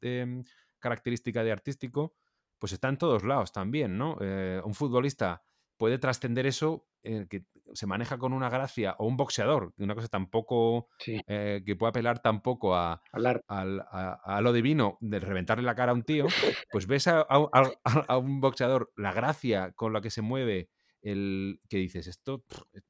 em, 0.01 0.43
característica 0.79 1.45
de 1.45 1.51
artístico, 1.53 2.13
pues 2.59 2.73
está 2.73 2.89
en 2.89 2.97
todos 2.97 3.23
lados 3.23 3.53
también, 3.53 3.97
¿no? 3.97 4.17
Eh, 4.19 4.61
un 4.65 4.73
futbolista 4.73 5.41
puede 5.81 5.97
trascender 5.97 6.45
eso, 6.45 6.85
eh, 7.01 7.25
que 7.27 7.43
se 7.73 7.87
maneja 7.87 8.19
con 8.19 8.33
una 8.33 8.51
gracia, 8.51 8.95
o 8.99 9.07
un 9.07 9.17
boxeador, 9.17 9.73
una 9.79 9.95
cosa 9.95 10.09
tampoco 10.09 10.89
Sí, 10.99 11.19
eh, 11.25 11.63
que 11.65 11.75
pueda 11.75 11.89
apelar 11.89 12.21
tampoco 12.21 12.75
a, 12.75 13.01
a, 13.11 14.19
a 14.23 14.41
lo 14.41 14.53
divino 14.53 14.99
de 15.01 15.19
reventarle 15.19 15.63
la 15.63 15.73
cara 15.73 15.91
a 15.91 15.95
un 15.95 16.03
tío, 16.03 16.27
pues 16.71 16.85
ves 16.85 17.07
a, 17.07 18.17
un 18.19 18.41
boxeador 18.41 18.91
la 18.95 19.11
gracia 19.11 19.71
con 19.71 19.91
la 19.91 20.01
que 20.01 20.11
se 20.11 20.21
mueve 20.21 20.69
el 21.01 21.59
que 21.67 21.77
dices 21.77 22.05
esto. 22.05 22.45
eh". 22.73 22.81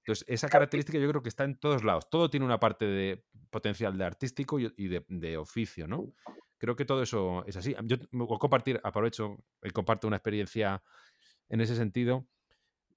Entonces, 0.00 0.26
esa 0.28 0.50
característica 0.50 0.98
yo 0.98 1.08
creo 1.08 1.22
que 1.22 1.30
está 1.30 1.44
en 1.44 1.58
todos 1.58 1.84
lados. 1.84 2.10
Todo 2.10 2.28
tiene 2.28 2.44
una 2.44 2.60
parte 2.60 2.84
de 2.84 3.24
potencial 3.48 3.96
de 3.96 4.04
artístico 4.04 4.60
y, 4.60 4.70
y 4.76 4.88
de, 4.88 5.06
de 5.08 5.38
oficio, 5.38 5.88
¿no? 5.88 6.12
Creo 6.58 6.76
que 6.76 6.84
todo 6.84 7.02
eso 7.02 7.46
es 7.46 7.56
así. 7.56 7.74
Yo 7.84 7.96
me 8.10 8.24
voy 8.26 8.36
a 8.36 8.38
compartir, 8.38 8.78
aprovecho 8.84 9.38
y 9.62 9.70
comparto 9.70 10.06
una 10.06 10.16
experiencia 10.16 10.82
en 11.48 11.60
ese 11.60 11.76
sentido. 11.76 12.26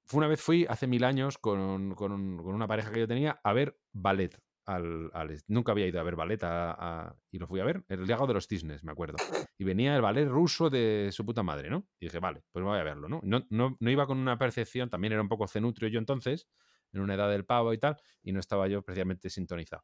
Fue 0.05 0.17
una 0.19 0.27
vez 0.27 0.41
fui, 0.41 0.65
hace 0.69 0.87
mil 0.87 1.03
años, 1.03 1.37
con, 1.37 1.93
con 1.95 2.11
un- 2.11 2.37
con 2.37 2.55
una 2.55 2.67
pareja 2.67 2.91
que 2.91 2.99
yo 2.99 3.07
tenía, 3.07 3.39
a 3.43 3.53
ver 3.53 3.77
ballet. 3.91 4.37
Al, 4.65 5.09
al- 5.13 5.41
nunca 5.47 5.71
había 5.71 5.87
ido 5.87 5.99
a 5.99 6.03
ver 6.03 6.15
ballet 6.15 6.43
a- 6.43 6.71
a- 7.07 7.15
y 7.31 7.39
lo 7.39 7.47
fui 7.47 7.59
a 7.59 7.63
ver, 7.63 7.83
el 7.87 8.05
Lago 8.07 8.27
de 8.27 8.33
los 8.35 8.47
Cisnes, 8.47 8.83
me 8.83 8.91
acuerdo. 8.91 9.17
Y 9.57 9.63
venía 9.63 9.95
el 9.95 10.01
ballet 10.01 10.27
ruso 10.27 10.69
de 10.69 11.09
su 11.11 11.25
puta 11.25 11.41
madre, 11.43 11.69
¿no? 11.69 11.87
Y 11.99 12.05
dije, 12.05 12.19
vale, 12.19 12.43
pues 12.51 12.63
voy 12.63 12.77
a 12.77 12.83
verlo, 12.83 13.07
¿no? 13.09 13.19
No, 13.23 13.45
no, 13.49 13.77
no 13.79 13.89
iba 13.91 14.05
con 14.07 14.17
una 14.19 14.37
percepción, 14.37 14.89
también 14.89 15.13
era 15.13 15.21
un 15.21 15.29
poco 15.29 15.47
cenutrio 15.47 15.89
yo 15.89 15.99
entonces, 15.99 16.47
en 16.91 17.01
una 17.01 17.15
edad 17.15 17.29
del 17.29 17.45
pavo 17.45 17.73
y 17.73 17.77
tal, 17.79 17.97
y 18.23 18.31
no 18.31 18.39
estaba 18.39 18.67
yo 18.67 18.81
precisamente 18.83 19.29
sintonizado. 19.29 19.83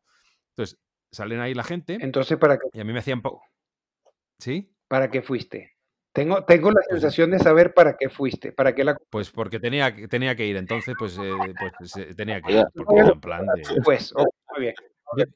Entonces, 0.50 0.80
salen 1.12 1.40
ahí 1.40 1.54
la 1.54 1.64
gente 1.64 1.98
Entonces, 2.02 2.38
¿para 2.38 2.58
qué, 2.58 2.68
y 2.74 2.80
a 2.80 2.84
mí 2.84 2.94
me 2.94 3.00
hacían 3.00 3.22
poco... 3.22 3.42
¿Sí? 4.40 4.76
para 4.88 5.10
qué 5.10 5.22
fuiste? 5.22 5.75
Tengo, 6.16 6.44
tengo 6.46 6.70
la 6.70 6.76
Pues- 6.76 6.88
sensación 7.02 7.30
de 7.32 7.40
saber 7.40 7.74
para 7.74 7.98
qué 7.98 8.10
fuiste, 8.10 8.52
para 8.54 8.74
qué 8.74 8.84
la... 8.86 8.98
Pues 9.12 9.30
porque 9.30 9.60
tenía, 9.60 9.94
que- 9.96 10.08
tenía 10.08 10.36
que 10.36 10.46
ir, 10.48 10.56
entonces 10.56 10.96
pues, 10.98 11.18
eh, 11.22 11.32
pues 11.78 11.96
eh, 11.98 12.16
tenía 12.16 12.42
que 12.42 12.54
ir, 12.54 12.64
porque 12.74 13.02
era 13.02 13.10
en 13.12 13.20
plan 13.20 13.46
de... 13.56 13.82
Pues, 13.84 14.12
ok, 14.16 14.26
muy 14.56 14.62
bien. 14.62 14.76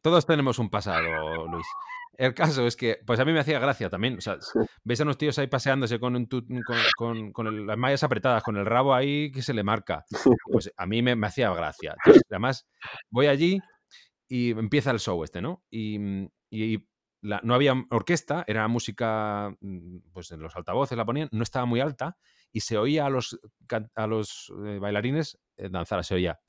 Todos 0.02 0.26
tenemos 0.26 0.58
un 0.58 0.70
pasado, 0.70 1.46
Luis. 1.48 1.68
El 2.18 2.34
caso 2.34 2.65
es 2.68 2.76
que, 2.76 2.98
pues 3.06 3.20
a 3.20 3.26
mí 3.26 3.32
me 3.32 3.39
hacía 3.39 3.60
gracia 3.60 3.89
también. 3.89 4.18
O 4.18 4.22
sea, 4.22 4.38
ves 4.84 5.00
a 5.00 5.04
unos 5.04 5.18
tíos 5.18 5.38
ahí 5.39 5.48
paseándose 5.48 6.00
con, 6.00 6.15
un 6.15 6.28
tu- 6.28 6.46
con, 6.65 6.78
con- 6.98 7.32
con 7.34 7.48
el- 7.48 7.65
las 7.68 7.78
mallas 7.78 8.04
apretadas, 8.04 8.44
con 8.44 8.58
el 8.58 8.65
rabo 8.65 8.94
ahí 8.94 9.32
que 9.32 9.42
se 9.42 9.54
le 9.54 9.63
marca. 9.63 10.04
Pues 10.52 10.72
a 10.76 10.86
mí 10.86 11.02
me, 11.02 11.15
me 11.15 11.28
hacía 11.28 11.54
gracia. 11.54 11.96
Entonces, 12.04 12.24
además, 12.30 12.65
voy 13.10 13.28
allí 13.28 13.60
y 14.28 14.52
empieza 14.52 14.92
el 14.92 15.00
show 15.00 15.24
este, 15.24 15.42
¿no? 15.42 15.63
Y, 15.70 15.98
y 16.52 16.86
la- 17.21 17.41
no 17.43 17.53
había 17.53 17.73
orquesta, 17.89 18.43
era 18.47 18.67
música, 18.67 19.53
mm, 19.62 19.97
pues 20.13 20.32
en 20.32 20.39
los 20.41 20.55
altavoces 20.55 20.97
la 20.97 21.05
ponían, 21.05 21.29
no 21.32 21.43
estaba 21.43 21.65
muy 21.65 21.79
alta 21.79 22.17
y 22.51 22.62
se 22.62 22.77
oía 22.77 23.05
a 23.05 23.10
los, 23.10 23.39
a 23.95 24.08
los 24.08 24.51
eh, 24.65 24.79
bailarines 24.79 25.39
eh, 25.58 25.69
danzar, 25.69 26.03
se 26.03 26.15
oía. 26.15 26.39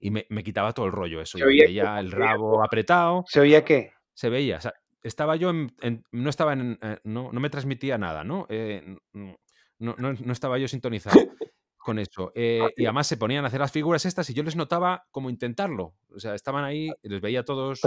Y 0.00 0.10
me, 0.10 0.26
me 0.30 0.42
quitaba 0.42 0.72
todo 0.72 0.86
el 0.86 0.92
rollo 0.92 1.20
eso. 1.20 1.38
Se 1.38 1.44
oía 1.44 1.64
veía 1.66 1.98
el 2.00 2.10
rabo 2.12 2.62
apretado, 2.62 3.24
¿Se 3.28 3.40
oía 3.40 3.64
qué? 3.64 3.92
se 4.14 4.28
veía. 4.28 4.56
o 4.58 4.60
sea, 4.60 4.74
estaba 5.02 5.36
yo 5.36 5.50
en, 5.50 5.72
en- 5.80 6.04
no 6.12 6.30
estaba 6.30 6.52
en, 6.52 6.78
eh, 6.82 6.98
no, 7.04 7.30
no 7.32 7.40
me 7.40 7.50
transmitía 7.50 7.98
nada, 7.98 8.24
¿no? 8.24 8.46
Eh, 8.48 8.96
no, 9.12 9.94
no- 9.98 10.12
no 10.12 10.32
estaba 10.32 10.58
yo 10.58 10.66
sintonizado 10.68 11.16
con 11.88 11.98
eso. 11.98 12.30
Eh, 12.34 12.58
y 12.76 12.84
además 12.86 13.06
se 13.06 13.16
ponían 13.16 13.44
a 13.44 13.48
hacer 13.48 13.60
las 13.60 13.72
figuras 13.72 14.04
estas 14.04 14.28
y 14.30 14.34
yo 14.34 14.42
les 14.42 14.56
notaba 14.56 15.06
como 15.10 15.30
intentarlo. 15.30 15.94
O 16.14 16.20
sea, 16.20 16.34
estaban 16.34 16.64
ahí, 16.64 16.90
les 17.02 17.20
veía 17.20 17.40
a 17.40 17.44
todos 17.44 17.80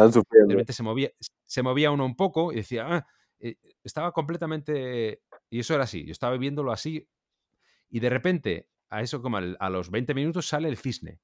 de 0.47 0.53
repente 0.55 0.73
se 0.73 0.83
movía, 0.83 1.09
se 1.45 1.61
movía 1.63 1.91
uno 1.91 2.05
un 2.05 2.15
poco 2.15 2.51
y 2.51 2.55
decía, 2.57 2.85
"Ah", 2.89 3.07
eh, 3.39 3.55
estaba 3.83 4.11
completamente... 4.11 5.21
Y 5.49 5.59
eso 5.59 5.73
era 5.75 5.83
así, 5.83 6.05
yo 6.05 6.11
estaba 6.11 6.37
viéndolo 6.37 6.71
así 6.71 7.07
y 7.89 7.99
de 7.99 8.09
repente, 8.09 8.67
a 8.89 9.01
eso 9.01 9.21
como 9.21 9.37
al- 9.37 9.57
a 9.59 9.69
los 9.69 9.89
20 9.91 10.13
minutos 10.13 10.47
sale 10.47 10.67
el 10.69 10.77
cisne, 10.77 11.19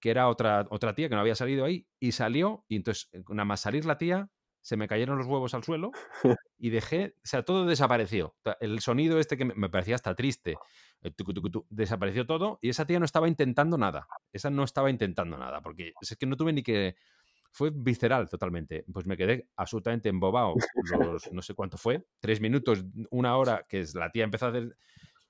que 0.00 0.10
era 0.10 0.28
otra, 0.28 0.66
otra 0.70 0.94
tía 0.94 1.08
que 1.08 1.14
no 1.14 1.20
había 1.20 1.34
salido 1.34 1.64
ahí 1.64 1.86
y 1.98 2.12
salió 2.12 2.64
y 2.68 2.76
entonces, 2.76 3.08
eh, 3.12 3.22
nada 3.30 3.44
más 3.46 3.60
salir 3.60 3.84
la 3.86 3.96
tía, 3.98 4.30
se 4.60 4.76
me 4.76 4.88
cayeron 4.88 5.18
los 5.18 5.26
huevos 5.26 5.54
al 5.54 5.64
suelo 5.64 5.92
y 6.58 6.70
dejé, 6.70 7.16
o 7.24 7.26
sea, 7.26 7.42
todo 7.44 7.66
desapareció. 7.66 8.36
El 8.60 8.80
sonido 8.80 9.18
este 9.18 9.36
que 9.36 9.44
me- 9.46 9.54
me 9.54 9.68
parecía 9.70 9.94
hasta 9.94 10.14
triste, 10.14 10.56
el 11.04 11.14
tucu, 11.14 11.34
tucu, 11.34 11.50
tu, 11.50 11.66
desapareció 11.68 12.26
todo 12.26 12.58
y 12.62 12.70
esa 12.70 12.86
tía 12.86 12.98
no 12.98 13.04
estaba 13.04 13.28
intentando 13.28 13.78
nada. 13.78 14.08
Esa 14.32 14.50
no 14.50 14.64
estaba 14.64 14.90
intentando 14.90 15.36
nada, 15.36 15.60
porque 15.60 15.92
es 16.00 16.16
que 16.16 16.26
no 16.26 16.36
tuve 16.36 16.52
ni 16.52 16.62
que... 16.62 16.96
Fue 17.56 17.70
visceral 17.72 18.28
totalmente. 18.28 18.84
Pues 18.92 19.06
me 19.06 19.16
quedé 19.16 19.48
absolutamente 19.54 20.08
embobado. 20.08 20.54
Los, 21.14 21.30
no 21.30 21.40
sé 21.40 21.54
cuánto 21.54 21.76
fue, 21.78 22.04
tres 22.18 22.40
minutos, 22.40 22.84
una 23.10 23.36
hora, 23.36 23.64
que 23.68 23.78
es 23.78 23.94
la 23.94 24.10
tía 24.10 24.24
empezó 24.24 24.46
a 24.46 24.48
hacer... 24.48 24.76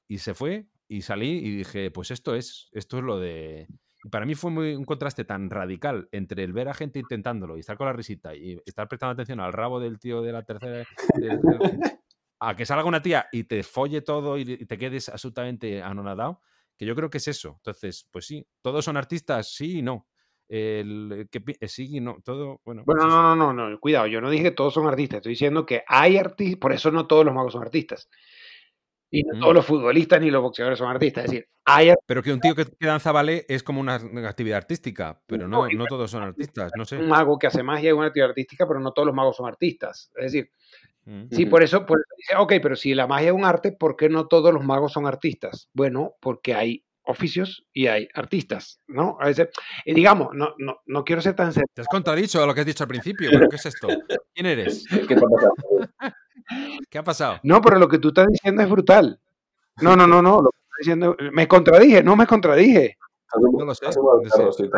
Y 0.08 0.18
se 0.18 0.32
fue 0.32 0.66
y 0.88 1.02
salí 1.02 1.38
y 1.38 1.56
dije, 1.56 1.90
pues 1.90 2.10
esto 2.10 2.34
es, 2.34 2.70
esto 2.72 2.98
es 2.98 3.04
lo 3.04 3.18
de... 3.18 3.66
Y 4.04 4.08
para 4.08 4.24
mí 4.24 4.34
fue 4.34 4.50
muy, 4.50 4.74
un 4.74 4.84
contraste 4.84 5.24
tan 5.24 5.50
radical 5.50 6.08
entre 6.12 6.44
el 6.44 6.52
ver 6.52 6.68
a 6.68 6.74
gente 6.74 6.98
intentándolo 6.98 7.56
y 7.56 7.60
estar 7.60 7.76
con 7.76 7.86
la 7.86 7.92
risita 7.92 8.34
y 8.34 8.58
estar 8.64 8.86
prestando 8.88 9.12
atención 9.12 9.40
al 9.40 9.52
rabo 9.52 9.80
del 9.80 9.98
tío 9.98 10.22
de 10.22 10.32
la 10.32 10.44
tercera... 10.44 10.84
a 12.40 12.56
que 12.56 12.66
salga 12.66 12.84
una 12.84 13.02
tía 13.02 13.28
y 13.32 13.44
te 13.44 13.62
folle 13.62 14.02
todo 14.02 14.36
y 14.38 14.44
te 14.44 14.78
quedes 14.78 15.08
absolutamente 15.08 15.82
anonadado, 15.82 16.40
que 16.76 16.84
yo 16.86 16.94
creo 16.94 17.08
que 17.10 17.18
es 17.18 17.28
eso. 17.28 17.54
Entonces, 17.58 18.06
pues 18.10 18.26
sí, 18.26 18.46
todos 18.62 18.84
son 18.84 18.96
artistas, 18.96 19.52
sí 19.54 19.78
y 19.78 19.82
no. 19.82 20.06
El, 20.46 21.26
que, 21.30 21.42
sí 21.68 21.88
y 21.96 22.00
no, 22.00 22.18
todo, 22.22 22.60
bueno. 22.64 22.82
Bueno, 22.84 23.02
pues 23.02 23.14
no, 23.14 23.34
no, 23.34 23.52
no, 23.54 23.70
no, 23.70 23.80
cuidado, 23.80 24.06
yo 24.06 24.20
no 24.20 24.28
dije 24.28 24.44
que 24.44 24.50
todos 24.50 24.74
son 24.74 24.86
artistas, 24.86 25.18
estoy 25.18 25.30
diciendo 25.32 25.64
que 25.64 25.82
hay 25.86 26.18
artistas, 26.18 26.58
por 26.60 26.72
eso 26.72 26.90
no 26.90 27.06
todos 27.06 27.24
los 27.24 27.34
magos 27.34 27.52
son 27.54 27.62
artistas. 27.62 28.10
Y 29.10 29.22
no 29.22 29.36
Mm. 29.36 29.40
todos 29.40 29.54
los 29.54 29.64
futbolistas 29.66 30.20
ni 30.20 30.30
los 30.30 30.42
boxeadores 30.42 30.78
son 30.78 30.90
artistas, 30.90 31.24
es 31.24 31.30
decir, 31.30 31.48
hay 31.64 31.88
ar- 31.90 31.98
Pero 32.04 32.22
que 32.22 32.32
un 32.32 32.40
tío 32.40 32.54
que, 32.54 32.66
danza 32.78 33.10
ballet 33.10 33.46
es 33.48 33.62
como 33.62 33.80
una 33.80 33.94
actividad 34.28 34.58
artística, 34.58 35.18
pero 35.26 35.48
No, 35.48 35.66
no, 35.66 35.72
no 35.78 35.86
todos 35.86 36.10
son 36.10 36.22
artistas, 36.24 36.72
no 36.76 36.84
sé. 36.84 36.98
un 36.98 37.08
mago 37.08 37.38
que 37.38 37.46
hace 37.46 37.62
magia 37.62 37.88
es 37.90 37.94
una 37.96 38.08
actividad 38.08 38.28
artística, 38.30 38.66
pero 38.68 38.80
no 38.80 38.92
todos 38.92 39.06
los 39.06 39.14
magos 39.14 39.36
son 39.36 39.46
artistas. 39.46 40.10
Es 40.16 40.24
decir. 40.32 40.50
Sí, 41.30 41.46
por 41.46 41.62
eso, 41.62 41.86
por 41.86 41.98
eso 41.98 42.14
dice, 42.16 42.36
ok, 42.36 42.52
pero 42.62 42.76
si 42.76 42.94
la 42.94 43.06
magia 43.06 43.28
es 43.28 43.34
un 43.34 43.44
arte, 43.44 43.72
¿por 43.72 43.96
qué 43.96 44.08
no 44.08 44.26
todos 44.26 44.52
los 44.52 44.64
magos 44.64 44.92
son 44.92 45.06
artistas? 45.06 45.68
Bueno, 45.72 46.14
porque 46.20 46.54
hay 46.54 46.84
oficios 47.06 47.66
y 47.72 47.86
hay 47.86 48.08
artistas, 48.14 48.80
¿no? 48.86 49.16
A 49.20 49.26
veces, 49.26 49.48
y 49.84 49.94
digamos, 49.94 50.28
no, 50.34 50.54
no, 50.58 50.80
no 50.86 51.04
quiero 51.04 51.20
ser 51.20 51.34
tan 51.34 51.52
serio. 51.52 51.68
Te 51.74 51.82
has 51.82 51.88
contradicho 51.88 52.42
a 52.42 52.46
lo 52.46 52.54
que 52.54 52.60
has 52.60 52.66
dicho 52.66 52.84
al 52.84 52.88
principio, 52.88 53.30
¿pero 53.30 53.48
qué 53.48 53.56
es 53.56 53.66
esto? 53.66 53.88
¿Quién 54.32 54.46
eres? 54.46 54.84
¿Qué 55.08 55.14
te 55.14 55.14
ha 55.14 55.28
pasado? 55.28 55.54
¿Qué 56.90 56.98
ha 56.98 57.04
pasado? 57.04 57.40
No, 57.42 57.60
pero 57.60 57.78
lo 57.78 57.88
que 57.88 57.98
tú 57.98 58.08
estás 58.08 58.26
diciendo 58.28 58.62
es 58.62 58.70
brutal. 58.70 59.20
No, 59.80 59.96
no, 59.96 60.06
no, 60.06 60.22
no, 60.22 60.42
lo 60.42 60.50
que 60.50 60.58
estás 60.58 60.78
diciendo, 60.78 61.16
me 61.32 61.48
contradije, 61.48 62.02
no 62.02 62.16
me 62.16 62.26
contradije. 62.26 62.96
No 63.36 63.64
lo 63.64 63.74
sé, 63.74 63.86
no 63.86 64.52
sé. 64.52 64.64
sí, 64.64 64.70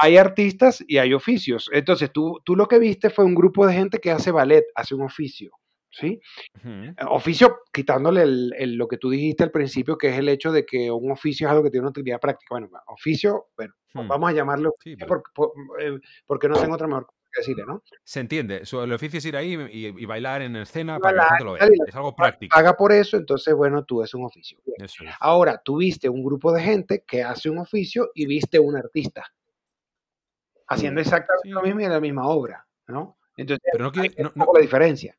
hay, 0.00 0.16
artistas 0.16 0.82
y 0.86 0.98
hay 0.98 1.12
oficios. 1.14 1.68
Entonces, 1.72 2.10
tú, 2.12 2.40
tú 2.44 2.56
lo 2.56 2.66
que 2.68 2.78
viste 2.78 3.10
fue 3.10 3.24
un 3.24 3.34
grupo 3.34 3.66
de 3.66 3.74
gente 3.74 3.98
que 3.98 4.10
hace 4.10 4.30
ballet, 4.30 4.64
hace 4.74 4.94
un 4.94 5.02
oficio, 5.02 5.52
¿sí? 5.90 6.20
Eh, 6.64 6.94
Oficio, 7.08 7.58
quitándole 7.72 8.22
el- 8.22 8.54
el- 8.56 8.76
lo 8.76 8.88
que 8.88 8.96
tú 8.96 9.10
dijiste 9.10 9.42
al 9.44 9.50
principio, 9.50 9.98
que 9.98 10.08
es 10.08 10.18
el 10.18 10.28
hecho 10.28 10.50
de 10.52 10.64
que 10.64 10.90
un 10.90 11.10
oficio 11.10 11.46
es 11.46 11.50
algo 11.50 11.62
que 11.64 11.70
tiene 11.70 11.82
una 11.82 11.90
utilidad 11.90 12.20
práctica. 12.20 12.48
Bueno, 12.54 12.70
oficio, 12.86 13.46
bueno, 13.56 13.74
Hmm. 13.94 14.08
vamos 14.08 14.30
a 14.30 14.32
llamarlo 14.32 14.72
Sí, 14.82 14.96
por- 14.96 15.22
eh, 15.80 15.98
porque 16.26 16.48
no 16.48 16.58
tengo 16.58 16.74
otra 16.74 16.86
mejor 16.86 17.04
cosa 17.06 17.18
que 17.34 17.40
decirle, 17.40 17.64
¿no? 17.66 17.82
se 18.04 18.20
entiende. 18.20 18.64
Su- 18.66 18.80
El 18.82 18.92
oficio 18.92 19.18
es 19.18 19.24
ir 19.26 19.36
ahí 19.36 19.54
y, 19.70 19.86
y 19.86 20.04
bailar 20.06 20.40
en 20.42 20.56
escena 20.56 20.98
para 20.98 21.12
que 21.12 21.16
la 21.16 21.24
gente 21.28 21.44
lo 21.44 21.52
vea. 21.54 21.66
la 21.66 21.84
Es 21.88 21.94
algo 21.94 22.14
práctico. 22.16 22.54
Paga 22.54 22.74
por 22.74 22.92
eso, 22.92 23.16
entonces, 23.18 23.54
bueno, 23.54 23.84
tú 23.84 24.02
es 24.02 24.12
un 24.14 24.24
oficio. 24.24 24.58
Bien. 24.64 24.76
Eso 24.84 25.04
es. 25.04 25.14
Ahora, 25.20 25.60
tú 25.62 25.76
viste 25.78 26.08
un 26.08 26.24
grupo 26.24 26.52
de 26.52 26.62
gente 26.62 27.04
que 27.06 27.22
hace 27.22 27.50
un 27.50 27.58
oficio 27.58 28.10
y 28.14 28.24
viste 28.26 28.58
un 28.58 28.76
artista 28.76 29.24
haciendo 30.74 31.00
exactamente 31.00 31.42
Sí. 31.48 31.50
lo 31.50 31.62
mismo 31.62 31.80
y 31.80 31.84
en 31.84 31.92
la 31.92 32.00
misma 32.00 32.26
obra, 32.26 32.66
¿no? 32.88 33.18
Entonces, 33.36 33.62
Pero 33.72 33.84
no 33.84 33.88
ahí 33.90 33.92
quiero, 33.92 34.08
está 34.10 34.22
no, 34.22 34.28
un 34.28 34.32
no- 34.36 34.44
poco 34.44 34.58
la 34.58 34.62
diferencia. 34.62 35.16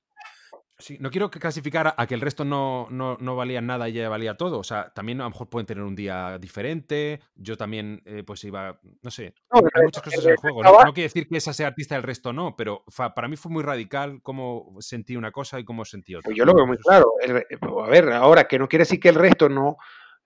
sí, 0.78 0.98
no 1.00 1.10
quiero 1.10 1.32
que 1.32 1.40
clasificar 1.40 1.94
a 1.98 2.08
que 2.08 2.14
el 2.14 2.20
resto 2.22 2.44
no, 2.44 2.88
no, 2.90 3.16
no 3.20 3.36
valía 3.38 3.62
nada 3.62 3.88
y 3.88 3.98
ella 3.98 4.10
valía 4.10 4.36
todo. 4.36 4.60
O 4.60 4.64
sea, 4.64 4.92
también 4.94 5.22
a 5.22 5.24
lo 5.24 5.30
mejor 5.30 5.50
pueden 5.50 5.66
tener 5.66 5.84
un 5.84 5.96
día 5.96 6.38
diferente. 6.40 7.22
Yo 7.36 7.56
también, 7.56 8.02
eh, 8.06 8.24
pues 8.24 8.44
iba, 8.44 8.80
no 9.02 9.10
sé. 9.10 9.34
No, 9.54 9.60
el 9.62 9.66
Hay 9.74 9.84
muchas 9.84 10.04
cosas 10.04 10.20
el 10.20 10.26
en 10.26 10.30
resto 10.32 10.42
juego. 10.42 10.62
No, 10.64 10.70
estaba- 10.72 10.86
no 10.86 10.94
quiere 10.94 11.06
decir 11.06 11.28
que 11.30 11.38
esa 11.38 11.54
sea 11.54 11.68
artista, 11.68 11.96
el 11.96 12.04
resto 12.04 12.34
no, 12.34 12.56
pero 12.56 12.84
fa- 12.90 13.14
para 13.14 13.28
mí 13.30 13.36
fue 13.38 13.52
muy 13.52 13.64
radical 13.64 14.20
cómo 14.22 14.76
sentí 14.80 15.16
una 15.16 15.32
cosa 15.32 15.60
y 15.60 15.64
cómo 15.64 15.86
sentí 15.86 16.16
otra. 16.16 16.26
Pues 16.26 16.38
yo 16.38 16.44
lo 16.46 16.54
veo 16.54 16.68
muy 16.68 16.78
claro. 16.78 17.14
El 17.22 17.46
a 17.62 17.88
ver, 17.90 18.12
ahora 18.12 18.46
que 18.48 18.60
no 18.60 18.68
quiere 18.68 18.82
decir 18.84 19.00
que 19.00 19.10
el 19.10 19.16
resto 19.16 19.48
no. 19.50 19.78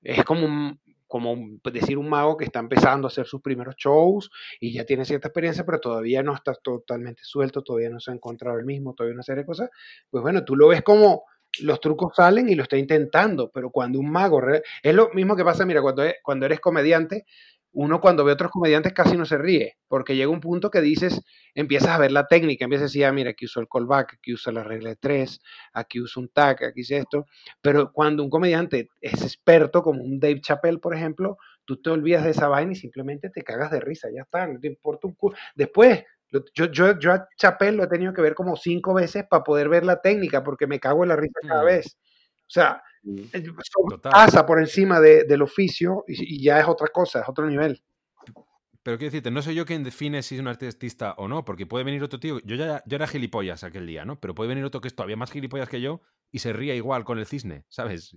Es 0.01 0.23
como, 0.25 0.45
un- 0.45 0.79
como 1.07 1.59
pues, 1.61 1.73
decir 1.73 1.97
un 1.97 2.09
mago 2.09 2.37
que 2.37 2.45
está 2.45 2.59
empezando 2.59 3.07
a 3.07 3.09
hacer 3.09 3.25
sus 3.25 3.41
primeros 3.41 3.75
shows 3.75 4.29
y 4.59 4.73
ya 4.73 4.85
tiene 4.85 5.05
cierta 5.05 5.29
experiencia, 5.29 5.65
pero 5.65 5.79
todavía 5.79 6.23
no 6.23 6.33
está 6.33 6.53
totalmente 6.53 7.23
suelto, 7.23 7.63
todavía 7.63 7.89
no 7.89 7.99
se 7.99 8.11
ha 8.11 8.13
encontrado 8.13 8.59
el 8.59 8.65
mismo, 8.65 8.93
todavía 8.93 9.15
una 9.15 9.23
serie 9.23 9.43
de 9.43 9.47
cosas. 9.47 9.69
Pues 10.09 10.21
bueno, 10.21 10.43
tú 10.43 10.55
lo 10.55 10.67
ves 10.67 10.83
como 10.83 11.23
los 11.61 11.79
trucos 11.79 12.13
salen 12.15 12.49
y 12.49 12.55
lo 12.55 12.63
está 12.63 12.77
intentando, 12.77 13.49
pero 13.51 13.71
cuando 13.71 13.99
un 13.99 14.11
mago. 14.11 14.41
Es 14.83 14.93
lo 14.93 15.09
mismo 15.13 15.35
que 15.35 15.43
pasa, 15.43 15.65
mira, 15.65 15.81
cuando, 15.81 16.03
e- 16.03 16.17
cuando 16.23 16.45
eres 16.45 16.59
comediante, 16.59 17.25
uno 17.79 18.01
cuando 18.01 18.23
ve 18.25 18.31
a 18.31 18.33
otros 18.33 18.49
comediantes 18.49 18.91
casi 18.91 19.15
no 19.15 19.23
se 19.25 19.37
ríe, 19.37 19.77
porque 19.87 20.15
llega 20.15 20.31
un 20.31 20.39
punto 20.41 20.71
que 20.71 20.81
dices, 20.81 21.21
empiezas 21.53 21.89
a 21.89 21.99
ver 21.99 22.11
la 22.11 22.25
técnica, 22.25 22.65
empiezas 22.65 22.85
a 22.85 22.87
decir, 22.87 23.05
ah, 23.05 23.11
mira, 23.11 23.29
aquí 23.29 23.45
uso 23.45 23.59
el 23.59 23.67
callback, 23.71 24.15
aquí 24.15 24.33
uso 24.33 24.51
la 24.51 24.63
regla 24.63 24.89
de 24.89 24.95
tres, 24.95 25.39
aquí 25.73 26.01
uso 26.01 26.19
un 26.19 26.29
tag, 26.29 26.63
aquí 26.63 26.81
hice 26.81 26.97
esto. 26.97 27.27
Pero 27.61 27.91
cuando 27.91 28.23
un 28.23 28.31
comediante 28.31 28.89
es 28.99 29.21
experto, 29.21 29.83
como 29.83 30.01
un 30.03 30.19
Dave 30.19 30.41
Chappelle, 30.41 30.79
por 30.79 30.95
ejemplo, 30.95 31.37
tú 31.65 31.79
te 31.79 31.91
olvidas 31.91 32.23
de 32.23 32.31
esa 32.31 32.47
vaina 32.47 32.71
y 32.71 32.75
simplemente 32.75 33.29
te 33.29 33.43
cagas 33.43 33.69
de 33.69 33.79
risa, 33.79 34.07
ya 34.11 34.23
está, 34.23 34.47
no 34.47 34.59
te 34.59 34.65
importa 34.67 35.05
un 35.07 35.13
culo. 35.13 35.37
Después, 35.53 36.03
yo, 36.55 36.71
yo, 36.71 36.97
yo 36.97 37.13
a 37.13 37.27
Chappelle 37.37 37.77
lo 37.77 37.83
he 37.83 37.87
tenido 37.87 38.11
que 38.11 38.23
ver 38.23 38.33
como 38.33 38.55
cinco 38.57 38.95
veces 38.95 39.25
para 39.29 39.43
poder 39.43 39.69
ver 39.69 39.85
la 39.85 40.01
técnica, 40.01 40.43
porque 40.43 40.65
me 40.65 40.79
cago 40.79 41.03
en 41.03 41.09
la 41.09 41.15
risa 41.15 41.39
cada 41.47 41.61
Mm. 41.61 41.65
vez. 41.67 41.95
O 42.47 42.49
sea, 42.49 42.81
Total. 43.89 44.11
pasa 44.11 44.45
por 44.45 44.59
encima 44.59 44.99
de- 44.99 45.23
del 45.23 45.41
oficio 45.41 46.03
y, 46.07 46.35
y 46.35 46.43
ya 46.43 46.59
es 46.59 46.67
otra 46.67 46.87
cosa, 46.87 47.21
es 47.21 47.29
otro 47.29 47.45
nivel. 47.47 47.81
Pero 48.83 48.97
quiero 48.97 49.11
decirte, 49.11 49.31
no 49.31 49.41
soy 49.41 49.55
yo 49.55 49.65
quien 49.65 49.83
define 49.83 50.23
si 50.23 50.35
es 50.35 50.41
un 50.41 50.47
artista 50.47 51.13
o 51.17 51.27
no, 51.27 51.43
porque 51.43 51.65
puede 51.65 51.83
venir 51.83 52.01
otro 52.03 52.19
tío. 52.21 52.39
Yo 52.45 52.55
ya 52.55 52.81
yo 52.85 52.95
era 52.95 53.05
gilipollas 53.05 53.65
aquel 53.65 53.85
día, 53.85 54.05
¿no? 54.05 54.17
Pero 54.19 54.33
puede 54.33 54.47
venir 54.47 54.63
otro 54.63 54.79
que 54.79 54.87
es 54.87 54.95
todavía 54.95 55.17
más 55.17 55.29
gilipollas 55.31 55.67
que 55.67 55.81
yo 55.81 55.99
y 56.31 56.39
se 56.39 56.53
ría 56.53 56.73
igual 56.73 57.03
con 57.03 57.19
el 57.19 57.25
cisne, 57.25 57.65
¿sabes? 57.67 58.15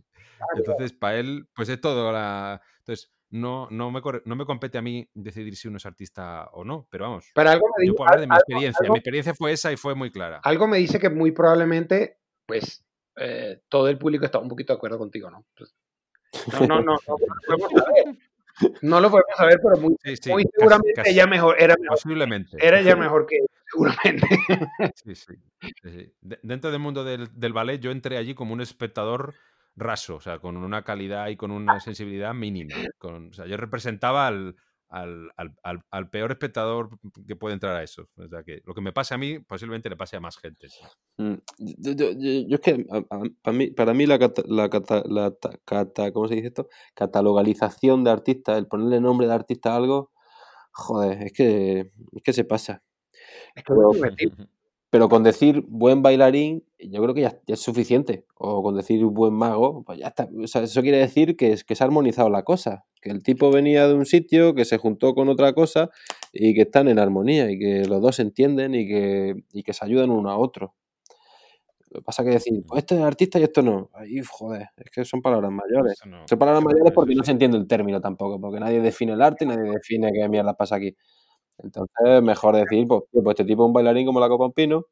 Entonces, 0.57 0.93
para 0.93 1.19
él, 1.19 1.49
pues 1.57 1.69
es 1.69 1.81
todo 1.81 2.13
la. 2.13 2.61
Entonces, 2.79 3.13
no, 3.31 3.67
no, 3.71 3.91
me, 3.91 4.01
corre- 4.01 4.23
no 4.27 4.37
me 4.37 4.45
compete 4.45 4.79
a 4.79 4.83
mí 4.83 5.09
decidir 5.13 5.57
si 5.57 5.67
uno 5.67 5.79
es 5.79 5.87
artista 5.87 6.49
o 6.53 6.65
no, 6.65 6.87
pero 6.89 7.05
vamos. 7.05 7.27
Pero 7.35 7.51
algo 7.51 7.67
me, 7.77 7.87
Yo 7.87 7.93
di- 7.93 7.97
puedo 7.97 8.09
hablar 8.09 8.21
de 8.21 8.27
mi 8.29 8.33
algo- 8.33 8.41
experiencia. 8.41 8.79
algo- 8.85 8.93
Mi 8.95 8.99
experiencia 8.99 9.35
fue 9.35 9.53
esa 9.53 9.73
y 9.73 9.77
fue 9.77 9.95
muy 9.97 10.13
clara. 10.13 10.41
algo 10.45 10.69
me 10.69 10.79
dice 10.79 11.01
que 11.01 11.11
muy 11.11 11.33
probablemente, 11.33 12.19
pues, 12.47 12.85
eh, 13.21 13.61
todo 13.69 13.89
el 13.89 13.99
público 13.99 14.25
está 14.25 14.39
un 14.39 14.49
poquito 14.49 14.73
de 14.73 14.77
acuerdo 14.79 14.99
contigo, 14.99 15.31
¿no? 15.31 15.45
Pues, 15.57 15.75
no, 16.71 16.81
no, 16.81 16.81
no, 16.83 16.97
no, 17.07 17.17
lo 17.49 17.59
podemos 17.59 17.71
saber. 17.85 18.17
No 18.83 19.01
lo 19.01 19.11
podemos 19.11 19.37
saber, 19.37 19.59
pero 19.63 19.77
muy, 19.81 19.97
Sí, 20.05 20.17
sí. 20.17 20.31
muy 20.31 20.45
casi- 20.45 20.55
seguramente 20.59 20.93
casi- 20.95 21.11
ella 21.11 21.27
mejor, 21.27 21.57
era 21.59 21.75
mejor, 21.81 21.97
posiblemente. 21.97 22.57
era 22.61 22.83
ya 22.83 22.95
mejor 22.97 23.27
que 23.27 23.39
seguramente. 23.71 24.27
Sí, 25.03 25.15
sí, 25.15 25.35
sí, 25.61 25.91
sí. 25.91 26.13
De- 26.21 26.39
dentro 26.43 26.71
del 26.71 26.81
mundo 26.81 27.03
del, 27.05 27.29
del 27.39 27.53
ballet, 27.53 27.81
yo 27.81 27.91
entré 27.91 28.17
allí 28.19 28.35
como 28.35 28.53
un 28.53 28.61
espectador 28.61 29.35
raso, 29.77 30.17
o 30.17 30.21
sea, 30.21 30.41
con 30.41 30.57
una 30.59 30.83
calidad 30.83 31.29
y 31.29 31.37
con 31.37 31.51
una 31.53 31.81
sensibilidad 31.81 32.35
mínima. 32.35 32.75
Con, 32.99 33.31
o 33.31 33.33
sea, 33.33 33.47
yo 33.47 33.57
representaba 33.57 34.27
al, 34.27 34.57
al, 34.91 35.31
al- 35.37 35.55
al- 35.63 35.83
al 35.91 36.11
peor 36.11 36.33
espectador 36.33 36.91
que 37.27 37.37
puede 37.37 37.55
entrar 37.55 37.77
a 37.77 37.83
eso. 37.83 38.09
O 38.17 38.29
sea, 38.29 38.43
que 38.43 38.61
lo 38.67 38.75
que 38.75 38.81
me 38.81 38.93
pase 38.93 39.15
a 39.15 39.19
mí, 39.19 39.39
posiblemente 39.39 39.89
le 39.89 39.97
pase 39.97 40.17
a 40.17 40.21
más 40.21 40.37
gente. 40.37 40.69
sí. 40.69 40.81
Mm, 41.19 41.35
Yo, 41.59 41.93
yo- 41.93 42.11
yo- 42.13 42.49
yo 42.49 42.55
es 42.57 42.61
que 42.61 42.87
a- 42.91 42.99
a- 43.17 43.23
para 43.43 43.57
mí, 43.57 43.71
para 43.71 43.95
mí 43.95 44.07
la, 44.07 44.19
cata- 44.19 44.43
la, 44.47 44.69
cata- 44.69 45.05
la 45.07 45.33
cata- 45.65 46.13
¿cómo 46.13 46.29
se 46.29 46.35
dice 46.35 46.49
esto? 46.49 46.69
Catalogalización 46.95 48.03
de 48.05 48.11
artista, 48.11 48.59
el 48.59 48.67
ponerle 48.67 49.01
nombre 49.01 49.27
de 49.27 49.35
artista 49.35 49.73
a 49.73 49.77
algo, 49.77 50.11
joder, 50.73 51.23
es 51.23 51.33
que, 51.33 51.91
es 52.13 52.23
que 52.23 52.33
se 52.33 52.45
pasa. 52.45 52.83
Es 53.55 53.63
que 53.65 53.73
Pero- 53.75 53.81
es 53.81 53.87
muy 53.87 53.95
divertido. 53.97 54.47
Pero 54.91 55.09
con 55.09 55.23
decir 55.23 55.65
buen 55.69 56.03
bailarín, 56.03 56.65
yo 56.81 57.01
creo 57.01 57.15
que 57.15 57.21
ya, 57.21 57.39
ya 57.47 57.55
es 57.55 57.61
suficiente. 57.61 58.27
O 58.37 58.61
con 58.63 58.75
decir 58.77 59.05
buen 59.05 59.33
mago, 59.33 59.85
pues 59.85 60.01
ya 60.01 60.09
está. 60.09 60.29
O 60.43 60.47
sea, 60.49 60.63
eso 60.65 60.83
quiere 60.83 60.99
decir 60.99 61.37
que, 61.37 61.53
es, 61.53 61.63
que 61.65 61.77
se 61.77 61.85
ha 61.85 61.87
armonizado 61.87 62.29
la 62.29 62.43
cosa. 62.43 62.85
Que 63.01 63.11
el 63.11 63.23
tipo 63.23 63.53
venía 63.53 63.87
de 63.87 63.95
un 63.95 64.05
sitio, 64.05 64.53
que 64.55 64.65
se 64.65 64.79
juntó 64.79 65.15
con 65.15 65.29
otra 65.29 65.53
cosa 65.53 65.91
y 66.33 66.55
que 66.55 66.63
están 66.63 66.89
en 66.89 66.99
armonía 66.99 67.49
y 67.51 67.59
que 67.59 67.85
los 67.87 68.03
dos 68.03 68.17
se 68.17 68.23
entienden 68.23 68.75
y 68.75 68.87
que, 68.89 69.35
y 69.53 69.63
que 69.63 69.73
se 69.73 69.85
ayudan 69.85 70.11
uno 70.11 70.29
a 70.31 70.37
otro. 70.37 70.75
Lo 71.91 72.01
que 72.01 72.05
pasa 72.05 72.23
que 72.23 72.31
decir, 72.31 72.63
pues 72.67 72.79
esto 72.81 72.95
es 72.95 73.01
artista 73.01 73.39
y 73.41 73.43
esto 73.45 73.63
no. 73.63 73.91
Ahí, 73.95 74.21
joder, 74.29 74.69
es 74.77 74.91
que 74.93 75.05
son 75.05 75.23
palabras 75.23 75.51
mayores. 75.51 75.99
No- 76.07 76.27
Son 76.29 76.39
palabras 76.39 76.63
mayores 76.65 76.93
porque 76.93 77.15
no 77.17 77.25
se 77.25 77.33
entiende 77.33 77.57
el 77.59 77.67
término 77.67 78.01
tampoco, 78.01 78.41
porque 78.41 78.61
nadie 78.61 78.81
define 78.81 79.13
el 79.13 79.23
arte 79.23 79.45
y 79.45 79.49
nadie 79.49 79.71
define 79.71 80.11
qué 80.13 80.29
mierda 80.29 80.55
pasa 80.57 80.77
aquí. 80.77 80.97
Entonces, 81.63 82.23
mejor 82.23 82.57
decir, 82.57 82.87
pues, 82.87 83.03
tío, 83.11 83.23
pues 83.23 83.35
este 83.35 83.45
tipo 83.45 83.65
es 83.65 83.67
un 83.69 83.73
bailarín 83.73 84.07
como 84.07 84.21
la 84.21 84.29
Copa 84.29 84.47
un 84.47 84.53
Pino, 84.53 84.87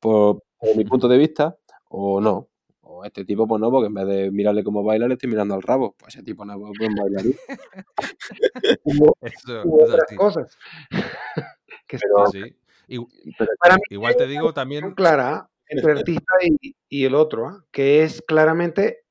por, 0.00 0.42
por 0.58 0.76
mi 0.76 0.84
punto 0.84 1.08
de 1.08 1.18
vista, 1.18 1.56
o 1.88 2.20
no. 2.20 2.48
O 2.86 3.04
este 3.04 3.24
tipo, 3.24 3.46
pues 3.46 3.60
no, 3.60 3.70
porque 3.70 3.86
en 3.86 3.94
vez 3.94 4.06
de 4.06 4.30
mirarle 4.30 4.62
cómo 4.62 4.82
baila, 4.82 5.08
le 5.08 5.14
estoy 5.14 5.30
mirando 5.30 5.54
al 5.54 5.62
rabo. 5.62 5.94
Pues 5.98 6.14
ese 6.14 6.22
tipo 6.24 6.44
no 6.44 6.52
es 6.54 6.78
buen 6.78 6.94
bailarín. 6.94 7.34
Eso 9.22 9.62
otras 9.64 10.02
así. 10.06 10.16
cosas. 10.16 10.58
que 11.86 11.98
Pero- 11.98 12.26
Sí, 12.30 12.42
sí. 12.42 12.56
Igu- 12.88 13.08
Pero 13.38 13.50
para 13.58 13.76
mí 13.76 13.80
Igual 13.90 14.16
te 14.16 14.26
digo 14.26 14.52
también. 14.52 14.92
clara 14.94 15.48
entre 15.68 15.92
el 15.92 15.98
artista 15.98 16.32
y, 16.60 16.76
y 16.88 17.04
el 17.06 17.14
otro, 17.14 17.46
¿ah? 17.48 17.64
que 17.70 18.02
es 18.02 18.20
claramente 18.22 19.04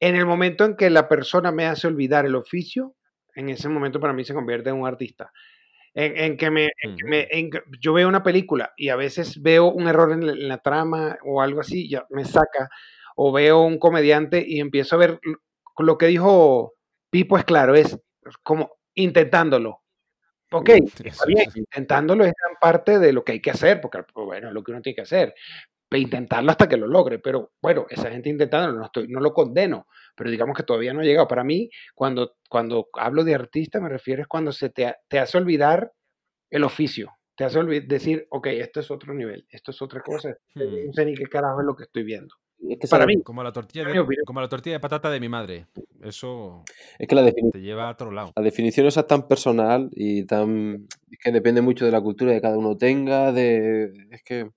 en 0.00 0.14
el 0.16 0.26
momento 0.26 0.64
en 0.66 0.76
que 0.76 0.90
la 0.90 1.08
persona 1.08 1.50
me 1.50 1.64
hace 1.66 1.86
olvidar 1.86 2.26
el 2.26 2.34
oficio, 2.36 2.94
en 3.34 3.48
ese 3.48 3.68
momento 3.70 3.98
para 4.00 4.12
mí 4.12 4.24
se 4.24 4.34
convierte 4.34 4.68
en 4.70 4.76
un 4.76 4.86
artista. 4.86 5.32
En, 5.94 6.16
en 6.16 6.36
que 6.36 6.50
me, 6.50 6.64
en 6.82 6.96
que 6.96 7.04
me- 7.04 7.28
en 7.30 7.50
yo 7.80 7.92
veo 7.92 8.08
una 8.08 8.22
película 8.22 8.72
y 8.76 8.90
a 8.90 8.96
veces 8.96 9.42
veo 9.42 9.66
un 9.72 9.88
error 9.88 10.12
en 10.12 10.24
la, 10.26 10.32
en 10.32 10.48
la 10.48 10.58
trama 10.58 11.18
o 11.24 11.42
algo 11.42 11.60
así, 11.60 11.88
ya 11.88 12.06
me 12.10 12.24
saca. 12.24 12.68
o 13.16 13.32
veo 13.32 13.60
un 13.62 13.78
comediante 13.78 14.42
y 14.46 14.60
empiezo 14.60 14.94
a 14.96 14.98
ver 15.00 15.20
lo- 15.78 15.98
que 15.98 16.06
dijo 16.06 16.74
Pipo 17.10 17.36
es 17.36 17.44
claro, 17.44 17.74
es 17.74 17.98
como 18.42 18.70
intentándolo. 18.94 19.82
Ok, 20.52 20.68
está 21.04 21.26
bien, 21.26 21.50
intentándolo 21.54 22.24
es 22.24 22.32
gran 22.32 22.56
parte 22.60 22.98
de 22.98 23.12
lo 23.12 23.22
que 23.24 23.32
hay 23.32 23.40
que 23.40 23.50
hacer, 23.50 23.80
porque 23.80 24.02
pues, 24.12 24.26
bueno, 24.26 24.48
es 24.48 24.54
lo 24.54 24.62
que 24.64 24.72
uno 24.72 24.80
tiene 24.80 24.94
que 24.96 25.02
hacer. 25.02 25.34
Intentarlo 25.92 26.50
hasta 26.52 26.68
que 26.68 26.76
lo 26.76 26.86
logre, 26.86 27.18
pero 27.18 27.52
bueno, 27.60 27.86
esa 27.90 28.10
gente 28.10 28.28
intentándolo, 28.28 28.78
no, 28.78 28.84
estoy, 28.86 29.08
no 29.08 29.20
lo 29.20 29.32
condeno, 29.34 29.86
pero 30.16 30.30
digamos 30.30 30.56
que 30.56 30.62
todavía 30.62 30.92
no 30.92 31.00
ha 31.00 31.04
llegado. 31.04 31.26
Para 31.26 31.42
mí, 31.44 31.68
cuando, 31.94 32.36
cuando 32.50 32.88
hablo 32.94 33.24
de 33.24 33.34
artista, 33.34 33.80
me 33.80 33.88
refiero 33.88 34.20
es 34.22 34.28
cuando 34.28 34.52
se 34.52 34.68
te, 34.70 34.86
ha- 34.86 34.98
te 35.08 35.18
hace 35.20 35.38
olvidar 35.38 35.92
el 36.50 36.64
oficio, 36.64 37.12
te 37.36 37.44
hace 37.44 37.58
olvidar, 37.60 37.86
decir, 37.86 38.26
ok, 38.28 38.48
esto 38.48 38.80
es 38.80 38.90
otro 38.90 39.14
nivel, 39.14 39.46
esto 39.50 39.70
es 39.70 39.80
otra 39.80 40.02
cosa, 40.02 40.36
Hmm. 40.54 40.86
no 40.88 40.92
sé 40.92 41.06
ni 41.06 41.14
qué 41.14 41.24
carajo 41.24 41.60
es 41.60 41.66
lo 41.66 41.76
que 41.76 41.84
estoy 41.84 42.02
viendo. 42.02 42.34
Es 42.68 42.78
que, 42.78 42.88
Para 42.88 43.06
mí, 43.06 43.22
Como 43.22 43.42
la 43.42 43.52
tortilla 43.52 43.84
de, 43.84 43.98
opinión. 44.00 44.24
como 44.26 44.40
la 44.42 44.48
tortilla 44.48 44.74
de 44.76 44.80
patata 44.80 45.10
de 45.10 45.18
mi 45.20 45.28
madre. 45.30 45.66
Eso 46.02 46.62
es 46.98 47.08
que 47.08 47.14
la, 47.14 47.24
te 47.32 47.60
lleva 47.60 47.88
a 47.88 47.92
otro 47.92 48.10
lado. 48.10 48.32
la 48.36 48.42
definición 48.42 48.86
esa 48.86 49.00
es 49.00 49.06
tan 49.06 49.26
personal 49.26 49.88
y 49.92 50.24
tan... 50.26 50.86
Es 51.10 51.18
que 51.22 51.32
depende 51.32 51.62
mucho 51.62 51.86
de 51.86 51.90
la 51.92 52.00
cultura 52.02 52.32
que 52.32 52.40
cada 52.42 52.58
uno 52.58 52.76
tenga, 52.76 53.32
de... 53.32 53.92
Es 54.10 54.22
que... 54.22 54.50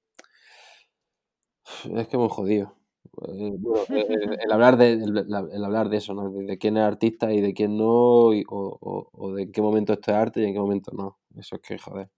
Es 1.96 2.08
que 2.10 2.18
muy 2.18 2.28
jodido. 2.30 2.76
Eh, 3.28 3.52
bueno, 3.60 3.84
eh, 3.90 4.06
el, 4.10 4.38
el 4.44 4.52
hablar 4.52 4.76
de, 4.78 4.94
el, 4.94 5.14
la- 5.28 5.48
el 5.52 5.64
hablar 5.64 5.90
de 5.90 5.98
eso, 5.98 6.14
¿no? 6.14 6.32
De, 6.32 6.46
de 6.46 6.58
quién 6.58 6.78
es 6.78 6.84
artista 6.84 7.32
y 7.32 7.42
de 7.42 7.54
quién 7.54 7.78
no, 7.78 8.34
y- 8.34 8.44
o, 8.50 8.78
o- 8.82 9.10
o 9.12 9.34
de 9.34 9.44
en 9.44 9.52
qué 9.52 9.62
momento 9.62 9.94
esto 9.94 10.12
es 10.12 10.18
arte 10.18 10.42
y 10.42 10.46
en 10.46 10.54
qué 10.54 10.60
momento 10.60 10.92
no. 10.96 11.20
Eso 11.38 11.56
es 11.58 11.62
que, 11.62 11.78
joder. 11.78 12.10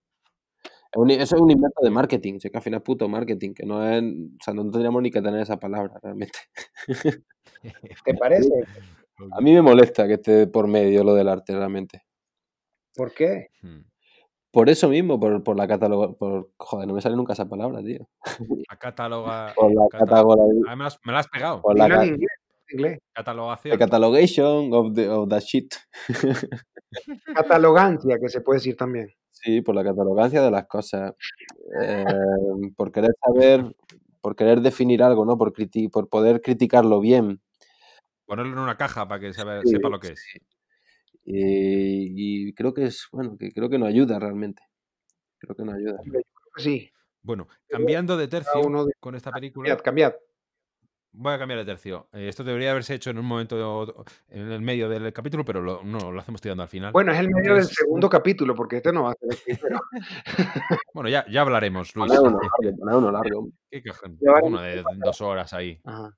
Es 0.92 0.96
un- 0.98 1.10
eso 1.10 1.36
es 1.36 1.42
un 1.42 1.50
invento 1.50 1.80
de 1.82 1.90
marketing, 1.90 2.38
sé 2.38 2.50
que 2.50 2.56
al 2.56 2.62
final 2.62 2.78
es 2.78 2.84
puto 2.84 3.08
marketing, 3.08 3.52
que 3.52 3.66
no 3.66 3.86
es... 3.86 4.02
O 4.02 4.42
sea, 4.44 4.54
no 4.54 4.62
tendríamos 4.70 5.02
ni 5.02 5.10
que 5.10 5.20
tener 5.20 5.40
esa 5.40 5.58
palabra 5.58 5.98
realmente. 6.02 6.38
¿Te 8.04 8.14
parece? 8.14 8.48
A 9.32 9.40
mí 9.40 9.52
me 9.52 9.62
molesta 9.62 10.06
que 10.06 10.14
esté 10.14 10.46
por 10.46 10.66
medio 10.68 11.04
lo 11.04 11.14
del 11.14 11.28
arte 11.28 11.54
realmente. 11.54 12.02
¿Por 12.94 13.12
qué? 13.12 13.48
Hmm. 13.62 13.80
Por 14.56 14.70
eso 14.70 14.88
mismo, 14.88 15.20
por, 15.20 15.42
por 15.44 15.54
la 15.54 15.68
catálogo, 15.68 16.16
por, 16.16 16.48
joder, 16.56 16.88
no 16.88 16.94
me 16.94 17.02
sale 17.02 17.14
nunca 17.14 17.34
esa 17.34 17.46
palabra, 17.46 17.82
tío. 17.82 18.08
La 18.70 18.76
cataloga. 18.78 19.52
Por 19.54 19.70
la 19.74 19.86
cata- 19.90 20.06
cataloga- 20.06 20.44
Ah, 20.66 20.74
me, 20.76 20.82
la 20.82 20.86
has, 20.86 20.98
me 21.04 21.12
la 21.12 21.18
has 21.18 21.28
pegado. 21.28 21.60
por 21.60 21.76
la 21.76 21.84
en 21.84 21.92
inglés. 22.14 22.30
en 22.68 22.78
inglés. 22.78 22.98
the 22.98 23.12
Catalogación. 23.12 23.78
catalogation 23.78 24.72
of 24.72 24.94
the 24.94 25.08
of 25.10 25.28
the 25.28 25.40
shit. 25.40 25.74
Catalogancia, 27.34 28.16
que 28.18 28.30
se 28.30 28.40
puede 28.40 28.56
decir 28.60 28.76
también. 28.78 29.12
Sí, 29.30 29.60
por 29.60 29.74
la 29.74 29.84
catalogancia 29.84 30.40
de 30.40 30.50
las 30.50 30.66
cosas. 30.66 31.12
Eh, 31.82 32.04
por 32.78 32.90
querer 32.90 33.10
saber, 33.22 33.76
por 34.22 34.34
querer 34.36 34.62
definir 34.62 35.02
algo, 35.02 35.26
¿no? 35.26 35.36
Por 35.36 35.52
criti- 35.52 35.90
por 35.90 36.08
poder 36.08 36.40
criticarlo 36.40 37.00
bien. 37.00 37.42
Ponerlo 38.24 38.54
en 38.54 38.58
una 38.60 38.78
caja 38.78 39.06
para 39.06 39.20
que 39.20 39.34
sepa, 39.34 39.60
Sí, 39.64 39.68
sepa 39.72 39.90
lo 39.90 40.00
que 40.00 40.08
es. 40.12 40.20
sí. 40.32 40.38
Y, 41.28 42.46
y 42.48 42.54
creo 42.54 42.72
que 42.72 42.84
es, 42.84 43.08
bueno, 43.10 43.36
que 43.36 43.52
creo 43.52 43.68
que 43.68 43.78
no 43.78 43.86
ayuda 43.86 44.18
realmente. 44.18 44.62
Creo 45.38 45.56
que 45.56 45.64
no 45.64 45.72
ayuda. 45.72 45.98
Sí. 46.56 46.90
Bueno, 47.22 47.48
cambiando 47.68 48.16
de 48.16 48.28
tercio 48.28 48.60
uno 48.64 48.84
de- 48.84 48.92
con 49.00 49.14
esta 49.16 49.32
película. 49.32 49.68
Cambiad, 49.68 49.84
cambiad. 49.84 50.14
Voy 51.18 51.32
a 51.32 51.38
cambiar 51.38 51.58
de 51.60 51.64
tercio. 51.64 52.08
Eh, 52.12 52.28
esto 52.28 52.44
debería 52.44 52.70
haberse 52.70 52.94
hecho 52.94 53.08
en 53.10 53.18
un 53.18 53.24
momento 53.24 53.94
en 54.28 54.52
el 54.52 54.60
medio 54.60 54.88
del 54.88 55.12
capítulo, 55.12 55.44
pero 55.44 55.60
lo- 55.62 55.82
no, 55.82 56.12
lo 56.12 56.20
hacemos 56.20 56.40
tirando 56.40 56.62
al 56.62 56.68
final. 56.68 56.92
Bueno, 56.92 57.10
es 57.12 57.18
el 57.18 57.30
medio 57.30 57.54
del 57.54 57.64
segundo 57.64 58.08
capítulo, 58.08 58.54
porque 58.54 58.76
este 58.76 58.92
no 58.92 59.04
va 59.04 59.10
a 59.12 59.14
ser 59.14 59.30
el 59.32 59.38
primero. 59.58 59.80
Bueno, 60.94 61.08
ya, 61.08 61.26
ya 61.28 61.40
hablaremos, 61.42 61.94
Luis. 61.96 62.12
Uno 62.12 62.38
largo, 62.38 62.98
uno 62.98 63.10
largo. 63.12 63.48
Qué 63.70 63.82
cajón. 63.82 64.16
Ya 64.20 64.32
vale. 64.32 64.46
Uno 64.46 64.60
de 64.60 64.84
dos 65.04 65.20
horas 65.20 65.52
ahí, 65.52 65.80
Ajá. 65.84 66.16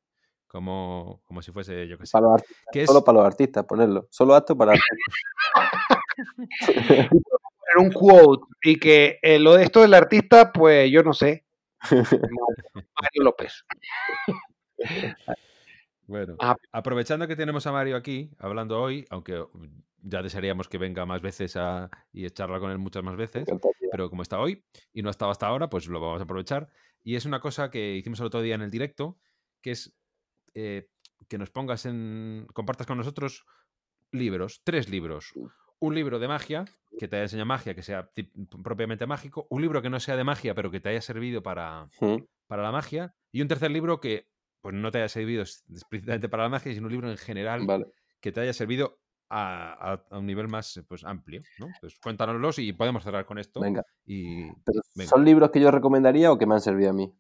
Como, 0.49 1.23
como 1.27 1.43
si 1.43 1.53
fuese, 1.53 1.87
yo 1.87 1.97
qué 1.99 2.07
sé. 2.07 2.13
Para 2.13 2.27
los 2.27 2.35
artistas, 2.35 2.67
Que 2.73 2.81
es, 2.83 2.87
solo 2.87 3.05
para 3.05 3.19
los 3.19 3.27
artistas, 3.27 3.65
ponerlo. 3.65 4.09
Solo 4.11 4.35
apto 4.35 4.57
para 4.57 4.73
Poner 6.67 7.11
un 7.79 7.93
quote 7.93 8.45
y 8.63 8.77
que 8.79 9.19
eh, 9.23 9.39
lo 9.39 9.55
de 9.55 9.65
esto 9.65 9.83
del 9.83 9.95
artista, 9.95 10.53
pues 10.53 10.91
yo 10.91 11.03
no 11.03 11.13
sé. 11.13 11.45
Mario 12.75 13.23
López. 13.23 13.65
bueno, 16.07 16.37
Ah. 16.41 16.57
aprovechando 16.73 17.29
que 17.29 17.37
tenemos 17.37 17.67
a 17.67 17.73
Mario 17.73 17.97
aquí, 17.97 18.31
hablando 18.39 18.81
hoy, 18.81 19.05
aunque 19.11 19.45
ya 20.01 20.23
desearíamos 20.23 20.69
que 20.69 20.79
venga 20.79 21.05
más 21.07 21.21
veces 21.21 21.57
a, 21.57 21.91
y 22.13 22.29
charlar 22.31 22.61
con 22.61 22.71
él 22.71 22.79
muchas 22.79 23.03
más 23.03 23.17
veces, 23.17 23.47
pero 23.91 24.09
como 24.09 24.23
está 24.23 24.39
hoy 24.39 24.65
y 24.93 25.03
no 25.03 25.09
ha 25.09 25.11
estado 25.11 25.31
hasta 25.31 25.47
ahora, 25.47 25.69
pues 25.69 25.87
lo 25.89 26.01
vamos 26.01 26.21
a 26.21 26.25
aprovechar. 26.25 26.69
Y 27.03 27.17
es 27.17 27.27
una 27.27 27.41
cosa 27.41 27.71
que 27.71 27.97
hicimos 27.97 28.21
el 28.21 28.27
otro 28.27 28.41
día 28.41 28.55
en 28.55 28.63
el 28.63 28.71
directo, 28.71 29.19
que 29.61 29.73
es 29.73 29.95
eh, 30.59 30.89
que 31.29 31.39
nos 31.39 31.51
pongas 31.51 31.87
en. 31.87 32.47
compartas 32.53 32.87
con 32.87 32.99
nosotros 32.99 33.45
libros, 34.13 34.63
tres 34.65 34.89
libros. 34.89 35.33
Un 35.81 35.95
libro 35.95 36.19
de 36.19 36.27
magia, 36.27 36.65
que 36.99 37.07
te 37.07 37.17
haya 37.17 37.25
enseñado 37.25 37.47
magia, 37.47 37.75
que 37.75 37.83
sea 37.83 38.11
propiamente 38.63 39.07
mágico. 39.07 39.47
Un 39.51 39.63
libro 39.63 39.81
que 39.83 39.91
no 39.91 40.01
sea 40.01 40.17
de 40.17 40.25
magia, 40.25 40.55
pero 40.55 40.71
que 40.71 40.81
te 40.81 40.89
haya 40.89 41.01
servido 41.01 41.43
para, 41.43 41.87
para 42.49 42.63
la 42.63 42.73
magia. 42.73 43.15
Y 43.31 43.43
un 43.43 43.49
tercer 43.49 43.71
libro 43.71 44.01
que 44.01 44.27
pues, 44.61 44.75
no 44.75 44.91
te 44.91 44.99
haya 44.99 45.09
servido 45.09 45.43
explícitamente 45.43 46.29
para 46.29 46.45
la 46.45 46.49
magia, 46.49 46.73
sino 46.75 46.87
un 46.87 46.93
libro 46.93 47.11
en 47.11 47.17
general 47.17 47.65
Vale. 47.67 47.87
que 48.21 48.33
te 48.33 48.41
haya 48.41 48.53
servido 48.53 48.99
a, 49.31 49.93
a- 49.93 50.05
a 50.11 50.19
un 50.19 50.27
nivel 50.27 50.49
más 50.49 50.83
pues, 50.89 51.05
amplio. 51.05 51.43
¿no? 51.61 51.69
Pues 51.81 51.97
cuéntanoslos 52.01 52.59
y 52.59 52.73
podemos 52.73 53.05
cerrar 53.05 53.25
con 53.25 53.39
esto. 53.39 53.61
Venga. 53.61 53.85
Y 54.05 54.47
Pero 54.65 54.81
Venga. 54.97 55.11
¿Son 55.11 55.25
libros 55.25 55.51
que 55.51 55.61
yo 55.61 55.71
recomendaría 55.71 56.33
o 56.33 56.39
que 56.39 56.47
me 56.47 56.55
han 56.55 56.61
servido 56.61 56.91
a 56.91 56.95
mí? 56.95 57.13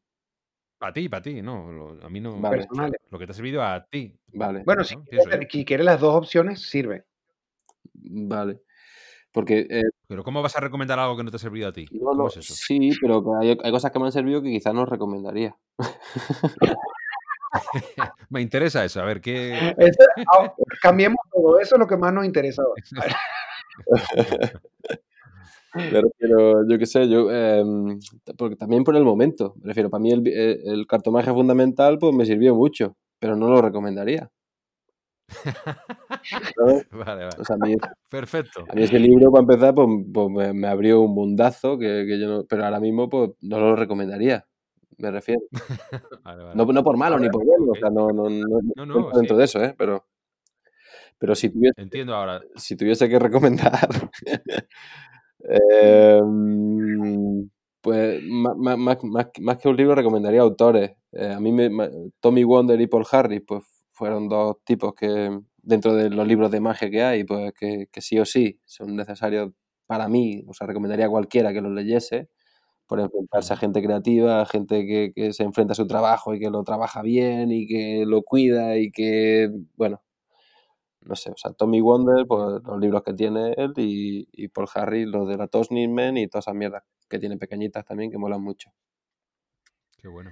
Para 0.78 0.92
ti, 0.92 1.08
para 1.08 1.22
ti, 1.22 1.42
no. 1.42 1.72
lo- 1.72 2.04
a 2.04 2.08
mí 2.08 2.20
no. 2.20 2.40
Vale. 2.40 2.58
Personales. 2.58 3.00
Lo 3.10 3.18
que 3.18 3.26
te 3.26 3.32
ha 3.32 3.34
servido 3.34 3.62
a 3.62 3.84
ti. 3.84 4.16
Vale. 4.32 4.62
Bueno, 4.64 4.82
¿no? 4.82 4.84
si 4.84 4.96
quieres, 4.96 5.26
yo. 5.30 5.38
si 5.50 5.64
quieres 5.64 5.86
las 5.86 6.00
dos 6.00 6.14
opciones, 6.14 6.62
sirve. 6.62 7.04
Vale. 7.94 8.60
Porque 9.32 9.66
eh, 9.68 9.82
Pero 10.06 10.24
¿cómo 10.24 10.40
vas 10.42 10.56
a 10.56 10.60
recomendar 10.60 10.98
algo 10.98 11.16
que 11.16 11.24
no 11.24 11.30
te 11.30 11.36
ha 11.36 11.40
servido 11.40 11.68
a 11.68 11.72
ti? 11.72 11.86
no, 11.92 12.10
¿Cómo 12.10 12.22
no, 12.22 12.28
es 12.28 12.38
eso? 12.38 12.54
sí, 12.54 12.90
pero 13.00 13.22
hay, 13.38 13.56
hay 13.62 13.70
cosas 13.70 13.90
que 13.90 13.98
me 13.98 14.06
han 14.06 14.12
servido 14.12 14.42
que 14.42 14.50
quizás 14.50 14.72
no 14.74 14.86
recomendaría. 14.86 15.56
Me 18.30 18.40
interesa 18.42 18.84
eso, 18.84 19.00
a 19.00 19.04
ver 19.04 19.20
qué. 19.20 19.74
Ah, 20.32 20.52
cambiemos 20.82 21.18
todo 21.32 21.58
eso, 21.60 21.76
es 21.76 21.78
lo 21.78 21.86
que 21.86 21.96
más 21.96 22.12
nos 22.12 22.24
interesa 22.24 22.62
ahora. 22.62 22.82
Pero, 25.72 26.10
pero 26.18 26.66
yo 26.68 26.78
qué 26.78 26.86
sé, 26.86 27.08
yo 27.08 27.30
em, 27.30 27.98
porque 28.36 28.56
también 28.56 28.84
por 28.84 28.96
el 28.96 29.04
momento. 29.04 29.54
Me 29.60 29.68
refiero, 29.68 29.90
para 29.90 30.00
mí 30.02 30.10
el, 30.12 30.26
eh, 30.26 30.60
el 30.64 30.86
cartomaje 30.86 31.30
fundamental 31.32 31.98
pues 31.98 32.14
me 32.14 32.24
sirvió 32.26 32.54
mucho, 32.54 32.96
pero 33.18 33.36
no 33.36 33.48
lo 33.48 33.60
recomendaría. 33.62 34.30
Vale, 36.90 37.24
vale. 37.24 37.26
O 37.38 37.44
sea, 37.44 37.56
a 37.56 37.58
mí, 37.58 37.76
Perfecto. 38.08 38.64
a 38.68 38.74
mí 38.74 38.82
ese 38.82 38.98
libro, 38.98 39.30
para 39.30 39.42
empezar, 39.42 39.74
pues, 39.74 39.88
pues 40.12 40.28
me, 40.30 40.52
me 40.52 40.68
abrió 40.68 41.00
un 41.00 41.14
mundazo 41.14 41.78
que, 41.78 42.04
que 42.06 42.18
yo 42.18 42.28
no, 42.28 42.44
pero 42.46 42.64
ahora 42.64 42.80
mismo 42.80 43.08
pues 43.08 43.30
no 43.42 43.58
lo 43.60 43.76
recomendaría. 43.76 44.46
Me 44.98 45.10
refiero. 45.10 45.42
Vale, 46.24 46.42
vale. 46.44 46.56
No, 46.56 46.64
no 46.66 46.82
por 46.84 46.96
malo 46.96 47.18
ni 47.18 47.28
por 47.30 47.44
bueno, 47.44 47.72
o 47.72 47.72
Ok. 47.72 47.78
sea, 47.78 47.90
no, 47.90 48.08
no, 48.08 48.28
no, 48.28 48.46
No, 48.74 48.86
no 48.86 48.86
no, 48.86 48.94
entro 48.98 49.18
dentro 49.18 49.36
sí. 49.36 49.38
de 49.38 49.44
eso, 49.44 49.62
¿eh? 49.64 49.74
Pero, 49.78 50.04
pero 51.18 51.34
si 51.34 51.50
tuviese, 51.50 51.74
Entiendo 51.76 52.14
ahora. 52.14 52.40
si 52.56 52.76
tuviese 52.76 53.08
que 53.08 53.18
recomendar, 53.18 53.88
em, 55.40 57.48
pues 57.80 58.22
ma- 58.24 58.54
más, 58.76 59.02
más, 59.04 59.28
más 59.40 59.58
que 59.58 59.68
un 59.68 59.76
libro 59.76 59.94
recomendaría 59.94 60.40
autores. 60.40 60.92
Eh, 61.12 61.32
a 61.32 61.40
mí 61.40 61.52
me, 61.52 61.70
Tommy 62.20 62.44
Wonder 62.44 62.80
y 62.80 62.86
Paul 62.86 63.06
Harris 63.10 63.42
pues 63.46 63.64
fueron 63.92 64.28
dos 64.28 64.56
tipos 64.64 64.94
que 64.94 65.38
dentro 65.58 65.94
de 65.94 66.10
los 66.10 66.26
libros 66.26 66.50
de 66.50 66.60
magia 66.60 66.90
que 66.90 67.02
hay, 67.02 67.24
pues 67.24 67.52
que, 67.58 67.86
que 67.92 68.00
sí 68.00 68.18
o 68.18 68.24
sí 68.24 68.60
son 68.64 68.96
necesarios 68.96 69.52
para 69.86 70.08
mí, 70.08 70.44
o 70.48 70.54
sea, 70.54 70.66
recomendaría 70.66 71.06
a 71.06 71.10
cualquiera 71.10 71.52
que 71.52 71.60
los 71.60 71.72
leyese. 71.72 72.28
Por 72.86 73.00
enfrentarse 73.00 73.52
a 73.54 73.56
gente 73.56 73.82
creativa, 73.82 74.40
a 74.42 74.46
gente 74.46 74.86
que, 74.86 75.12
que 75.14 75.32
se 75.34 75.42
enfrenta 75.44 75.72
a 75.72 75.74
su 75.76 75.86
trabajo 75.86 76.34
y 76.34 76.40
que 76.40 76.50
lo 76.50 76.62
trabaja 76.64 77.02
bien 77.02 77.50
y 77.52 77.66
que 77.66 78.04
lo 78.06 78.22
cuida 78.22 78.76
y 78.78 78.90
que, 78.90 79.50
bueno, 79.76 80.02
no 81.08 81.16
sé, 81.16 81.30
o 81.30 81.36
sea, 81.36 81.52
Tommy 81.52 81.80
Wonder, 81.80 82.26
pues 82.26 82.62
los 82.64 82.78
libros 82.80 83.02
que 83.02 83.14
tiene 83.14 83.54
él 83.56 83.72
y, 83.76 84.28
y 84.32 84.48
Paul 84.48 84.68
Harris, 84.74 85.08
los 85.08 85.28
de 85.28 85.36
la 85.36 85.48
Tosnin 85.48 85.92
Men 85.94 86.16
y 86.18 86.28
todas 86.28 86.44
esas 86.44 86.54
mierdas 86.54 86.84
que 87.08 87.18
tiene 87.18 87.36
pequeñitas 87.38 87.84
también 87.84 88.10
que 88.10 88.18
molan 88.18 88.42
mucho. 88.42 88.70
Qué 90.00 90.08
bueno. 90.08 90.30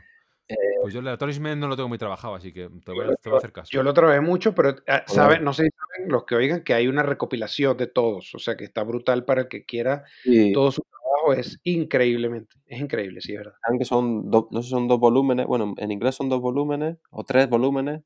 Eh, 0.49 0.55
Pues 0.83 0.95
yo 0.95 1.01
el 1.01 1.07
de 1.07 1.11
la 1.11 1.18
Torisman 1.18 1.59
no 1.59 1.66
lo 1.66 1.74
tengo 1.77 1.89
muy 1.89 1.99
trabajado, 1.99 2.35
así 2.37 2.53
que 2.53 2.68
te 2.85 2.93
voy 2.93 3.05
a, 3.07 3.14
te 3.16 3.29
voy 3.29 3.35
a 3.35 3.39
hacer 3.39 3.53
caso. 3.53 3.70
Yo 3.72 3.83
lo 3.83 3.93
trabajé 3.93 4.20
mucho, 4.20 4.55
pero 4.55 4.77
ah, 4.87 5.03
saben, 5.09 5.43
no 5.43 5.53
sé 5.53 5.64
si 5.64 5.70
saben 5.70 6.12
los 6.12 6.24
que 6.24 6.37
oigan 6.37 6.62
que 6.62 6.74
hay 6.74 6.87
una 6.87 7.03
recopilación 7.03 7.77
de 7.77 7.89
todos, 7.89 8.33
o 8.35 8.39
sea 8.39 8.57
que 8.57 8.64
está 8.64 8.85
brutal 8.85 9.24
para 9.24 9.43
el 9.43 9.49
que 9.49 9.64
quiera 9.64 10.05
y 10.24 10.53
todo 10.53 10.70
su 10.70 10.83
trabajo, 10.83 11.33
es 11.33 11.59
increíblemente, 11.64 12.55
es 12.66 12.81
increíble, 12.81 13.20
sí, 13.20 13.33
es 13.33 13.39
verdad. 13.39 13.55
saben 13.61 13.79
que 13.81 13.85
son, 13.85 14.31
do- 14.31 14.49
no 14.53 14.62
sé 14.62 14.68
si 14.68 14.70
son 14.70 14.87
dos 14.87 15.01
volúmenes, 15.01 15.47
bueno, 15.47 15.74
en 15.77 15.91
inglés 15.91 16.14
son 16.14 16.29
dos 16.29 16.41
volúmenes 16.41 16.99
o 17.11 17.24
tres 17.24 17.49
volúmenes, 17.49 18.03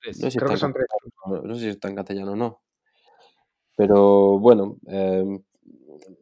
Tres. 0.00 0.18
no 0.18 0.24
sé 0.24 0.30
si 0.32 0.38
Creo 0.38 0.50
que 0.50 0.56
son 0.56 0.72
tres. 0.72 0.86
No 1.26 1.54
sé 1.54 1.60
si 1.60 1.68
está 1.68 1.88
en 1.88 1.96
castellano 1.96 2.32
o 2.32 2.36
no. 2.36 2.60
Pero 3.76 4.38
bueno, 4.38 4.76
eh, 4.88 5.24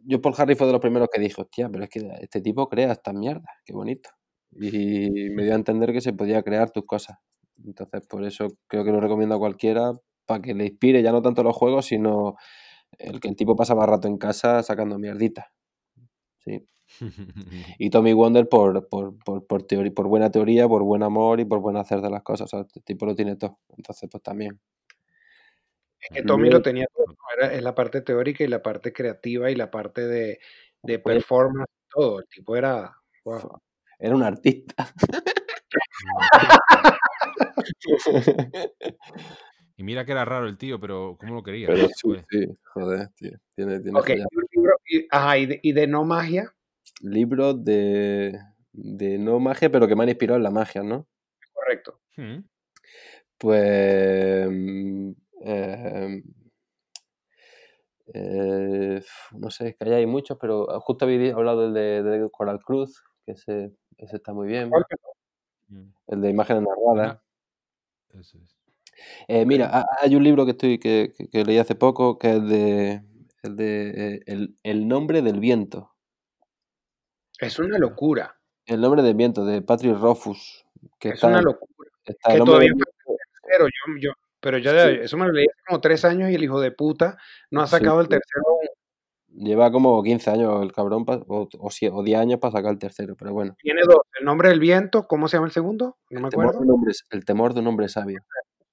yo 0.04 0.20
Paul 0.20 0.34
Harris 0.36 0.58
fue 0.58 0.66
de 0.66 0.72
los 0.72 0.80
primeros 0.80 1.08
que 1.12 1.20
dijo, 1.20 1.42
hostia, 1.42 1.68
pero 1.68 1.84
es 1.84 1.90
que 1.90 2.08
este 2.20 2.40
tipo 2.40 2.68
crea 2.68 2.92
estas 2.92 3.14
mierdas, 3.14 3.54
qué 3.64 3.72
bonito. 3.72 4.10
Y 4.52 5.30
me 5.30 5.44
dio 5.44 5.52
a 5.52 5.56
entender 5.56 5.92
que 5.92 6.00
se 6.00 6.12
podía 6.12 6.42
crear 6.42 6.70
tus 6.70 6.84
cosas. 6.84 7.18
Entonces, 7.64 8.06
por 8.08 8.24
eso 8.24 8.48
creo 8.66 8.84
que 8.84 8.92
lo 8.92 9.00
recomiendo 9.00 9.34
a 9.34 9.38
cualquiera 9.38 9.92
para 10.26 10.42
que 10.42 10.54
le 10.54 10.66
inspire 10.66 11.02
ya 11.02 11.12
no 11.12 11.22
tanto 11.22 11.42
los 11.42 11.56
juegos, 11.56 11.86
sino 11.86 12.36
el 12.98 13.20
que 13.20 13.28
el 13.28 13.36
tipo 13.36 13.56
pasaba 13.56 13.86
rato 13.86 14.08
en 14.08 14.18
casa 14.18 14.62
sacando 14.62 14.98
mierditas. 14.98 15.46
Sí. 16.38 16.66
Y 17.78 17.90
Tommy 17.90 18.12
Wonder 18.12 18.48
por, 18.48 18.88
por, 18.88 19.16
por, 19.18 19.46
por, 19.46 19.62
teoría, 19.64 19.92
por 19.94 20.08
buena 20.08 20.30
teoría, 20.30 20.68
por 20.68 20.82
buen 20.82 21.02
amor 21.02 21.40
y 21.40 21.44
por 21.44 21.60
buen 21.60 21.76
hacer 21.76 22.00
de 22.00 22.10
las 22.10 22.22
cosas. 22.22 22.46
O 22.46 22.48
sea, 22.48 22.60
este 22.60 22.80
tipo 22.80 23.06
lo 23.06 23.14
tiene 23.14 23.36
todo. 23.36 23.58
Entonces, 23.76 24.08
pues 24.10 24.22
también. 24.22 24.60
Es 26.00 26.16
que 26.16 26.22
Tommy 26.22 26.50
lo 26.50 26.62
tenía 26.62 26.86
todo. 26.94 27.16
Era, 27.36 27.52
es 27.52 27.62
la 27.62 27.74
parte 27.74 28.00
teórica 28.00 28.44
y 28.44 28.48
la 28.48 28.62
parte 28.62 28.92
creativa 28.92 29.50
y 29.50 29.54
la 29.54 29.70
parte 29.70 30.06
de, 30.06 30.40
de 30.82 30.98
performance, 30.98 31.70
todo. 31.90 32.20
El 32.20 32.26
tipo 32.28 32.56
era. 32.56 32.94
wow. 33.24 33.60
Era 33.98 34.16
un 34.16 34.22
artista. 34.22 34.92
Y 39.76 39.82
mira 39.82 40.04
que 40.04 40.12
era 40.12 40.26
raro 40.26 40.46
el 40.46 40.58
tío, 40.58 40.78
pero 40.78 41.16
¿cómo 41.18 41.36
lo 41.36 41.42
quería? 41.42 41.66
Pero 41.66 41.88
sí, 41.88 42.08
sí, 42.28 42.46
joder, 42.74 43.08
tío. 43.16 43.30
Tiene, 43.54 43.80
tiene 43.80 43.98
y 43.98 44.54
libro, 44.54 44.74
ajá, 45.10 45.38
y 45.38 45.46
de, 45.46 45.60
y 45.62 45.72
de 45.72 45.86
no 45.86 46.04
magia, 46.04 46.52
Libros 47.00 47.64
de, 47.64 48.38
de 48.72 49.16
no 49.16 49.40
magia, 49.40 49.72
pero 49.72 49.88
que 49.88 49.96
me 49.96 50.02
han 50.02 50.10
inspirado 50.10 50.36
en 50.36 50.42
la 50.42 50.50
magia, 50.50 50.82
¿no? 50.82 51.06
correcto. 51.54 51.98
Hmm. 52.14 52.40
Pues. 53.38 54.48
Mm, 55.40 55.48
eh, 55.48 56.22
eh, 58.14 59.02
no 59.32 59.50
sé, 59.50 59.68
es 59.68 59.76
que 59.76 59.94
hay 59.94 60.06
muchos, 60.06 60.36
pero 60.40 60.66
justo 60.80 61.04
habéis 61.04 61.32
hablado 61.34 61.62
del 61.62 61.74
de, 61.74 62.02
de 62.02 62.30
Coral 62.30 62.60
Cruz, 62.60 63.02
que 63.24 63.32
ese, 63.32 63.72
ese 63.98 64.16
está 64.16 64.32
muy 64.32 64.48
bien. 64.48 64.70
Mm. 65.68 65.84
El 66.08 66.20
de 66.20 66.30
imágenes 66.30 66.62
narradas. 66.64 67.20
Una- 68.12 68.20
Eso 68.20 68.38
es. 68.38 68.56
Eh, 69.28 69.46
mira, 69.46 69.70
ha- 69.72 69.86
hay 70.02 70.14
un 70.16 70.22
libro 70.24 70.44
que 70.44 70.50
estoy 70.52 70.78
que, 70.78 71.12
que- 71.16 71.28
que 71.28 71.44
leí 71.44 71.58
hace 71.58 71.74
poco 71.74 72.18
que 72.18 72.32
es 72.36 72.48
de, 72.48 73.02
el, 73.42 73.56
de 73.56 73.90
eh, 74.16 74.20
el, 74.26 74.56
el 74.62 74.88
nombre 74.88 75.22
del 75.22 75.38
viento. 75.40 75.94
Es 77.38 77.58
una 77.58 77.78
locura. 77.78 78.36
El 78.66 78.80
nombre 78.82 79.02
del 79.02 79.14
viento, 79.14 79.44
de 79.44 79.62
Patrick 79.62 79.96
Rothfuss. 79.96 80.66
Que 80.98 81.10
Es 81.10 81.14
está, 81.14 81.28
una 81.28 81.40
locura. 81.40 81.90
está 82.04 82.32
Que 82.32 82.38
todavía 82.38 82.68
del. 82.70 82.78
Yo, 83.58 83.66
yo, 84.00 84.12
pero 84.40 84.58
ya 84.58 84.88
Sí. 84.88 84.98
eso 85.02 85.16
me 85.16 85.26
lo 85.26 85.32
leí 85.32 85.44
hace 85.46 85.62
como 85.66 85.80
tres 85.80 86.04
años 86.04 86.30
y 86.30 86.34
el 86.34 86.42
hijo 86.44 86.60
de 86.60 86.72
puta 86.72 87.16
no 87.50 87.62
ha 87.62 87.66
Sí, 87.66 87.72
sacado 87.72 88.00
el 88.00 88.08
tercero. 88.08 88.44
Lleva 89.32 89.70
como 89.70 90.02
15 90.02 90.28
años 90.30 90.60
el 90.62 90.72
cabrón, 90.72 91.04
o, 91.08 91.48
o, 91.58 91.70
sie- 91.70 91.90
o 91.92 92.02
10 92.02 92.18
años 92.18 92.40
para 92.40 92.50
sacar 92.52 92.72
el 92.72 92.78
tercero, 92.78 93.14
pero 93.16 93.32
bueno. 93.32 93.54
Tiene 93.62 93.82
dos. 93.86 94.00
El 94.18 94.24
nombre 94.26 94.48
del 94.48 94.58
viento, 94.58 95.06
¿cómo 95.06 95.28
se 95.28 95.36
llama 95.36 95.46
el 95.46 95.52
segundo? 95.52 95.98
No 96.10 96.20
me 96.20 96.26
El 96.26 96.30
temor, 96.30 96.46
de 96.46 96.50
acuerdo. 96.50 96.60
un 96.66 96.70
hombre, 96.78 96.92
el 97.10 97.24
temor 97.24 97.54
de 97.54 97.60
un 97.60 97.66
hombre 97.68 97.88
sabio. 97.88 98.20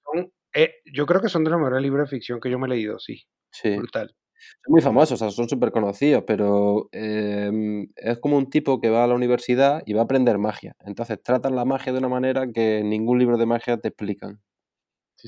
Son- 0.03 0.31
eh, 0.55 0.73
yo 0.91 1.05
creo 1.05 1.21
que 1.21 1.29
son 1.29 1.43
de 1.43 1.51
los 1.51 1.59
mejores 1.59 1.81
libros 1.83 2.09
de 2.09 2.15
ficción 2.17 2.39
que 2.39 2.49
yo 2.49 2.57
me 2.57 2.65
he 2.65 2.69
leído, 2.71 2.97
sí. 2.97 3.21
Sí. 3.51 3.75
Brutal. 3.77 4.15
Son 4.63 4.71
muy 4.71 4.81
famosos, 4.81 5.13
o 5.21 5.25
sea, 5.25 5.31
son 5.31 5.47
súper 5.47 5.71
conocidos, 5.71 6.23
pero 6.25 6.89
eh, 6.91 7.87
es 7.95 8.19
como 8.19 8.37
un 8.37 8.49
tipo 8.49 8.79
que 8.81 8.89
va 8.89 9.03
a 9.03 9.07
la 9.07 9.15
universidad 9.15 9.83
y 9.85 9.93
va 9.93 10.01
a 10.01 10.03
aprender 10.05 10.37
magia. 10.39 10.75
Entonces 10.85 11.21
tratan 11.21 11.55
la 11.55 11.65
magia 11.65 11.91
de 11.93 11.99
una 11.99 12.09
manera 12.09 12.47
que 12.51 12.81
ningún 12.83 13.19
libro 13.19 13.37
de 13.37 13.45
magia 13.45 13.77
te 13.77 13.89
explican. 13.89 14.39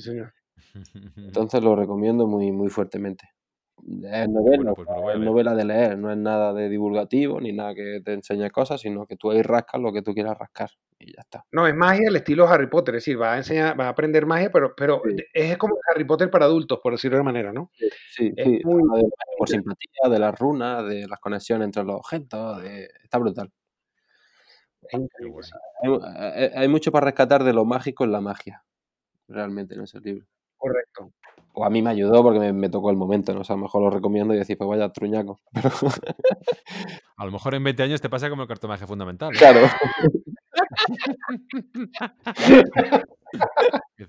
Sí, 0.00 0.08
señor. 0.10 0.32
Entonces 1.16 1.62
lo 1.62 1.76
recomiendo 1.76 2.26
muy, 2.26 2.50
muy 2.52 2.68
fuertemente. 2.68 3.28
Es 4.02 4.28
novela, 4.28 4.56
Bueno, 4.56 4.74
pues 4.74 4.88
es 4.88 4.96
leer. 5.04 5.18
novela 5.20 5.54
de 5.54 5.64
leer, 5.64 5.98
no 5.98 6.10
es 6.10 6.16
nada 6.18 6.52
de 6.52 6.68
divulgativo 6.68 7.40
ni 7.40 7.52
nada 7.52 7.74
que 7.74 8.00
te 8.04 8.12
enseñe 8.12 8.50
cosas, 8.50 8.80
sino 8.80 9.06
que 9.06 9.16
tú 9.16 9.30
ahí 9.30 9.40
rascas 9.42 9.80
lo 9.80 9.92
que 9.92 10.02
tú 10.02 10.12
quieras 10.12 10.36
rascar 10.38 10.70
y 10.98 11.14
ya 11.14 11.22
está. 11.22 11.44
No, 11.52 11.66
es 11.66 11.74
magia 11.74 12.08
al 12.08 12.16
estilo 12.16 12.46
Harry 12.46 12.66
Potter, 12.68 12.94
es 12.96 13.04
decir, 13.04 13.20
va 13.20 13.32
a 13.34 13.36
enseñar, 13.38 13.78
va 13.80 13.86
a 13.86 13.88
aprender 13.90 14.26
magia, 14.26 14.50
pero, 14.52 14.74
pero 14.76 15.00
Sí. 15.06 15.16
es 15.32 15.56
como 15.56 15.76
Harry 15.90 16.04
Potter 16.04 16.30
para 16.30 16.44
adultos, 16.44 16.78
por 16.82 16.92
decirlo 16.92 17.16
de 17.18 17.24
manera, 17.24 17.52
¿no? 17.52 17.70
Sí, 18.10 18.32
Es 18.36 18.46
sí, 18.46 18.60
muy- 18.64 18.82
de 19.00 19.08
por 19.38 19.48
simpatía, 19.48 20.08
de 20.10 20.18
las 20.18 20.38
runas, 20.38 20.86
de 20.86 21.06
las 21.08 21.18
conexiones 21.20 21.64
entre 21.66 21.84
los 21.84 21.96
objetos, 21.96 22.62
de- 22.62 22.90
está 23.02 23.16
brutal. 23.18 23.50
Es. 24.82 25.00
Hay, 25.82 25.90
hay- 26.02 26.50
hay 26.54 26.68
mucho 26.68 26.90
para 26.92 27.06
rescatar 27.06 27.44
de 27.44 27.52
lo 27.52 27.64
mágico 27.64 28.04
en 28.04 28.12
la 28.12 28.20
magia, 28.20 28.62
realmente, 29.30 29.74
en 29.74 29.82
ese 29.82 30.00
libro. 30.00 30.26
Correcto. 30.56 31.12
O 31.54 31.64
a 31.64 31.70
mí 31.70 31.82
me 31.82 31.90
ayudó 31.90 32.22
porque 32.22 32.38
me, 32.38 32.52
me 32.52 32.68
tocó 32.68 32.90
el 32.90 32.96
momento, 32.96 33.34
¿no? 33.34 33.40
O 33.40 33.44
sea, 33.44 33.54
a 33.54 33.56
lo 33.56 33.62
mejor 33.62 33.82
lo 33.82 33.90
recomiendo 33.90 34.34
y 34.34 34.38
decir, 34.38 34.56
pues 34.58 34.68
vaya 34.68 34.92
truñaco. 34.92 35.40
A 37.16 37.24
lo 37.26 37.32
mejor 37.32 37.54
en 37.54 37.64
20 37.64 37.82
años 37.82 38.00
te 38.00 38.08
pasa 38.08 38.30
como 38.30 38.42
el 38.42 38.48
cartomaje 38.48 38.86
fundamental. 38.86 39.34
¿eh? 39.34 39.38
Claro. 39.38 39.60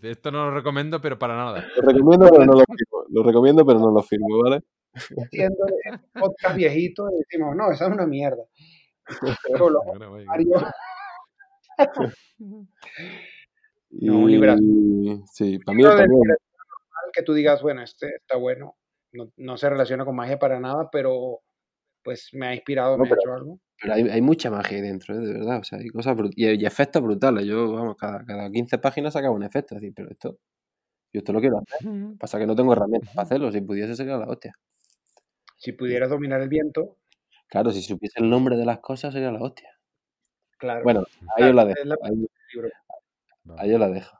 Esto 0.02 0.32
no 0.32 0.46
lo 0.46 0.52
recomiendo, 0.52 1.02
pero 1.02 1.20
para 1.20 1.36
nada. 1.36 1.66
Lo 1.76 1.92
recomiendo, 1.92 2.30
pero 2.30 2.46
no 2.46 2.54
lo 2.54 2.64
firmo. 2.66 3.04
Lo 3.10 3.24
recomiendo, 3.24 3.66
pero 3.66 3.80
no 3.80 3.92
lo 3.92 4.02
firmo, 4.02 4.42
¿vale? 4.44 4.62
Haciendo 4.94 5.66
el 5.84 6.00
podcast 6.14 6.56
viejito 6.56 7.10
y 7.12 7.18
decimos, 7.20 7.54
no, 7.56 7.72
esa 7.72 7.88
es 7.88 7.94
una 7.94 8.06
mierda. 8.06 8.44
Pero 9.48 9.70
lo 9.70 9.82
No, 13.92 14.20
un 14.20 14.32
librazo. 14.32 14.62
Sí, 15.34 15.60
para 15.60 15.76
mí 15.76 15.84
también. 15.84 16.10
que 17.14 17.24
tú 17.24 17.34
digas, 17.34 17.62
bueno, 17.62 17.82
este 17.84 18.08
está 18.16 18.38
bueno, 18.38 18.76
no, 19.12 19.32
no 19.38 19.58
se 19.58 19.70
relaciona 19.70 20.06
con 20.06 20.16
magia 20.16 20.40
para 20.40 20.60
nada, 20.60 20.90
pero 20.92 21.40
pues 22.04 22.30
me 22.34 22.48
ha 22.48 22.56
inspirado, 22.56 22.98
No, 22.98 23.04
me 23.04 23.10
pero- 23.10 23.20
ha 23.20 23.24
hecho 23.24 23.34
algo. 23.34 23.60
Pero 23.82 23.94
hay, 23.96 24.04
hay 24.10 24.22
mucha 24.22 24.50
magia 24.52 24.78
ahí 24.78 24.84
dentro, 24.84 25.16
¿eh? 25.16 25.20
de 25.20 25.34
verdad. 25.34 25.60
O 25.60 25.64
sea, 25.64 25.80
hay 25.80 25.90
cosas 25.90 26.16
brut- 26.16 26.34
y, 26.36 26.46
y 26.48 26.66
efectos 26.66 27.02
brutales. 27.02 27.46
Yo, 27.46 27.72
vamos, 27.74 27.96
cada, 27.98 28.24
cada 28.24 28.50
15 28.52 28.78
páginas 28.78 29.14
sacaba 29.14 29.34
un 29.36 29.42
efecto. 29.44 29.76
Es 29.76 29.82
decir, 29.82 29.94
pero 29.96 30.10
esto, 30.12 30.38
yo 31.12 31.20
esto 31.20 31.34
lo 31.34 31.40
quiero 31.42 31.58
hacer. 31.58 31.90
Pasa 32.20 32.38
que 32.38 32.46
no 32.46 32.56
tengo 32.56 32.74
herramientas 32.74 33.10
para 33.16 33.26
hacerlo. 33.26 33.52
Si 33.52 33.60
pudiese 33.62 33.96
sería 33.96 34.18
la 34.18 34.28
hostia. 34.28 34.54
Si 35.58 35.72
pudieras 35.74 36.10
dominar 36.12 36.42
el 36.42 36.50
viento, 36.50 36.98
Claro, 37.48 37.72
si 37.72 37.82
supiese 37.82 38.22
el 38.22 38.30
nombre 38.30 38.56
de 38.56 38.66
las 38.66 38.80
cosas 38.80 39.14
sería 39.14 39.32
la 39.32 39.42
hostia. 39.42 39.70
claro. 40.58 40.84
Bueno, 40.84 41.04
ahí 41.36 41.50
os 41.50 41.56
la 41.56 41.66
dejo. 41.66 41.84
la- 41.84 41.98
Ahí. 42.04 42.28
Vale. 43.44 43.62
ahí 43.62 43.78
la 43.78 43.90
dejo. 43.90 44.18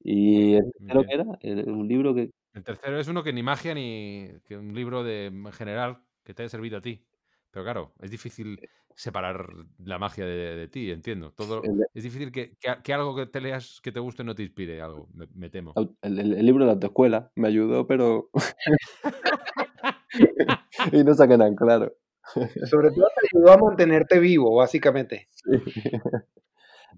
¿Y 0.00 0.54
el 0.54 0.72
tercero 0.86 1.04
era? 1.08 1.24
El- 1.40 1.68
un 1.70 1.88
libro 1.88 2.14
que. 2.14 2.30
El 2.54 2.64
tercero 2.64 2.98
es 2.98 3.08
uno 3.08 3.22
que 3.22 3.32
ni 3.32 3.42
magia 3.42 3.74
ni 3.74 4.28
que 4.44 4.56
un 4.56 4.74
libro 4.74 5.04
de 5.04 5.26
en 5.26 5.52
general 5.52 5.98
que 6.24 6.34
te 6.34 6.42
haya 6.42 6.48
servido 6.50 6.78
a 6.78 6.80
ti. 6.80 7.04
Pero 7.50 7.64
claro, 7.64 7.92
es 8.00 8.10
difícil 8.10 8.58
separar 8.94 9.46
la 9.78 9.98
magia 9.98 10.24
de, 10.24 10.56
de 10.56 10.68
ti, 10.68 10.90
entiendo. 10.90 11.32
Todo, 11.32 11.62
El, 11.62 11.86
es 11.92 12.02
difícil 12.02 12.32
que, 12.32 12.56
que- 12.58 12.76
que 12.82 12.94
algo 12.94 13.14
que 13.14 13.26
te 13.26 13.40
leas 13.40 13.80
que 13.82 13.92
te 13.92 14.00
guste 14.00 14.24
no 14.24 14.34
te 14.34 14.42
inspire 14.42 14.80
algo, 14.80 15.08
me, 15.12 15.26
me 15.34 15.50
temo. 15.50 15.74
el- 15.76 16.18
el- 16.18 16.32
el 16.34 16.46
libro 16.46 16.64
de 16.64 16.68
la 16.68 16.72
autoescuela 16.74 17.30
me 17.34 17.48
ayudó, 17.48 17.86
pero. 17.86 18.30
y 20.92 21.04
no 21.04 21.14
saqué 21.14 21.36
nada 21.36 21.48
en 21.48 21.56
claro. 21.56 21.92
Sobre 22.70 22.90
todo 22.90 23.06
te 23.20 23.36
ayudó 23.36 23.52
a 23.52 23.58
mantenerte 23.58 24.18
vivo, 24.18 24.54
básicamente. 24.56 25.28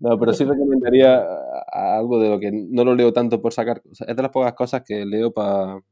No, 0.00 0.18
pero 0.18 0.32
sí 0.32 0.44
recomendaría 0.44 1.18
a 1.72 1.96
algo 1.98 2.20
de 2.20 2.28
lo 2.28 2.38
que 2.38 2.50
no 2.52 2.84
lo 2.84 2.94
leo 2.94 3.12
tanto 3.12 3.40
por 3.42 3.52
sacar. 3.52 3.82
o 3.90 3.94
sea, 3.94 4.06
es 4.08 4.14
de 4.16 4.22
las 4.22 4.30
pocas 4.30 4.52
cosas 4.54 4.82
que 4.86 5.04
leo 5.04 5.32
para 5.32 5.82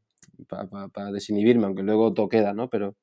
desinhibirme, 1.13 1.67
aunque 1.67 1.83
luego 1.83 2.13
todo 2.15 2.29
queda, 2.29 2.53
¿no? 2.55 2.69
Pero 2.71 2.95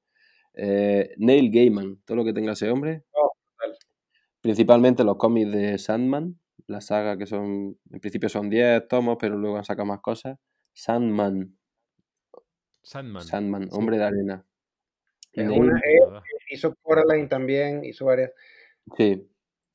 eh, 0.54 1.14
Neil 1.18 1.52
Gaiman, 1.52 1.98
todo 2.06 2.18
lo 2.18 2.24
que 2.26 2.34
tenga 2.34 2.54
ese 2.54 2.70
hombre. 2.70 3.04
Oh, 3.12 3.32
total. 3.58 3.78
Principalmente 4.42 5.04
los 5.04 5.18
cómics 5.18 5.52
de 5.52 5.78
Sandman, 5.78 6.40
la 6.68 6.80
saga 6.80 7.18
que 7.18 7.26
son, 7.26 7.78
en 7.92 8.00
principio 8.00 8.30
son 8.30 8.50
10 8.50 8.88
tomos, 8.88 9.18
pero 9.20 9.36
luego 9.38 9.58
han 9.58 9.66
sacado 9.66 9.86
más 9.86 10.00
cosas. 10.00 10.38
Sandman, 10.74 11.58
Sandman. 12.82 13.24
Sandman, 13.24 13.70
hombre 13.72 13.98
de 13.98 14.04
arena. 14.06 14.46
Es 15.34 15.48
Neil- 15.48 15.60
una- 15.60 15.80
eh, 15.80 16.00
hizo 16.52 16.76
Coraline 16.82 17.28
también, 17.28 17.84
hizo 17.84 18.06
varias. 18.06 18.32
sí. 18.98 19.28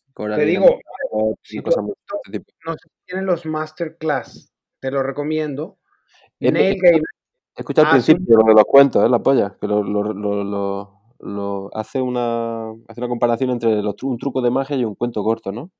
Te 0.06 0.12
Coraline 0.24 0.58
y 1.50 1.62
cosas 1.62 1.84
de 1.86 1.92
este 1.92 2.38
tipo. 2.38 2.52
no 2.66 2.72
sé 2.72 2.78
si 2.82 3.04
tienen 3.06 3.26
los 3.26 3.46
masterclass, 3.46 4.52
te 4.80 4.90
lo 4.90 5.02
recomiendo. 5.02 5.78
Es 6.40 6.52
de- 6.52 6.58
Neil 6.58 6.78
Gaiman, 6.80 7.02
He 7.56 7.60
escuchado 7.62 7.88
al 7.88 7.92
principio 7.94 8.36
lo 8.36 8.44
de 8.44 8.54
los 8.54 8.64
cuentos, 8.64 9.04
¿eh? 9.04 9.08
la 9.08 9.18
polla, 9.18 9.56
que 9.60 9.66
lo, 9.66 9.82
lo- 9.82 10.12
lo- 10.12 10.92
lo- 11.18 11.70
hace, 11.74 12.00
una, 12.00 12.70
hace 12.86 13.00
una 13.00 13.08
comparación 13.08 13.50
entre 13.50 13.82
los 13.82 14.00
un 14.04 14.16
truco 14.18 14.40
de 14.40 14.50
magia 14.50 14.76
y 14.76 14.84
un 14.84 14.94
cuento 14.94 15.22
corto, 15.24 15.50
¿no? 15.50 15.70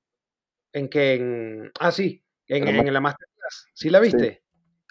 en 0.72 0.89
que 0.89 1.14
en, 1.14 1.70
ah 1.80 1.91
sí, 1.93 2.22
en, 2.47 2.66
en 2.68 2.93
la 2.93 3.01
masterclass, 3.01 3.66
¿sí 3.74 3.89
la 3.91 4.01
viste? 4.01 4.43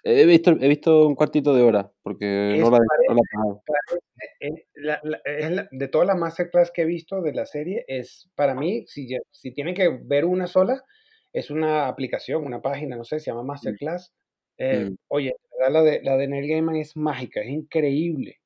He 0.09 0.25
visto, 0.25 0.51
he 0.51 0.67
visto 0.69 1.05
un 1.07 1.15
cuartito 1.15 1.53
de 1.53 1.63
hora, 1.63 1.91
porque 2.01 2.53
Es 2.55 2.59
no 2.61 2.69
la, 2.71 2.77
no 2.77 3.59
es 5.25 5.51
la- 5.51 5.67
de 5.71 5.87
todas 5.87 6.07
las 6.07 6.17
masterclass 6.17 6.71
que 6.71 6.83
he 6.83 6.85
visto 6.85 7.21
de 7.21 7.33
la 7.33 7.45
serie, 7.45 7.83
es 7.87 8.29
para 8.35 8.53
mí, 8.55 8.85
si, 8.87 9.07
si 9.31 9.51
tienen 9.51 9.75
que 9.75 9.89
ver 10.03 10.25
una 10.25 10.47
sola, 10.47 10.83
es 11.33 11.51
una 11.51 11.87
aplicación, 11.87 12.45
una 12.45 12.61
página, 12.61 12.95
no 12.95 13.03
sé, 13.03 13.19
se 13.19 13.31
llama 13.31 13.43
Masterclass. 13.43 14.13
Eh, 14.57 14.85
Mm. 14.89 14.95
Oye, 15.09 15.35
la, 15.69 15.81
de, 15.83 16.01
la 16.01 16.17
de 16.17 16.27
Neil 16.27 16.47
Gaiman 16.47 16.75
es 16.77 16.95
mágica, 16.95 17.41
es 17.41 17.49
increíble, 17.49 18.37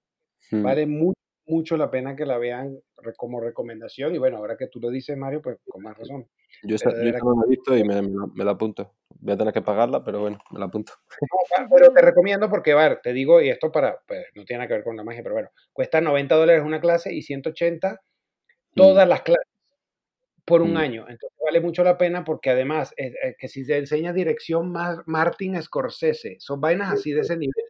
Mm. 0.51 0.63
vale 0.63 0.85
mucho, 0.85 1.19
mucho 1.45 1.77
la 1.77 1.89
pena 1.91 2.15
que 2.15 2.25
la 2.25 2.37
vean 2.37 2.77
como 3.17 3.39
recomendación. 3.41 4.13
Y 4.15 4.17
bueno, 4.17 4.37
ahora 4.37 4.57
que 4.57 4.67
tú 4.67 4.79
lo 4.79 4.89
dices, 4.89 5.17
Mario, 5.17 5.41
pues 5.41 5.57
con 5.67 5.81
más 5.83 5.97
razón. 5.97 6.27
Yo 6.63 6.75
esa, 6.75 6.89
yo 6.91 7.09
esa 7.09 7.19
no 7.19 7.35
la 7.35 7.45
he 7.47 7.49
visto 7.49 7.75
y 7.75 7.83
me, 7.83 8.01
me 8.01 8.09
la- 8.09 8.27
me 8.35 8.45
la 8.45 8.51
apunto. 8.51 8.93
Voy 9.19 9.33
a 9.33 9.37
tener 9.37 9.53
que 9.53 9.61
pagarla, 9.61 10.03
pero 10.03 10.19
bueno, 10.21 10.39
me 10.51 10.59
la 10.59 10.65
apunto. 10.65 10.93
No, 11.21 11.67
pero 11.69 11.93
te 11.93 12.01
recomiendo 12.01 12.49
porque, 12.49 12.71
a 12.71 12.75
ver, 12.75 12.99
te 13.01 13.13
digo, 13.13 13.41
y 13.41 13.49
esto 13.49 13.71
para, 13.71 13.99
pues 14.07 14.25
no 14.35 14.43
tiene 14.45 14.59
nada 14.59 14.67
que 14.67 14.73
ver 14.75 14.83
con 14.83 14.95
la 14.97 15.03
magia, 15.03 15.21
pero 15.23 15.35
bueno, 15.35 15.49
cuesta 15.73 16.01
90 16.01 16.35
dólares 16.35 16.63
una 16.63 16.79
clase 16.81 17.13
y 17.13 17.21
180 17.21 17.99
todas 18.75 19.07
las 19.07 19.21
clases 19.21 19.45
por 20.45 20.61
un 20.61 20.73
Mm. 20.73 20.77
año. 20.77 21.01
Entonces 21.09 21.37
vale 21.43 21.61
mucho 21.61 21.83
la 21.83 21.97
pena 21.97 22.23
porque 22.23 22.49
además, 22.49 22.93
eh, 22.97 23.13
eh, 23.23 23.35
que 23.37 23.47
si 23.47 23.63
se 23.65 23.77
enseña 23.77 24.13
dirección 24.13 24.71
Mar- 24.71 25.03
Martin 25.05 25.61
Scorsese, 25.61 26.37
son 26.39 26.59
vainas 26.61 26.91
así 26.93 27.11
de 27.11 27.21
ese 27.21 27.37
nivel. 27.37 27.65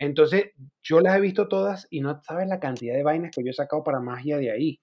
Entonces, 0.00 0.46
yo 0.82 1.00
las 1.00 1.16
he 1.16 1.20
visto 1.20 1.46
todas 1.46 1.86
y 1.90 2.00
no 2.00 2.20
sabes 2.22 2.48
la 2.48 2.58
cantidad 2.58 2.94
de 2.94 3.02
vainas 3.02 3.30
que 3.34 3.44
yo 3.44 3.50
he 3.50 3.54
sacado 3.54 3.84
para 3.84 4.00
magia 4.00 4.38
de 4.38 4.50
ahí. 4.50 4.80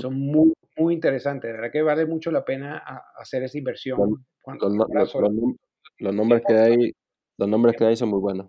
Son 0.00 0.14
muy, 0.18 0.52
muy 0.76 0.94
interesantes. 0.94 1.48
De 1.48 1.52
verdad 1.56 1.70
que 1.70 1.82
vale 1.82 2.06
mucho 2.06 2.30
la 2.30 2.44
pena 2.44 2.82
hacer 3.18 3.42
esa 3.42 3.58
inversión. 3.58 3.98
Los- 3.98 4.18
cuando- 4.40 4.68
Los, 4.70 5.14
los- 5.14 5.54
los 5.98 6.14
nombres 6.14 6.42
que 6.46 6.54
hay, 6.54 6.92
los 7.38 7.48
nombres 7.48 7.76
que 7.76 7.84
hay 7.84 7.96
son 7.96 8.08
muy 8.08 8.20
buenos. 8.20 8.48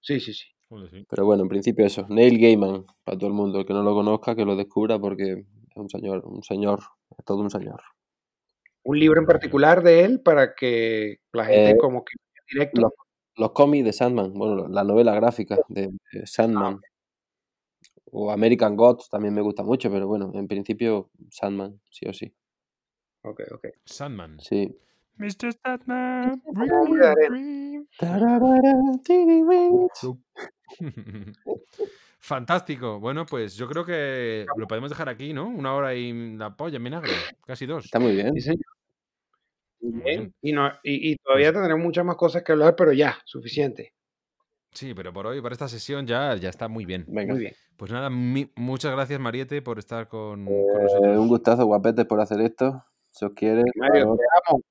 Sí, 0.00 0.20
sí, 0.20 0.32
sí. 0.34 0.46
Pero 1.08 1.24
bueno, 1.24 1.42
en 1.42 1.48
principio 1.48 1.84
eso. 1.86 2.06
Neil 2.08 2.38
Gaiman, 2.38 2.84
para 3.04 3.16
todo 3.18 3.28
el 3.28 3.34
mundo. 3.34 3.60
El 3.60 3.66
que 3.66 3.72
no 3.72 3.82
lo 3.82 3.94
conozca, 3.94 4.36
que 4.36 4.44
lo 4.44 4.54
descubra 4.56 4.98
porque 4.98 5.32
es 5.32 5.76
un 5.76 5.88
señor, 5.88 6.22
un 6.26 6.42
señor, 6.42 6.80
es 7.18 7.24
todo 7.24 7.38
un 7.38 7.50
señor. 7.50 7.80
Un 8.82 8.98
libro 8.98 9.20
en 9.20 9.26
particular 9.26 9.82
de 9.82 10.04
él 10.04 10.20
para 10.20 10.54
que 10.54 11.16
la 11.32 11.44
gente 11.46 11.70
Eh, 11.70 11.76
como 11.78 12.04
que 12.04 12.12
directo. 12.52 12.80
Los, 12.82 12.92
los 13.40 13.52
cómics 13.52 13.84
de 13.86 13.92
Sandman, 13.92 14.34
bueno, 14.34 14.68
la 14.68 14.84
novela 14.84 15.14
gráfica 15.14 15.56
de, 15.68 15.90
de 16.12 16.26
Sandman. 16.26 16.80
O 18.12 18.30
American 18.30 18.76
Gods 18.76 19.08
también 19.08 19.32
me 19.32 19.40
gusta 19.40 19.62
mucho, 19.62 19.90
pero 19.90 20.06
bueno, 20.06 20.30
en 20.34 20.46
principio 20.46 21.10
Sandman, 21.30 21.80
sí 21.90 22.06
o 22.06 22.12
sí. 22.12 22.32
Ok, 23.22 23.40
ok. 23.52 23.68
Sandman. 23.84 24.38
Sí. 24.40 24.76
Mr. 25.16 25.54
Arena. 25.62 26.38
Fantástico. 32.18 33.00
Bueno, 33.00 33.24
pues 33.26 33.54
yo 33.56 33.66
creo 33.68 33.84
que 33.84 34.44
lo 34.56 34.66
podemos 34.66 34.90
dejar 34.90 35.08
aquí, 35.08 35.32
¿no? 35.32 35.48
Una 35.48 35.74
hora 35.74 35.94
y 35.94 36.36
la 36.36 36.54
polla 36.54 36.76
en 36.76 36.84
vinagre. 36.84 37.12
Casi 37.46 37.64
dos. 37.64 37.86
Está 37.86 37.98
muy 37.98 38.12
bien. 38.12 38.34
Sí, 38.34 38.40
señor. 38.42 38.79
Bien. 39.80 40.34
Y, 40.42 40.52
no, 40.52 40.68
y, 40.82 41.12
y 41.12 41.16
todavía 41.16 41.52
tendremos 41.52 41.82
muchas 41.84 42.04
más 42.04 42.16
cosas 42.16 42.42
que 42.42 42.52
hablar, 42.52 42.76
pero 42.76 42.92
ya, 42.92 43.16
suficiente. 43.24 43.94
Sí, 44.72 44.94
pero 44.94 45.12
por 45.12 45.26
hoy, 45.26 45.40
para 45.40 45.52
esta 45.52 45.68
sesión 45.68 46.06
ya, 46.06 46.36
ya 46.36 46.48
está 46.48 46.68
muy 46.68 46.84
bien. 46.84 47.04
Venga. 47.08 47.32
Muy 47.34 47.40
bien. 47.42 47.54
Pues 47.76 47.90
nada, 47.90 48.10
mi- 48.10 48.52
muchas 48.56 48.92
gracias, 48.92 49.18
Mariette, 49.18 49.62
por 49.62 49.78
estar 49.78 50.06
con, 50.08 50.44
con 50.44 50.52
Eh, 50.54 50.82
nosotros. 50.82 51.18
un 51.18 51.28
gustazo, 51.28 51.64
guapetes, 51.66 52.04
por 52.06 52.20
hacer 52.20 52.40
esto. 52.42 52.82
Si 53.10 53.24
os 53.24 53.32
quiere, 53.32 53.62
por 53.62 53.88
Mario, 53.88 54.06
noche, 54.06 54.22
te 54.22 54.52
amo. 54.52 54.62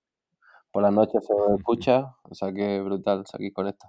por 0.71 0.83
las 0.83 0.93
noches 0.93 1.25
se 1.25 1.33
os 1.33 1.59
escucha. 1.59 2.15
O 2.23 2.35
sea 2.35 2.53
que 2.53 2.79
brutal, 2.81 3.25
seguís 3.25 3.53
con 3.53 3.67
esto. 3.67 3.87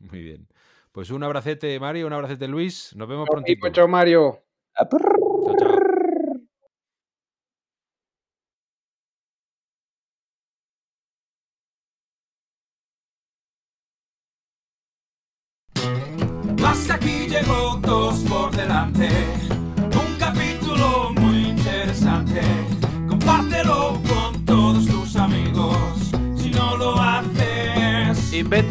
Muy 0.00 0.22
bien. 0.22 0.48
Pues 0.92 1.10
un 1.10 1.22
abracete, 1.22 1.78
Mario, 1.80 2.06
un 2.06 2.12
abracete, 2.12 2.48
Luis. 2.48 2.94
Nos 2.96 3.08
vemos. 3.08 3.28
Pipo, 3.44 3.68
chao, 3.70 3.86
Mario. 3.88 4.42
Chao, 4.76 4.88
chao. 4.90 5.77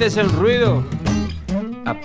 es 0.05 0.17
el 0.17 0.29
ruido. 0.29 0.83
Ah, 1.85 1.95